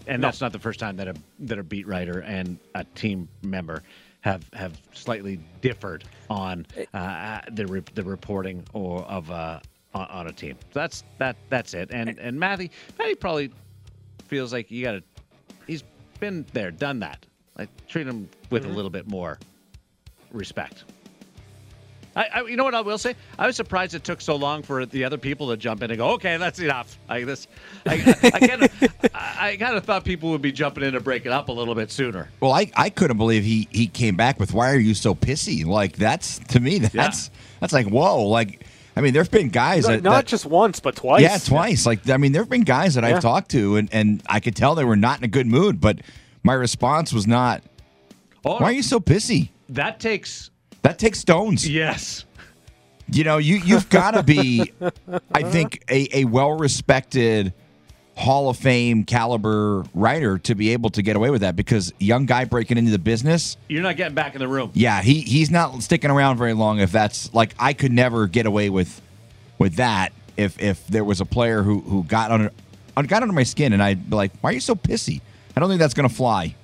And 0.06 0.22
no. 0.22 0.28
that's 0.28 0.40
not 0.40 0.52
the 0.52 0.58
first 0.58 0.80
time 0.80 0.96
that 0.96 1.08
a 1.08 1.14
that 1.40 1.58
a 1.58 1.62
beat 1.62 1.86
writer 1.86 2.20
and 2.20 2.58
a 2.74 2.84
team 2.94 3.28
member 3.42 3.82
have 4.22 4.44
have 4.52 4.80
slightly 4.92 5.40
differed 5.60 6.04
on 6.28 6.66
uh, 6.92 7.40
the 7.52 7.66
re- 7.66 7.82
the 7.94 8.02
reporting 8.02 8.64
or 8.72 9.02
of 9.02 9.30
uh, 9.30 9.60
on, 9.94 10.06
on, 10.06 10.26
a 10.26 10.32
team. 10.32 10.56
So 10.72 10.80
that's 10.80 11.04
that 11.18 11.36
that's 11.48 11.74
it. 11.74 11.90
And 11.92 12.18
and 12.18 12.38
Matty 12.38 12.70
Matty 12.98 13.14
probably 13.14 13.52
feels 14.26 14.52
like 14.52 14.70
you 14.70 14.82
got 14.82 14.92
to. 14.92 15.02
He's 15.66 15.84
been 16.18 16.44
there, 16.52 16.70
done 16.70 16.98
that. 17.00 17.24
Like 17.56 17.68
treat 17.86 18.06
him 18.06 18.28
with 18.50 18.62
mm-hmm. 18.62 18.72
a 18.72 18.74
little 18.74 18.90
bit 18.90 19.06
more 19.06 19.38
respect. 20.32 20.84
I, 22.16 22.26
I, 22.34 22.42
you 22.42 22.56
know 22.56 22.64
what 22.64 22.74
I 22.74 22.80
will 22.80 22.98
say? 22.98 23.14
I 23.38 23.46
was 23.46 23.56
surprised 23.56 23.94
it 23.94 24.02
took 24.02 24.20
so 24.20 24.34
long 24.34 24.62
for 24.62 24.84
the 24.84 25.04
other 25.04 25.16
people 25.16 25.48
to 25.50 25.56
jump 25.56 25.82
in 25.82 25.90
and 25.90 25.98
go, 25.98 26.10
"Okay, 26.10 26.36
that's 26.38 26.58
enough." 26.58 26.98
I 27.08 27.22
this, 27.22 27.46
I, 27.86 27.94
I 28.34 28.46
kind 28.46 28.62
of, 28.64 29.10
I, 29.14 29.56
kind 29.56 29.76
of 29.76 29.84
thought 29.84 30.04
people 30.04 30.30
would 30.30 30.42
be 30.42 30.50
jumping 30.50 30.82
in 30.82 30.94
to 30.94 31.00
break 31.00 31.24
it 31.24 31.32
up 31.32 31.48
a 31.48 31.52
little 31.52 31.74
bit 31.74 31.90
sooner. 31.90 32.28
Well, 32.40 32.52
I, 32.52 32.70
I 32.76 32.90
couldn't 32.90 33.16
believe 33.16 33.44
he 33.44 33.68
he 33.70 33.86
came 33.86 34.16
back 34.16 34.40
with, 34.40 34.52
"Why 34.52 34.72
are 34.72 34.78
you 34.78 34.94
so 34.94 35.14
pissy?" 35.14 35.64
Like 35.64 35.96
that's 35.96 36.40
to 36.48 36.58
me, 36.60 36.78
that's 36.80 36.94
yeah. 36.94 37.38
that's 37.60 37.72
like 37.72 37.86
whoa, 37.86 38.26
like. 38.26 38.66
I 38.96 39.02
mean, 39.02 39.12
there 39.12 39.22
have 39.22 39.30
been 39.30 39.50
guys 39.50 39.84
not, 39.84 39.90
that, 39.90 40.02
not 40.02 40.16
that, 40.16 40.26
just 40.26 40.44
once, 40.44 40.80
but 40.80 40.96
twice. 40.96 41.22
Yeah, 41.22 41.38
twice. 41.38 41.86
Like, 41.86 42.10
I 42.10 42.16
mean, 42.16 42.32
there 42.32 42.42
have 42.42 42.50
been 42.50 42.64
guys 42.64 42.94
that 42.96 43.04
yeah. 43.04 43.16
I've 43.16 43.22
talked 43.22 43.52
to, 43.52 43.76
and, 43.76 43.88
and 43.92 44.20
I 44.28 44.40
could 44.40 44.56
tell 44.56 44.74
they 44.74 44.84
were 44.84 44.96
not 44.96 45.18
in 45.18 45.24
a 45.24 45.28
good 45.28 45.46
mood. 45.46 45.80
But 45.80 46.00
my 46.42 46.54
response 46.54 47.12
was 47.12 47.24
not, 47.24 47.62
oh, 48.44 48.58
"Why 48.58 48.64
are 48.64 48.72
you 48.72 48.82
so 48.82 48.98
pissy?" 48.98 49.50
That 49.70 50.00
takes 50.00 50.50
that 50.82 50.98
takes 50.98 51.18
stones. 51.18 51.68
Yes. 51.68 52.24
You 53.12 53.24
know, 53.24 53.38
you 53.38 53.56
you've 53.56 53.88
got 53.88 54.12
to 54.12 54.22
be, 54.22 54.72
I 55.32 55.42
think, 55.42 55.82
a, 55.88 56.18
a 56.20 56.24
well 56.24 56.52
respected 56.52 57.52
Hall 58.16 58.48
of 58.48 58.56
Fame 58.56 59.04
caliber 59.04 59.84
writer 59.94 60.38
to 60.38 60.54
be 60.54 60.70
able 60.70 60.90
to 60.90 61.02
get 61.02 61.16
away 61.16 61.30
with 61.30 61.40
that 61.40 61.56
because 61.56 61.92
young 61.98 62.26
guy 62.26 62.44
breaking 62.44 62.78
into 62.78 62.90
the 62.90 62.98
business. 62.98 63.56
You're 63.68 63.82
not 63.82 63.96
getting 63.96 64.14
back 64.14 64.34
in 64.34 64.40
the 64.40 64.48
room. 64.48 64.70
Yeah, 64.74 65.02
he 65.02 65.20
he's 65.22 65.50
not 65.50 65.82
sticking 65.82 66.10
around 66.10 66.36
very 66.36 66.52
long. 66.52 66.80
If 66.80 66.92
that's 66.92 67.32
like, 67.34 67.54
I 67.58 67.72
could 67.72 67.92
never 67.92 68.26
get 68.26 68.46
away 68.46 68.70
with 68.70 69.00
with 69.58 69.76
that 69.76 70.12
if 70.36 70.60
if 70.60 70.86
there 70.86 71.04
was 71.04 71.20
a 71.20 71.24
player 71.24 71.62
who 71.62 71.80
who 71.80 72.04
got 72.04 72.30
under 72.30 72.52
got 73.06 73.22
under 73.22 73.34
my 73.34 73.44
skin 73.44 73.72
and 73.72 73.82
I'd 73.82 74.10
be 74.10 74.16
like, 74.16 74.32
why 74.40 74.50
are 74.50 74.52
you 74.52 74.60
so 74.60 74.74
pissy? 74.74 75.20
I 75.56 75.60
don't 75.60 75.68
think 75.68 75.80
that's 75.80 75.94
going 75.94 76.08
to 76.08 76.14
fly. 76.14 76.54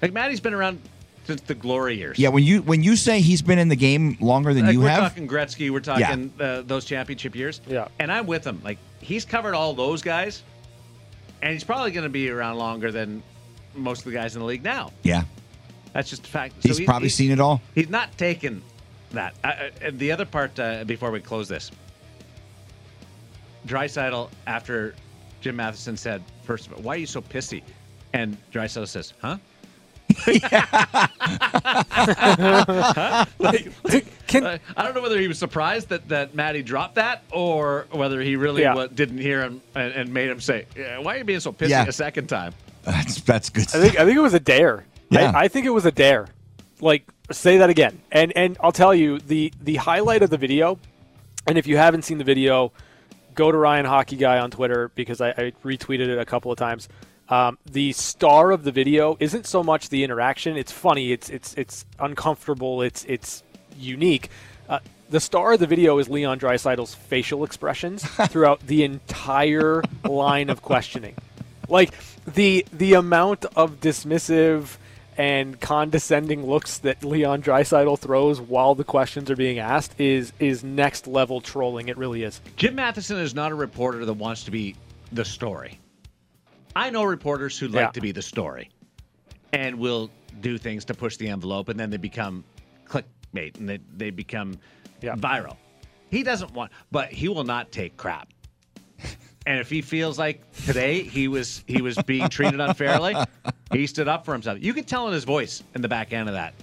Like 0.00 0.12
Matty's 0.12 0.40
been 0.40 0.54
around 0.54 0.80
since 1.24 1.40
the 1.42 1.54
glory 1.54 1.96
years. 1.96 2.18
Yeah, 2.18 2.28
when 2.28 2.44
you 2.44 2.62
when 2.62 2.82
you 2.82 2.96
say 2.96 3.20
he's 3.20 3.42
been 3.42 3.58
in 3.58 3.68
the 3.68 3.76
game 3.76 4.16
longer 4.20 4.54
than 4.54 4.66
like 4.66 4.72
you 4.74 4.80
we're 4.80 4.88
have, 4.88 5.02
we're 5.02 5.08
talking 5.08 5.28
Gretzky, 5.28 5.70
we're 5.70 5.80
talking 5.80 6.32
yeah. 6.38 6.44
uh, 6.44 6.62
those 6.62 6.84
championship 6.84 7.34
years. 7.34 7.60
Yeah, 7.66 7.88
and 7.98 8.12
I'm 8.12 8.26
with 8.26 8.46
him. 8.46 8.60
Like 8.64 8.78
he's 9.00 9.24
covered 9.24 9.54
all 9.54 9.74
those 9.74 10.02
guys, 10.02 10.42
and 11.42 11.52
he's 11.52 11.64
probably 11.64 11.90
going 11.90 12.04
to 12.04 12.10
be 12.10 12.30
around 12.30 12.56
longer 12.58 12.92
than 12.92 13.22
most 13.74 14.00
of 14.00 14.04
the 14.04 14.12
guys 14.12 14.36
in 14.36 14.40
the 14.40 14.46
league 14.46 14.62
now. 14.62 14.92
Yeah, 15.02 15.24
that's 15.92 16.10
just 16.10 16.26
a 16.26 16.30
fact. 16.30 16.54
He's 16.62 16.78
so 16.78 16.84
probably 16.84 17.06
he's, 17.06 17.14
seen 17.14 17.30
it 17.30 17.40
all. 17.40 17.60
He's 17.74 17.88
not 17.88 18.16
taken 18.18 18.62
that. 19.12 19.34
Uh, 19.42 19.70
the 19.92 20.12
other 20.12 20.24
part 20.24 20.58
uh, 20.58 20.84
before 20.84 21.10
we 21.10 21.20
close 21.20 21.48
this, 21.48 21.70
Draisaitl 23.66 24.30
after 24.46 24.94
Jim 25.40 25.56
Matheson 25.56 25.96
said, 25.96 26.22
first 26.42 26.66
of 26.66 26.74
all, 26.74 26.82
why 26.82 26.94
are 26.94 26.98
you 26.98 27.06
so 27.06 27.20
pissy? 27.20 27.62
And 28.12 28.36
Draisaitl 28.52 28.88
says, 28.88 29.14
huh? 29.20 29.38
like, 33.38 34.26
Can, 34.26 34.44
I 34.76 34.82
don't 34.82 34.94
know 34.94 35.02
whether 35.02 35.18
he 35.18 35.28
was 35.28 35.38
surprised 35.38 35.88
that, 35.90 36.08
that 36.08 36.34
Matty 36.34 36.62
dropped 36.62 36.96
that 36.96 37.24
or 37.30 37.86
whether 37.90 38.20
he 38.20 38.36
really 38.36 38.62
yeah. 38.62 38.70
w- 38.70 38.88
didn't 38.88 39.18
hear 39.18 39.42
him 39.42 39.60
and, 39.74 39.92
and, 39.92 40.12
made 40.12 40.28
him 40.30 40.40
say, 40.40 40.66
"Why 41.00 41.14
are 41.14 41.18
you 41.18 41.24
being 41.24 41.40
so 41.40 41.52
pissy 41.52 41.70
yeah. 41.70 41.86
a 41.86 41.92
second 41.92 42.28
time?" 42.28 42.54
That's 42.82 43.20
that's 43.22 43.50
good. 43.50 43.66
I 43.74 43.80
think 43.80 43.98
I 43.98 44.04
think 44.04 44.16
it 44.16 44.22
was 44.22 44.34
a 44.34 44.40
dare. 44.40 44.84
Yeah. 45.10 45.32
I, 45.34 45.44
I 45.44 45.48
think 45.48 45.66
it 45.66 45.70
was 45.70 45.86
a 45.86 45.92
dare. 45.92 46.28
Like 46.80 47.04
say 47.30 47.58
that 47.58 47.70
again. 47.70 48.00
And 48.12 48.32
and 48.36 48.56
I'll 48.60 48.72
tell 48.72 48.94
you 48.94 49.18
the 49.18 49.52
the 49.60 49.76
highlight 49.76 50.22
of 50.22 50.30
the 50.30 50.38
video. 50.38 50.78
And 51.46 51.58
if 51.58 51.66
you 51.66 51.76
haven't 51.76 52.02
seen 52.02 52.18
the 52.18 52.24
video, 52.24 52.72
go 53.34 53.52
to 53.52 53.58
Ryan 53.58 53.84
Hockey 53.84 54.16
Guy 54.16 54.38
on 54.38 54.50
Twitter 54.50 54.90
because 54.94 55.20
I, 55.20 55.30
I 55.30 55.52
retweeted 55.64 56.08
it 56.08 56.18
a 56.18 56.24
couple 56.24 56.50
of 56.50 56.58
times. 56.58 56.88
Um, 57.28 57.58
the 57.64 57.92
star 57.92 58.50
of 58.50 58.64
the 58.64 58.72
video 58.72 59.16
isn't 59.18 59.46
so 59.46 59.62
much 59.62 59.88
the 59.88 60.04
interaction. 60.04 60.56
It's 60.56 60.72
funny. 60.72 61.12
It's 61.12 61.30
it's 61.30 61.54
it's 61.54 61.86
uncomfortable. 61.98 62.82
It's 62.82 63.04
it's 63.04 63.42
unique. 63.78 64.30
Uh, 64.68 64.80
the 65.10 65.20
star 65.20 65.54
of 65.54 65.60
the 65.60 65.66
video 65.66 65.98
is 65.98 66.08
Leon 66.08 66.38
Draisaitl's 66.38 66.94
facial 66.94 67.44
expressions 67.44 68.04
throughout 68.28 68.60
the 68.60 68.84
entire 68.84 69.82
line 70.04 70.50
of 70.50 70.62
questioning. 70.62 71.14
Like 71.68 71.94
the 72.26 72.66
the 72.72 72.94
amount 72.94 73.46
of 73.56 73.80
dismissive 73.80 74.76
and 75.16 75.58
condescending 75.60 76.44
looks 76.44 76.78
that 76.78 77.04
Leon 77.04 77.42
Draisaitl 77.42 77.98
throws 77.98 78.40
while 78.40 78.74
the 78.74 78.84
questions 78.84 79.30
are 79.30 79.36
being 79.36 79.58
asked 79.58 79.98
is 79.98 80.32
is 80.38 80.62
next 80.62 81.06
level 81.06 81.40
trolling. 81.40 81.88
It 81.88 81.96
really 81.96 82.22
is. 82.22 82.40
Jim 82.56 82.74
Matheson 82.74 83.18
is 83.18 83.34
not 83.34 83.50
a 83.50 83.54
reporter 83.54 84.04
that 84.04 84.12
wants 84.12 84.44
to 84.44 84.50
be 84.50 84.76
the 85.12 85.24
story. 85.24 85.78
I 86.76 86.90
know 86.90 87.04
reporters 87.04 87.58
who 87.58 87.68
like 87.68 87.80
Yeah. 87.80 87.90
to 87.90 88.00
be 88.00 88.12
the 88.12 88.22
story 88.22 88.70
and 89.52 89.78
will 89.78 90.10
do 90.40 90.58
things 90.58 90.84
to 90.86 90.94
push 90.94 91.16
the 91.16 91.28
envelope 91.28 91.68
and 91.68 91.78
then 91.78 91.90
they 91.90 91.96
become 91.96 92.44
clickbait 92.86 93.58
and 93.58 93.68
they, 93.68 93.78
they 93.96 94.10
become 94.10 94.58
Yeah. 95.00 95.14
viral. 95.16 95.56
He 96.10 96.22
doesn't 96.22 96.52
want, 96.52 96.72
but 96.90 97.10
he 97.12 97.28
will 97.28 97.44
not 97.44 97.72
take 97.72 97.96
crap. 97.96 98.28
And 99.46 99.58
if 99.60 99.68
he 99.68 99.82
feels 99.82 100.18
like 100.18 100.40
today 100.64 101.02
he 101.02 101.28
was 101.28 101.64
he 101.66 101.82
was 101.82 101.98
being 102.06 102.30
treated 102.30 102.60
unfairly, 102.60 103.14
he 103.74 103.86
stood 103.86 104.08
up 104.08 104.24
for 104.24 104.32
himself. 104.32 104.56
You 104.62 104.72
could 104.72 104.86
tell 104.88 105.06
in 105.06 105.12
his 105.12 105.24
voice 105.24 105.62
in 105.74 105.82
the 105.82 105.88
back 105.88 106.14
end 106.14 106.30
of 106.30 106.34
that 106.34 106.54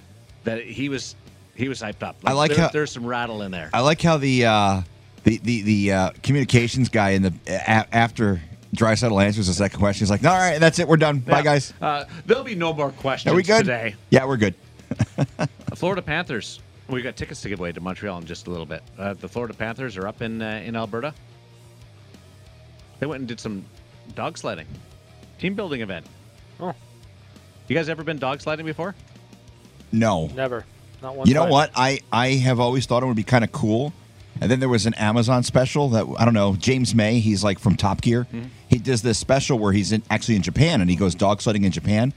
that 0.45 0.63
he 0.63 0.89
was 0.89 1.15
he 1.53 1.69
was 1.69 1.79
hyped 1.79 2.01
up. 2.01 2.15
I 2.25 2.33
like 2.33 2.49
there, 2.49 2.61
how- 2.61 2.69
there's 2.69 2.91
some 2.91 3.05
rattle 3.05 3.43
in 3.43 3.51
there. 3.51 3.69
I 3.71 3.81
like 3.81 4.01
how 4.01 4.17
the 4.17 4.45
uh, 4.45 4.81
the 5.25 5.37
the 5.43 5.61
the 5.61 5.91
uh, 5.91 6.09
communications 6.23 6.89
guy 6.89 7.11
in 7.11 7.21
the 7.21 7.33
a- 7.45 7.95
after 7.95 8.41
Draisaitl 8.75 9.23
answers 9.23 9.47
the 9.47 9.53
second 9.53 9.79
question, 9.79 10.03
he's 10.05 10.09
like, 10.09 10.23
"All 10.25 10.37
right, 10.37 10.59
that's 10.59 10.79
it, 10.79 10.87
we're 10.87 10.97
done. 10.97 11.19
Bye, 11.19 11.41
guys. 11.41 11.73
Uh, 11.81 12.05
there'll 12.25 12.43
be 12.43 12.55
no 12.55 12.73
more 12.73 12.91
questions 12.91 13.31
Are 13.33 13.35
we 13.35 13.43
good? 13.43 13.59
today. 13.65 13.95
Yeah, 14.09 14.25
we're 14.25 14.37
good." 14.37 14.55
The 15.27 15.75
Florida 15.75 16.01
Panthers. 16.01 16.59
We 16.89 17.01
got 17.01 17.15
tickets 17.15 17.41
to 17.41 17.49
give 17.49 17.59
away 17.59 17.71
to 17.71 17.79
Montreal 17.79 18.17
in 18.17 18.25
just 18.25 18.47
a 18.47 18.49
little 18.49 18.65
bit. 18.65 18.83
Uh, 18.97 19.13
the 19.13 19.27
Florida 19.29 19.53
Panthers 19.53 19.95
are 19.97 20.07
up 20.07 20.21
in 20.21 20.41
uh, 20.41 20.61
in 20.65 20.75
Alberta. 20.75 21.13
They 22.99 23.05
went 23.05 23.19
and 23.21 23.27
did 23.27 23.39
some 23.39 23.65
dog 24.15 24.37
sledding, 24.37 24.67
team 25.39 25.55
building 25.55 25.81
event. 25.81 26.05
Oh. 26.59 26.73
You 27.67 27.75
guys 27.75 27.89
ever 27.89 28.03
been 28.03 28.17
dog 28.19 28.41
sledding 28.41 28.65
before? 28.65 28.95
No, 29.91 30.27
Never. 30.35 30.65
Not 31.01 31.15
one. 31.15 31.27
you 31.27 31.33
know 31.33 31.45
what? 31.45 31.71
I 31.75 31.99
I 32.11 32.29
have 32.35 32.59
always 32.59 32.85
thought 32.85 33.03
it 33.03 33.05
would 33.05 33.15
be 33.15 33.23
kind 33.23 33.43
of 33.43 33.51
cool. 33.51 33.91
And 34.39 34.49
then 34.49 34.59
there 34.59 34.69
was 34.69 34.85
an 34.85 34.93
Amazon 34.95 35.43
special 35.43 35.89
that 35.89 36.05
I 36.17 36.25
don't 36.25 36.33
know. 36.33 36.55
James 36.55 36.95
May, 36.95 37.19
he's 37.19 37.43
like 37.43 37.59
from 37.59 37.75
Top 37.75 38.01
Gear. 38.01 38.27
Mm-hmm. 38.31 38.47
He 38.69 38.77
does 38.77 39.01
this 39.01 39.17
special 39.17 39.59
where 39.59 39.73
he's 39.73 39.91
in, 39.91 40.01
actually 40.09 40.35
in 40.35 40.41
Japan 40.41 40.81
and 40.81 40.89
he 40.89 40.95
goes 40.95 41.13
dog 41.13 41.41
sledding 41.41 41.63
in 41.63 41.71
Japan. 41.71 42.13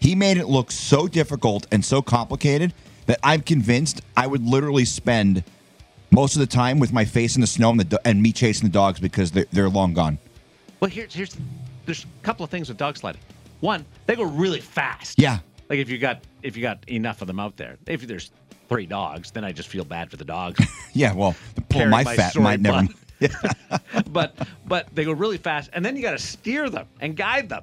He 0.00 0.14
made 0.14 0.36
it 0.36 0.46
look 0.46 0.70
so 0.70 1.08
difficult 1.08 1.66
and 1.72 1.84
so 1.84 2.02
complicated 2.02 2.72
that 3.06 3.18
I'm 3.22 3.40
convinced 3.40 4.02
I 4.16 4.26
would 4.26 4.44
literally 4.44 4.84
spend 4.84 5.42
most 6.10 6.36
of 6.36 6.40
the 6.40 6.46
time 6.46 6.78
with 6.78 6.92
my 6.92 7.04
face 7.04 7.34
in 7.34 7.40
the 7.40 7.46
snow 7.46 7.70
and, 7.70 7.80
the, 7.80 8.00
and 8.06 8.22
me 8.22 8.32
chasing 8.32 8.68
the 8.68 8.72
dogs 8.72 9.00
because 9.00 9.30
they're, 9.30 9.46
they're 9.50 9.68
long 9.68 9.94
gone. 9.94 10.18
Well, 10.80 10.90
here's 10.90 11.12
here's 11.12 11.36
there's 11.86 12.04
a 12.04 12.24
couple 12.24 12.44
of 12.44 12.50
things 12.50 12.68
with 12.68 12.78
dog 12.78 12.96
sledding. 12.96 13.20
One, 13.60 13.84
they 14.06 14.14
go 14.14 14.22
really 14.22 14.60
fast. 14.60 15.18
Yeah. 15.18 15.38
Like 15.68 15.80
if 15.80 15.88
you 15.88 15.98
got 15.98 16.22
if 16.42 16.56
you 16.56 16.62
got 16.62 16.88
enough 16.88 17.20
of 17.20 17.26
them 17.26 17.40
out 17.40 17.56
there. 17.56 17.76
If 17.86 18.02
there's 18.02 18.30
three 18.68 18.86
dogs, 18.86 19.30
then 19.30 19.44
I 19.44 19.52
just 19.52 19.68
feel 19.68 19.84
bad 19.84 20.10
for 20.10 20.16
the 20.16 20.24
dogs. 20.24 20.60
Yeah, 20.94 21.12
well, 21.12 21.36
the 21.54 21.60
pull 21.60 21.86
my 21.86 22.02
my 22.02 22.16
fat 22.16 22.34
might 22.36 22.60
never. 22.60 22.88
but 24.10 24.34
but 24.66 24.88
they 24.94 25.04
go 25.04 25.12
really 25.12 25.36
fast, 25.36 25.70
and 25.72 25.84
then 25.84 25.94
you 25.94 26.02
got 26.02 26.12
to 26.12 26.18
steer 26.18 26.68
them 26.70 26.86
and 27.00 27.16
guide 27.16 27.48
them. 27.48 27.62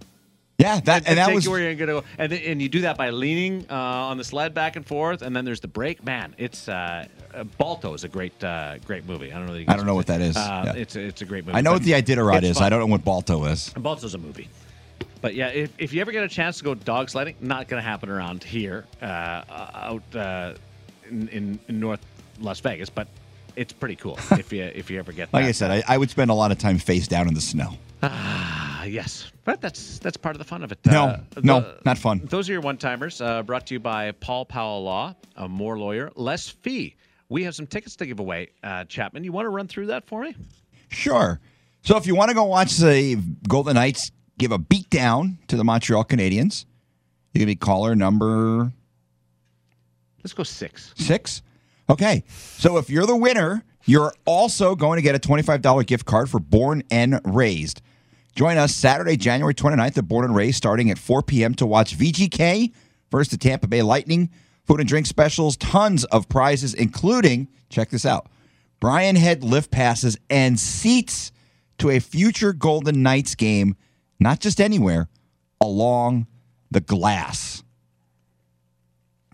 Yeah, 0.58 0.80
that 0.82 1.06
and 1.06 1.18
that 1.18 1.26
take 1.26 1.36
was 1.36 1.46
you 1.46 1.52
where 1.52 1.60
you're 1.60 1.72
to 1.72 1.86
go, 1.86 2.04
and 2.18 2.32
then, 2.32 2.42
and 2.46 2.62
you 2.62 2.70
do 2.70 2.82
that 2.82 2.98
by 2.98 3.10
leaning 3.10 3.66
uh, 3.70 3.74
on 3.74 4.18
the 4.18 4.24
sled 4.24 4.54
back 4.54 4.78
and 4.78 4.86
forth, 4.86 5.22
and 5.22 5.36
then 5.36 5.44
there's 5.44 5.60
the 5.60 5.68
brake. 5.68 6.06
Man, 6.06 6.34
it's 6.38 6.70
uh, 6.70 7.08
uh, 7.34 7.44
Balto 7.58 7.94
is 7.94 8.06
a 8.06 8.08
great 8.08 8.42
uh, 8.42 8.78
great 8.86 9.06
movie. 9.06 9.34
I 9.34 9.38
don't 9.38 9.48
know. 9.48 9.54
that 9.54 9.70
I 9.70 9.76
don't 9.76 9.86
know 9.86 9.96
what 9.96 10.08
that 10.08 10.22
is. 10.22 10.38
Uh, 10.38 10.64
Yeah. 10.68 10.74
It's 10.82 10.96
it's 10.96 11.22
a 11.22 11.26
great 11.26 11.46
movie. 11.46 11.58
I 11.58 11.62
know 11.62 11.74
what 11.74 11.84
the 11.84 11.92
Iditarod 11.92 12.44
is. 12.44 12.58
fun. 12.58 12.68
I 12.68 12.70
don't 12.70 12.80
know 12.80 12.86
what 12.86 13.04
Balto 13.04 13.44
is. 13.46 13.74
And 13.74 13.84
Balto's 13.84 14.14
a 14.14 14.18
movie. 14.18 14.48
But 15.26 15.34
yeah, 15.34 15.48
if, 15.48 15.72
if 15.80 15.92
you 15.92 16.02
ever 16.02 16.12
get 16.12 16.24
a 16.24 16.28
chance 16.28 16.60
to 16.60 16.64
go 16.64 16.76
dog 16.76 17.10
sledding, 17.10 17.36
not 17.42 17.68
going 17.68 17.82
to 17.82 17.88
happen 17.90 18.10
around 18.10 18.44
here, 18.44 18.86
uh, 19.02 19.06
uh, 19.06 19.70
out 19.74 20.16
uh, 20.16 20.54
in, 21.10 21.28
in, 21.30 21.60
in 21.68 21.80
North 21.80 22.06
Las 22.40 22.60
Vegas, 22.60 22.90
but 22.90 23.08
it's 23.56 23.74
pretty 23.74 23.96
cool 23.96 24.18
if 24.32 24.52
you 24.52 24.64
if 24.64 24.90
you 24.90 25.00
ever 25.00 25.12
get. 25.12 25.34
Like 25.34 25.44
that. 25.44 25.50
I 25.50 25.52
said, 25.52 25.72
I, 25.72 25.84
I 25.88 25.98
would 25.98 26.10
spend 26.10 26.32
a 26.32 26.34
lot 26.34 26.52
of 26.52 26.58
time 26.58 26.78
face 26.78 27.08
down 27.08 27.28
in 27.28 27.34
the 27.34 27.42
snow. 27.42 27.78
Ah, 28.04 28.84
yes, 28.84 29.32
but 29.44 29.62
that's 29.62 30.00
that's 30.00 30.18
part 30.18 30.36
of 30.36 30.40
the 30.40 30.46
fun 30.46 30.64
of 30.64 30.72
it. 30.72 30.80
No, 30.86 31.20
no, 31.42 31.76
not 31.86 31.98
fun. 31.98 32.22
Those 32.26 32.50
are 32.50 32.54
your 32.54 32.62
one 32.62 32.78
timers. 32.78 33.22
Uh, 33.22 33.42
brought 33.44 33.68
to 33.68 33.74
you 33.74 33.80
by 33.80 34.12
Paul 34.12 34.46
Powell 34.46 34.84
Law, 34.84 35.16
a 35.38 35.48
more 35.48 35.78
lawyer, 35.80 36.12
less 36.16 36.50
fee. 36.50 36.96
We 37.30 37.44
have 37.46 37.56
some 37.56 37.66
tickets 37.66 37.96
to 37.98 38.06
give 38.06 38.20
away, 38.20 38.50
uh, 38.64 38.84
Chapman. 38.86 39.24
You 39.24 39.32
want 39.32 39.46
to 39.46 39.50
run 39.50 39.68
through 39.68 39.88
that 39.88 40.06
for 40.06 40.22
me? 40.22 40.36
Sure. 40.90 41.40
So 41.82 41.98
if 41.98 42.06
you 42.06 42.16
want 42.16 42.30
to 42.30 42.36
go 42.36 42.44
watch 42.44 42.78
the 42.78 43.16
Golden 43.48 43.76
Knights 43.76 44.12
give 44.38 44.52
a 44.52 44.58
beat 44.58 44.90
down 44.90 45.40
to 45.48 45.58
the 45.58 45.64
Montreal 45.64 46.04
Canadiens, 46.06 46.66
you 47.34 47.40
can 47.40 47.48
be 47.48 47.56
caller 47.56 47.96
number 47.96 48.72
Let's 50.26 50.34
go 50.34 50.42
six. 50.42 50.92
six. 50.98 51.44
Okay. 51.88 52.24
So 52.58 52.78
if 52.78 52.90
you're 52.90 53.06
the 53.06 53.16
winner, 53.16 53.64
you're 53.86 54.12
also 54.26 54.74
going 54.74 54.98
to 54.98 55.04
get 55.04 55.14
a 55.14 55.20
$25 55.20 55.86
gift 55.86 56.08
card 56.08 56.32
for 56.32 56.40
Born 56.40 56.82
and 56.90 57.22
Raised. 57.24 57.84
Join 58.36 58.58
us 58.58 58.74
Saturday, 58.74 59.18
January 59.18 59.54
29th 59.54 60.00
at 60.00 60.08
Born 60.08 60.26
and 60.26 60.36
Raised 60.36 60.58
starting 60.58 60.90
at 60.90 60.98
4 60.98 61.22
p.m. 61.22 61.54
to 61.54 61.68
watch 61.68 61.96
VGK 61.96 62.74
versus 63.12 63.30
the 63.30 63.38
Tampa 63.38 63.68
Bay 63.68 63.84
Lightning. 63.84 64.32
Food 64.64 64.80
and 64.80 64.90
drink 64.90 65.06
specials, 65.06 65.58
tons 65.58 66.06
of 66.06 66.28
prizes, 66.28 66.74
including, 66.74 67.48
check 67.70 67.92
this 67.92 68.04
out, 68.04 68.28
Brian 68.80 69.16
Head 69.16 69.44
lift 69.44 69.70
passes 69.70 70.18
and 70.28 70.60
seats 70.60 71.32
to 71.78 71.92
a 71.92 72.00
future 72.00 72.52
Golden 72.52 73.04
Knights 73.04 73.36
game, 73.36 73.76
not 74.20 74.40
just 74.40 74.60
anywhere, 74.60 75.08
along 75.62 76.26
the 76.72 76.82
glass. 76.82 77.62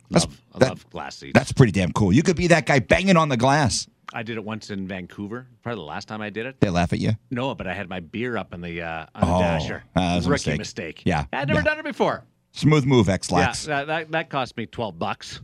That's- 0.09 0.40
I 0.54 0.60
that- 0.60 0.70
love 0.70 0.89
glass 0.89 1.18
seats. 1.18 1.34
That's 1.34 1.52
pretty 1.52 1.72
damn 1.72 1.91
cool. 1.93 2.12
You 2.14 2.24
could 2.24 2.36
be 2.36 2.47
that 2.47 2.66
guy 2.66 2.80
banging 2.80 3.18
on 3.18 3.30
the 3.30 3.38
glass. 3.38 3.88
I 4.14 4.24
did 4.24 4.36
it 4.36 4.43
once 4.43 4.70
in 4.72 4.88
Vancouver. 4.88 5.47
Probably 5.64 5.80
the 5.80 5.86
last 5.86 6.10
time 6.10 6.22
I 6.22 6.30
did 6.30 6.45
it. 6.45 6.60
They 6.60 6.70
laugh 6.70 6.91
at 6.91 6.99
you. 6.99 7.12
No, 7.30 7.56
but 7.56 7.66
I 7.66 7.74
had 7.74 7.88
my 7.88 8.02
beer 8.02 8.36
up 8.36 8.54
in 8.54 8.60
the 8.60 8.82
uh, 8.82 9.06
on 9.16 9.22
the 9.28 9.34
Oh, 9.36 9.39
dasher. 9.39 9.84
a 9.95 10.18
Rookie 10.18 10.30
mistake. 10.30 10.58
mistake. 10.58 11.02
Yeah, 11.06 11.26
I'd 11.32 11.47
never 11.47 11.62
yeah. 11.62 11.64
done 11.64 11.80
it 11.80 11.86
before. 11.86 12.26
Smooth 12.52 12.84
move, 12.86 13.08
X 13.08 13.30
Yeah, 13.32 13.38
Lax. 13.38 13.66
that, 13.68 13.88
that 13.88 14.12
that 14.12 14.30
cost 14.30 14.58
me 14.58 14.66
twelve 14.66 14.99
bucks. 14.99 15.39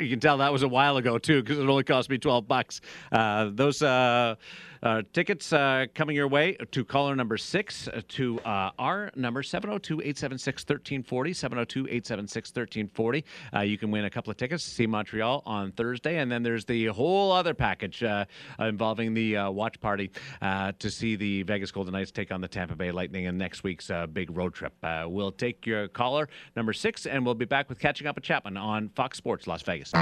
You 0.00 0.08
can 0.08 0.20
tell 0.20 0.38
that 0.38 0.52
was 0.52 0.62
a 0.62 0.68
while 0.68 0.96
ago 0.98 1.18
too, 1.18 1.42
because 1.42 1.58
it 1.58 1.68
only 1.68 1.82
cost 1.82 2.08
me 2.08 2.16
twelve 2.16 2.46
bucks. 2.46 2.80
Uh, 3.10 3.50
those 3.52 3.82
uh, 3.82 4.36
uh, 4.84 5.02
tickets 5.12 5.52
uh, 5.52 5.86
coming 5.94 6.14
your 6.14 6.28
way 6.28 6.52
to 6.70 6.84
caller 6.84 7.16
number 7.16 7.36
six 7.36 7.88
uh, 7.88 8.00
to 8.08 8.38
uh, 8.40 8.70
our 8.78 9.10
number 9.16 9.42
702-876-1340, 9.42 11.04
702-876-1340. 11.04 13.24
Uh, 13.54 13.60
you 13.60 13.78
can 13.78 13.90
win 13.90 14.04
a 14.04 14.10
couple 14.10 14.30
of 14.30 14.36
tickets 14.36 14.64
to 14.64 14.70
see 14.70 14.86
Montreal 14.86 15.42
on 15.46 15.72
Thursday, 15.72 16.18
and 16.18 16.30
then 16.30 16.42
there's 16.42 16.64
the 16.64 16.86
whole 16.86 17.32
other 17.32 17.54
package 17.54 18.02
uh, 18.02 18.24
involving 18.58 19.14
the 19.14 19.36
uh, 19.36 19.50
watch 19.50 19.80
party 19.80 20.10
uh, 20.42 20.72
to 20.78 20.90
see 20.90 21.16
the 21.16 21.42
Vegas 21.42 21.72
Golden 21.72 21.92
Knights 21.92 22.10
take 22.10 22.30
on 22.30 22.40
the 22.40 22.48
Tampa 22.48 22.76
Bay 22.76 22.92
Lightning 22.92 23.24
in 23.24 23.38
next 23.38 23.64
week's 23.64 23.90
uh, 23.90 24.06
big 24.06 24.36
road 24.36 24.54
trip. 24.54 24.74
Uh, 24.82 25.06
we'll 25.08 25.32
take 25.32 25.66
your 25.66 25.88
caller 25.88 26.28
number 26.56 26.72
six, 26.72 27.06
and 27.06 27.24
we'll 27.24 27.34
be 27.34 27.44
back 27.44 27.68
with 27.68 27.78
catching 27.78 28.06
up 28.06 28.16
with 28.16 28.24
Chapman 28.24 28.56
on 28.56 28.88
Fox 28.90 29.18
Sports 29.18 29.46
Las 29.46 29.62
Vegas. 29.62 29.92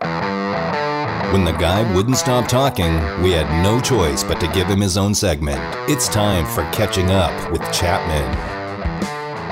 When 0.00 1.44
the 1.44 1.52
guy 1.52 1.90
wouldn't 1.94 2.16
stop 2.16 2.48
talking, 2.48 2.94
we 3.22 3.32
had 3.32 3.62
no 3.62 3.80
choice 3.80 4.24
but 4.24 4.40
to 4.40 4.48
give 4.48 4.66
him 4.66 4.80
his 4.80 4.96
own 4.96 5.14
segment. 5.14 5.60
It's 5.90 6.08
time 6.08 6.46
for 6.46 6.62
Catching 6.72 7.10
Up 7.10 7.52
with 7.52 7.60
Chapman. 7.72 8.24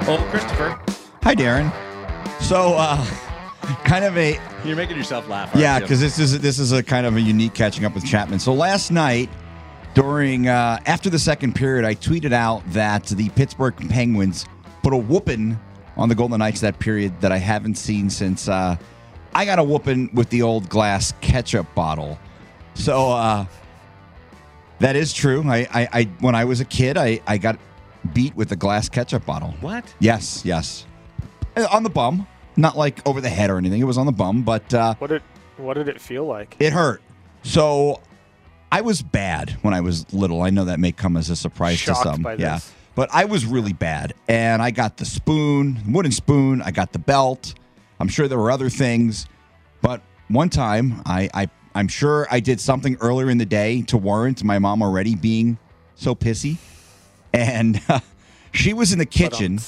Oh, 0.09 0.27
Christopher, 0.31 0.81
Hi, 1.23 1.35
Darren. 1.35 1.71
So, 2.41 2.75
uh, 2.79 3.05
kind 3.85 4.05
of 4.05 4.17
a 4.17 4.41
you're 4.65 4.77
making 4.77 4.97
yourself 4.97 5.29
laugh. 5.29 5.49
aren't 5.49 5.61
yeah, 5.61 5.79
because 5.79 6.01
this 6.01 6.19
is 6.19 6.41
this 6.41 6.59
is 6.59 6.73
a 6.73 6.83
kind 6.83 7.05
of 7.05 7.17
a 7.17 7.21
unique 7.21 7.53
catching 7.53 7.85
up 7.85 7.95
with 7.95 8.07
Chapman. 8.07 8.39
So 8.39 8.55
last 8.55 8.91
night, 8.91 9.29
during 9.93 10.49
uh, 10.49 10.81
after 10.87 11.11
the 11.11 11.19
second 11.19 11.55
period, 11.55 11.85
I 11.85 11.95
tweeted 11.95 12.33
out 12.33 12.63
that 12.73 13.05
the 13.07 13.29
Pittsburgh 13.31 13.77
Penguins 13.91 14.47
put 14.83 14.95
a 14.95 14.97
whooping 14.97 15.59
on 15.99 16.09
the 16.09 16.15
Golden 16.15 16.39
Knights 16.39 16.61
that 16.63 16.79
period 16.79 17.21
that 17.21 17.33
I 17.33 17.39
haven't 17.39 17.75
seen 17.75 18.09
since 18.09 18.49
uh, 18.49 18.77
I 19.39 19.45
got 19.45 19.61
a 19.61 19.63
whooping 19.63 20.11
with 20.15 20.31
the 20.31 20.43
old 20.43 20.69
glass 20.69 21.15
ketchup 21.21 21.73
bottle. 21.77 22.19
So 22.75 23.13
uh, 23.13 23.47
that 24.81 24.97
is 24.97 25.13
true. 25.13 25.45
I, 25.49 25.59
I, 25.73 25.89
I 25.93 26.03
when 26.19 26.35
I 26.35 26.45
was 26.45 26.61
a 26.61 26.65
kid, 26.65 26.97
I, 26.97 27.21
I 27.25 27.39
got 27.39 27.57
beat 28.13 28.35
with 28.35 28.51
a 28.51 28.57
glass 28.57 28.89
ketchup 28.89 29.25
bottle. 29.25 29.55
what? 29.61 29.85
Yes, 30.01 30.43
yes, 30.45 30.87
Uh, 31.57 31.69
on 31.71 31.85
the 31.85 31.89
bum, 31.91 32.27
not 32.57 32.77
like 32.77 33.07
over 33.07 33.21
the 33.21 33.29
head 33.29 33.49
or 33.49 33.59
anything. 33.59 33.81
It 33.81 33.85
was 33.85 33.97
on 33.97 34.07
the 34.07 34.13
bum, 34.13 34.43
but. 34.43 34.75
Uh, 34.75 34.95
What 34.99 35.11
did 35.11 35.23
what 35.57 35.75
did 35.75 35.89
it 35.89 36.01
feel 36.01 36.25
like? 36.27 36.57
it 36.59 36.73
hurt. 36.73 37.01
So 37.45 38.01
I 38.73 38.81
was 38.81 39.03
bad 39.03 39.51
when 39.63 39.73
I 39.73 39.81
was 39.83 40.13
little. 40.13 40.43
I 40.43 40.51
know 40.51 40.65
that 40.65 40.81
may 40.81 40.91
come 40.91 41.17
as 41.17 41.31
a 41.31 41.37
surprise 41.37 41.79
Shocked 41.79 42.03
to 42.03 42.11
some. 42.15 42.23
Yeah. 42.41 42.55
this. 42.55 42.73
But 42.97 43.09
I 43.13 43.27
was 43.27 43.47
really 43.47 43.73
bad. 43.73 44.15
And 44.27 44.61
I 44.61 44.73
got 44.73 44.97
the 44.97 45.05
spoon, 45.05 45.81
wooden 45.87 46.11
spoon, 46.11 46.61
I 46.61 46.73
got 46.73 46.93
the 46.93 46.99
belt. 46.99 47.55
I'm 48.01 48.09
sure 48.09 48.29
there 48.29 48.39
were 48.39 48.51
other 48.51 48.71
things. 48.71 49.27
But 49.83 50.03
one 50.29 50.49
time 50.51 51.03
I, 51.07 51.29
I 51.35 51.49
I'm 51.75 51.89
sure 51.89 52.27
I 52.31 52.41
did 52.41 52.61
something 52.61 52.97
earlier 53.01 53.31
in 53.31 53.39
the 53.39 53.47
day 53.47 53.83
to 53.83 53.97
warrant 53.97 54.43
my 54.43 54.59
mom 54.59 54.83
already 54.83 55.15
being 55.15 55.59
so 55.95 56.15
pissy. 56.15 56.57
And 57.33 57.81
she 58.53 58.73
was 58.73 58.93
in 58.93 58.99
the 58.99 59.07
kitchen, 59.07 59.61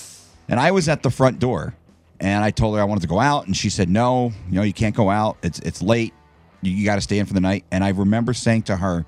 and 0.49 0.59
I 0.59 0.71
was 0.71 0.89
at 0.89 1.03
the 1.03 1.11
front 1.11 1.39
door, 1.39 1.75
and 2.19 2.43
I 2.43 2.51
told 2.51 2.75
her 2.77 2.81
I 2.81 2.85
wanted 2.85 3.03
to 3.03 3.09
go 3.09 3.21
out, 3.21 3.47
and 3.47 3.57
she 3.57 3.71
said, 3.71 3.89
"No, 3.89 4.33
you 4.49 4.57
know, 4.57 4.63
you 4.63 4.73
can't 4.73 4.95
go 4.95 5.11
out. 5.11 5.37
It's 5.43 5.59
it's 5.61 5.83
late. 5.83 6.15
You, 6.63 6.73
you 6.73 6.85
got 6.85 6.97
to 6.97 7.01
stay 7.01 7.19
in 7.19 7.27
for 7.27 7.35
the 7.35 7.41
night." 7.41 7.65
And 7.71 7.85
I 7.85 7.91
remember 7.91 8.33
saying 8.33 8.63
to 8.63 8.77
her, 8.77 9.05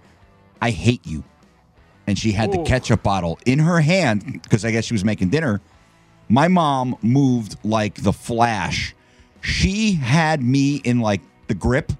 "I 0.60 0.70
hate 0.70 1.06
you," 1.06 1.24
and 2.06 2.18
she 2.18 2.32
had 2.32 2.52
the 2.52 2.62
ketchup 2.62 3.02
bottle 3.02 3.38
in 3.46 3.58
her 3.60 3.80
hand 3.80 4.42
because 4.42 4.64
I 4.64 4.70
guess 4.70 4.84
she 4.84 4.94
was 4.94 5.04
making 5.04 5.30
dinner. 5.30 5.60
My 6.28 6.48
mom 6.48 6.96
moved 7.02 7.56
like 7.64 8.02
the 8.02 8.12
flash. 8.12 8.94
She 9.42 9.92
had 9.94 10.42
me 10.42 10.76
in 10.76 11.00
like 11.00 11.20
the 11.48 11.54
grip 11.54 11.92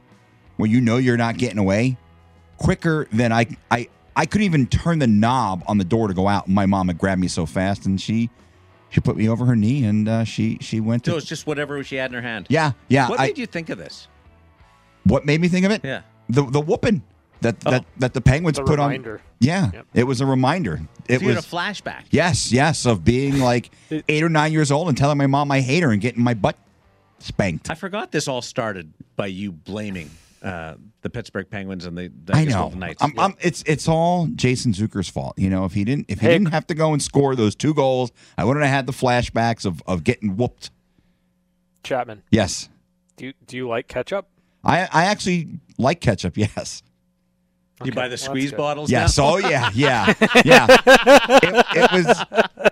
where 0.56 0.70
you 0.70 0.80
know 0.80 0.96
you're 0.96 1.16
not 1.16 1.36
getting 1.38 1.58
away 1.58 1.96
quicker 2.56 3.06
than 3.12 3.32
I 3.32 3.46
I 3.70 3.88
I 4.14 4.26
couldn't 4.26 4.44
even 4.44 4.66
turn 4.66 4.98
the 4.98 5.06
knob 5.06 5.64
on 5.66 5.78
the 5.78 5.84
door 5.84 6.08
to 6.08 6.14
go 6.14 6.28
out. 6.28 6.48
My 6.48 6.66
mom 6.66 6.88
had 6.88 6.98
grabbed 6.98 7.20
me 7.20 7.28
so 7.28 7.44
fast, 7.46 7.86
and 7.86 8.00
she 8.00 8.30
she 8.90 9.00
put 9.00 9.16
me 9.16 9.28
over 9.28 9.44
her 9.46 9.56
knee, 9.56 9.84
and 9.84 10.08
uh, 10.08 10.24
she 10.24 10.58
she 10.60 10.78
went 10.80 11.04
So 11.06 11.12
to 11.12 11.18
it's 11.18 11.26
just 11.26 11.46
whatever 11.46 11.82
she 11.82 11.96
had 11.96 12.10
in 12.10 12.14
her 12.14 12.22
hand. 12.22 12.46
yeah 12.48 12.72
yeah. 12.88 13.08
What 13.08 13.18
I, 13.20 13.26
made 13.28 13.38
you 13.38 13.46
think 13.46 13.70
of 13.70 13.78
this? 13.78 14.06
what 15.04 15.24
made 15.26 15.40
me 15.40 15.48
think 15.48 15.66
of 15.66 15.72
it? 15.72 15.80
Yeah. 15.84 16.02
the 16.28 16.42
the 16.44 16.60
whooping 16.60 17.02
that 17.40 17.56
Oh. 17.66 17.70
that 17.72 17.84
that 17.98 18.14
the 18.14 18.20
Penguins 18.20 18.58
The 18.58 18.62
put 18.64 18.78
reminder. 18.78 19.14
on. 19.14 19.20
Yeah, 19.40 19.70
Yep. 19.72 19.86
it 19.94 20.04
was 20.04 20.20
a 20.20 20.26
reminder. 20.26 20.80
It 21.08 21.16
So 21.18 21.22
you 21.22 21.26
was 21.34 21.36
had 21.36 21.44
a 21.44 21.46
flashback. 21.48 22.02
yes 22.12 22.52
yes 22.52 22.86
of 22.86 23.02
being 23.04 23.40
like 23.40 23.70
eight 24.08 24.22
or 24.22 24.28
nine 24.28 24.52
years 24.52 24.70
old 24.70 24.88
and 24.88 24.96
telling 24.96 25.18
my 25.18 25.26
mom 25.26 25.50
I 25.50 25.60
hate 25.60 25.82
her 25.82 25.90
and 25.90 26.00
getting 26.00 26.22
my 26.22 26.34
butt 26.34 26.56
spanked. 27.24 27.70
I 27.70 27.74
forgot 27.74 28.10
this 28.12 28.28
all 28.28 28.42
started 28.42 28.92
by 29.16 29.26
you 29.26 29.52
blaming 29.52 30.10
uh, 30.42 30.74
the 31.02 31.10
Pittsburgh 31.10 31.48
Penguins 31.48 31.84
and 31.86 31.96
the, 31.96 32.10
the 32.24 32.34
I 32.34 32.40
Vegas 32.40 32.54
know. 32.54 32.68
Knights. 32.70 33.02
I'm, 33.02 33.18
I'm, 33.18 33.34
it's 33.40 33.62
it's 33.66 33.86
all 33.88 34.26
Jason 34.34 34.72
Zucker's 34.72 35.08
fault. 35.08 35.38
You 35.38 35.50
know, 35.50 35.64
if 35.64 35.72
he 35.72 35.84
didn't 35.84 36.06
if 36.08 36.20
he 36.20 36.26
Hey. 36.26 36.32
didn't 36.32 36.50
have 36.52 36.66
to 36.68 36.74
go 36.74 36.92
and 36.92 37.00
score 37.02 37.36
those 37.36 37.54
two 37.54 37.74
goals, 37.74 38.10
I 38.36 38.44
wouldn't 38.44 38.64
have 38.64 38.74
had 38.74 38.86
the 38.86 38.92
flashbacks 38.92 39.64
of, 39.64 39.82
of 39.86 40.02
getting 40.04 40.36
whooped. 40.36 40.70
Chapman, 41.84 42.22
Yes, 42.30 42.68
do 43.16 43.26
you, 43.26 43.32
do 43.46 43.56
you 43.56 43.68
like 43.68 43.88
ketchup? 43.88 44.28
I 44.64 44.88
I 44.92 45.04
actually 45.06 45.58
like 45.78 46.00
ketchup. 46.00 46.36
Yes, 46.36 46.82
you 47.84 47.92
buy 47.92 48.08
the 48.08 48.16
squeeze 48.16 48.50
good. 48.50 48.56
bottles 48.56 48.90
yes. 48.90 49.18
now? 49.18 49.24
Oh 49.24 49.36
yeah, 49.38 49.70
yeah, 49.74 50.14
yeah. 50.44 50.66
It, 50.86 51.66
it 51.76 51.92
was 51.92 52.24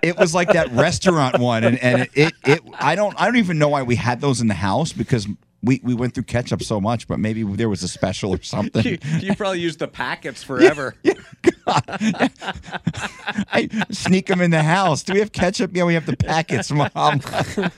it 0.03 0.17
was 0.17 0.33
like 0.33 0.53
that 0.53 0.71
restaurant 0.71 1.39
one, 1.39 1.63
and 1.63 1.77
and 1.79 2.01
it, 2.01 2.09
it 2.13 2.33
it 2.45 2.61
I 2.79 2.95
don't 2.95 3.19
I 3.19 3.25
don't 3.25 3.37
even 3.37 3.57
know 3.57 3.69
why 3.69 3.83
we 3.83 3.95
had 3.95 4.21
those 4.21 4.41
in 4.41 4.47
the 4.47 4.53
house 4.53 4.93
because. 4.93 5.27
We, 5.63 5.79
we 5.83 5.93
went 5.93 6.15
through 6.15 6.23
ketchup 6.23 6.63
so 6.63 6.81
much, 6.81 7.07
but 7.07 7.19
maybe 7.19 7.43
there 7.43 7.69
was 7.69 7.83
a 7.83 7.87
special 7.87 8.33
or 8.33 8.41
something. 8.41 8.83
you, 8.83 8.97
you 9.19 9.35
probably 9.35 9.59
used 9.59 9.77
the 9.77 9.87
packets 9.87 10.41
forever. 10.43 10.95
I 11.67 13.69
sneak 13.91 14.25
them 14.25 14.41
in 14.41 14.49
the 14.49 14.63
house. 14.63 15.03
Do 15.03 15.13
we 15.13 15.19
have 15.19 15.31
ketchup? 15.31 15.75
Yeah, 15.75 15.83
we 15.83 15.93
have 15.93 16.07
the 16.07 16.17
packets, 16.17 16.71
mom. 16.71 17.21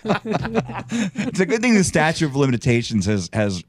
it's 0.05 1.39
a 1.41 1.45
good 1.45 1.61
thing 1.61 1.73
the 1.73 1.83
statute 1.83 2.25
of 2.25 2.37
limitations 2.37 3.05
has 3.05 3.29
has 3.33 3.65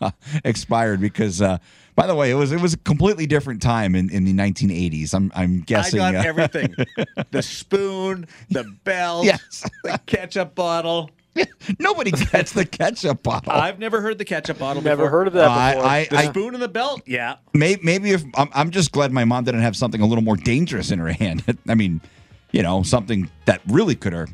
uh, 0.00 0.12
expired 0.44 1.00
because, 1.00 1.42
uh, 1.42 1.58
by 1.98 2.06
the 2.06 2.14
way, 2.14 2.30
it 2.30 2.34
was 2.34 2.52
it 2.52 2.60
was 2.60 2.74
a 2.74 2.78
completely 2.78 3.26
different 3.26 3.60
time 3.60 3.96
in, 3.96 4.08
in 4.10 4.24
the 4.24 4.32
1980s. 4.32 5.12
I'm 5.14 5.32
I'm 5.34 5.62
guessing. 5.62 5.98
I 6.00 6.12
got 6.12 6.24
uh, 6.24 6.28
everything: 6.28 6.72
the 7.32 7.42
spoon, 7.42 8.28
the 8.50 8.62
belt, 8.84 9.24
Yes. 9.24 9.68
the 9.82 9.98
ketchup 10.06 10.54
bottle. 10.54 11.10
nobody 11.80 12.12
gets 12.12 12.52
the 12.52 12.64
ketchup 12.64 13.24
bottle. 13.24 13.50
I've 13.50 13.80
never 13.80 14.00
heard 14.00 14.16
the 14.18 14.24
ketchup 14.24 14.60
bottle. 14.60 14.80
Never 14.80 15.02
before. 15.06 15.10
heard 15.10 15.26
of 15.26 15.32
that 15.32 15.48
I- 15.50 15.74
before. 15.74 15.88
I- 15.90 16.04
The 16.04 16.16
I- 16.18 16.30
spoon 16.30 16.54
and 16.54 16.62
the 16.62 16.68
belt. 16.68 17.02
Yeah. 17.04 17.36
Maybe, 17.52 17.80
maybe 17.82 18.10
if 18.12 18.22
I'm, 18.36 18.48
I'm 18.54 18.70
just 18.70 18.92
glad 18.92 19.10
my 19.10 19.24
mom 19.24 19.42
didn't 19.42 19.62
have 19.62 19.74
something 19.76 20.00
a 20.00 20.06
little 20.06 20.22
more 20.22 20.36
dangerous 20.36 20.92
in 20.92 21.00
her 21.00 21.08
hand. 21.12 21.42
I 21.68 21.74
mean, 21.74 22.00
you 22.52 22.62
know, 22.62 22.84
something 22.84 23.28
that 23.46 23.60
really 23.66 23.96
could 23.96 24.12
have 24.12 24.32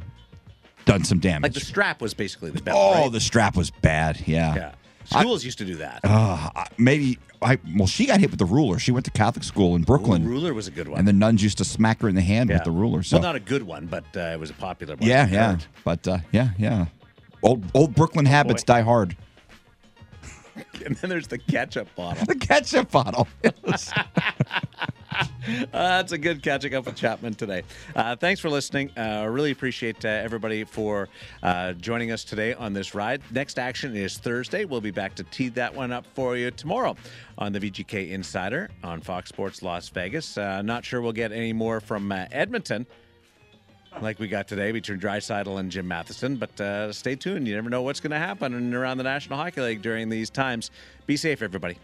done 0.85 1.03
some 1.03 1.19
damage. 1.19 1.43
Like 1.45 1.53
the 1.55 1.61
strap 1.61 2.03
was 2.03 2.13
basically 2.13 2.51
the 2.51 2.61
belt. 2.61 2.79
oh, 2.79 3.03
right? 3.05 3.13
the 3.13 3.21
strap 3.21 3.57
was 3.57 3.71
bad. 3.71 4.23
Yeah. 4.27 4.55
yeah. 4.55 4.73
Schools 5.05 5.45
used 5.45 5.59
to 5.59 5.65
do 5.65 5.77
that. 5.77 6.01
Uh, 6.05 6.51
maybe 6.79 7.19
I 7.43 7.59
well, 7.77 7.87
she 7.87 8.07
got 8.07 8.21
hit 8.21 8.31
with 8.31 8.39
the 8.39 8.47
ruler. 8.47 8.79
She 8.79 8.91
went 8.91 9.05
to 9.05 9.11
Catholic 9.11 9.45
school 9.45 9.77
in 9.77 9.83
Brooklyn, 9.83 10.25
Ooh, 10.25 10.31
ruler 10.31 10.55
was 10.55 10.67
a 10.67 10.71
good 10.71 10.89
one. 10.89 10.99
and 10.99 11.07
the 11.07 11.13
nuns 11.13 11.43
used 11.43 11.59
to 11.59 11.65
smack 11.65 12.01
her 12.01 12.09
in 12.09 12.15
the 12.15 12.23
hand 12.23 12.51
yeah. 12.51 12.57
with 12.57 12.65
the 12.65 12.71
ruler. 12.71 13.03
So 13.03 13.17
well, 13.17 13.23
not 13.23 13.37
a 13.37 13.41
good 13.41 13.63
one, 13.63 13.87
but 13.87 14.05
uh, 14.17 14.21
it 14.21 14.41
was 14.41 14.51
a 14.51 14.55
popular 14.55 14.97
one. 14.97 15.09
yeah, 15.09 15.29
yeah, 15.29 15.59
but 15.85 16.07
uh, 16.09 16.19
yeah, 16.33 16.51
yeah. 16.59 16.87
Old 17.43 17.65
old 17.75 17.95
Brooklyn 17.95 18.25
habits 18.25 18.63
die 18.63 18.83
hard. 18.83 19.17
And 20.85 20.95
then 20.97 21.11
there's 21.11 21.27
the 21.27 21.39
ketchup 21.39 21.89
bottle. 21.97 22.25
The 22.29 22.37
ketchup 22.37 22.91
bottle. 22.91 23.27
Uh, 25.47 25.99
that's 25.99 26.13
a 26.13 26.19
good 26.19 26.43
catching 26.43 26.75
up 26.75 26.87
with 26.87 26.97
Chapman 26.97 27.35
today. 27.35 27.63
Uh, 27.95 28.17
thanks 28.17 28.41
for 28.41 28.49
listening. 28.49 28.91
Uh, 28.97 29.27
really 29.29 29.51
appreciate 29.51 30.03
uh, 30.05 30.09
everybody 30.09 30.65
for 30.65 31.09
uh, 31.43 31.75
joining 31.75 32.13
us 32.13 32.25
today 32.25 32.55
on 32.55 32.73
this 32.73 32.95
ride. 32.95 33.21
Next 33.31 33.59
action 33.59 33.95
is 33.95 34.17
Thursday. 34.17 34.65
We'll 34.65 34.81
be 34.81 34.91
back 34.91 35.15
to 35.17 35.25
tee 35.25 35.51
that 35.51 35.75
one 35.75 35.93
up 35.93 36.07
for 36.15 36.37
you 36.37 36.51
tomorrow 36.51 36.97
on 37.37 37.53
the 37.53 37.61
VGK 37.61 38.13
Insider 38.13 38.71
on 38.83 39.03
Fox 39.03 39.29
Sports 39.29 39.63
Las 39.63 39.89
Vegas. 39.91 40.39
Uh, 40.39 40.63
not 40.63 40.85
sure 40.85 41.03
we'll 41.03 41.13
get 41.13 41.31
any 41.31 41.53
more 41.53 41.81
from 41.81 42.11
Edmonton. 42.11 42.87
Like 44.01 44.19
we 44.19 44.29
got 44.29 44.49
today 44.49 44.73
between 44.73 44.99
Draisaitl 44.99 45.61
and 45.61 45.71
Jim 45.71 45.87
Matheson, 45.87 46.37
but 46.37 46.59
uh, 46.61 46.93
stay 46.93 47.17
tuned. 47.17 47.47
You 47.47 47.55
never 47.55 47.71
know 47.71 47.83
what's 47.83 48.01
going 48.01 48.13
to 48.13 48.19
happen 48.19 48.75
around 48.75 48.97
the 48.97 49.05
National 49.05 49.39
Hockey 49.39 49.61
League 49.61 49.83
during 49.83 50.09
these 50.09 50.31
times. 50.31 50.71
Be 51.07 51.17
safe, 51.17 51.43
everybody. 51.43 51.77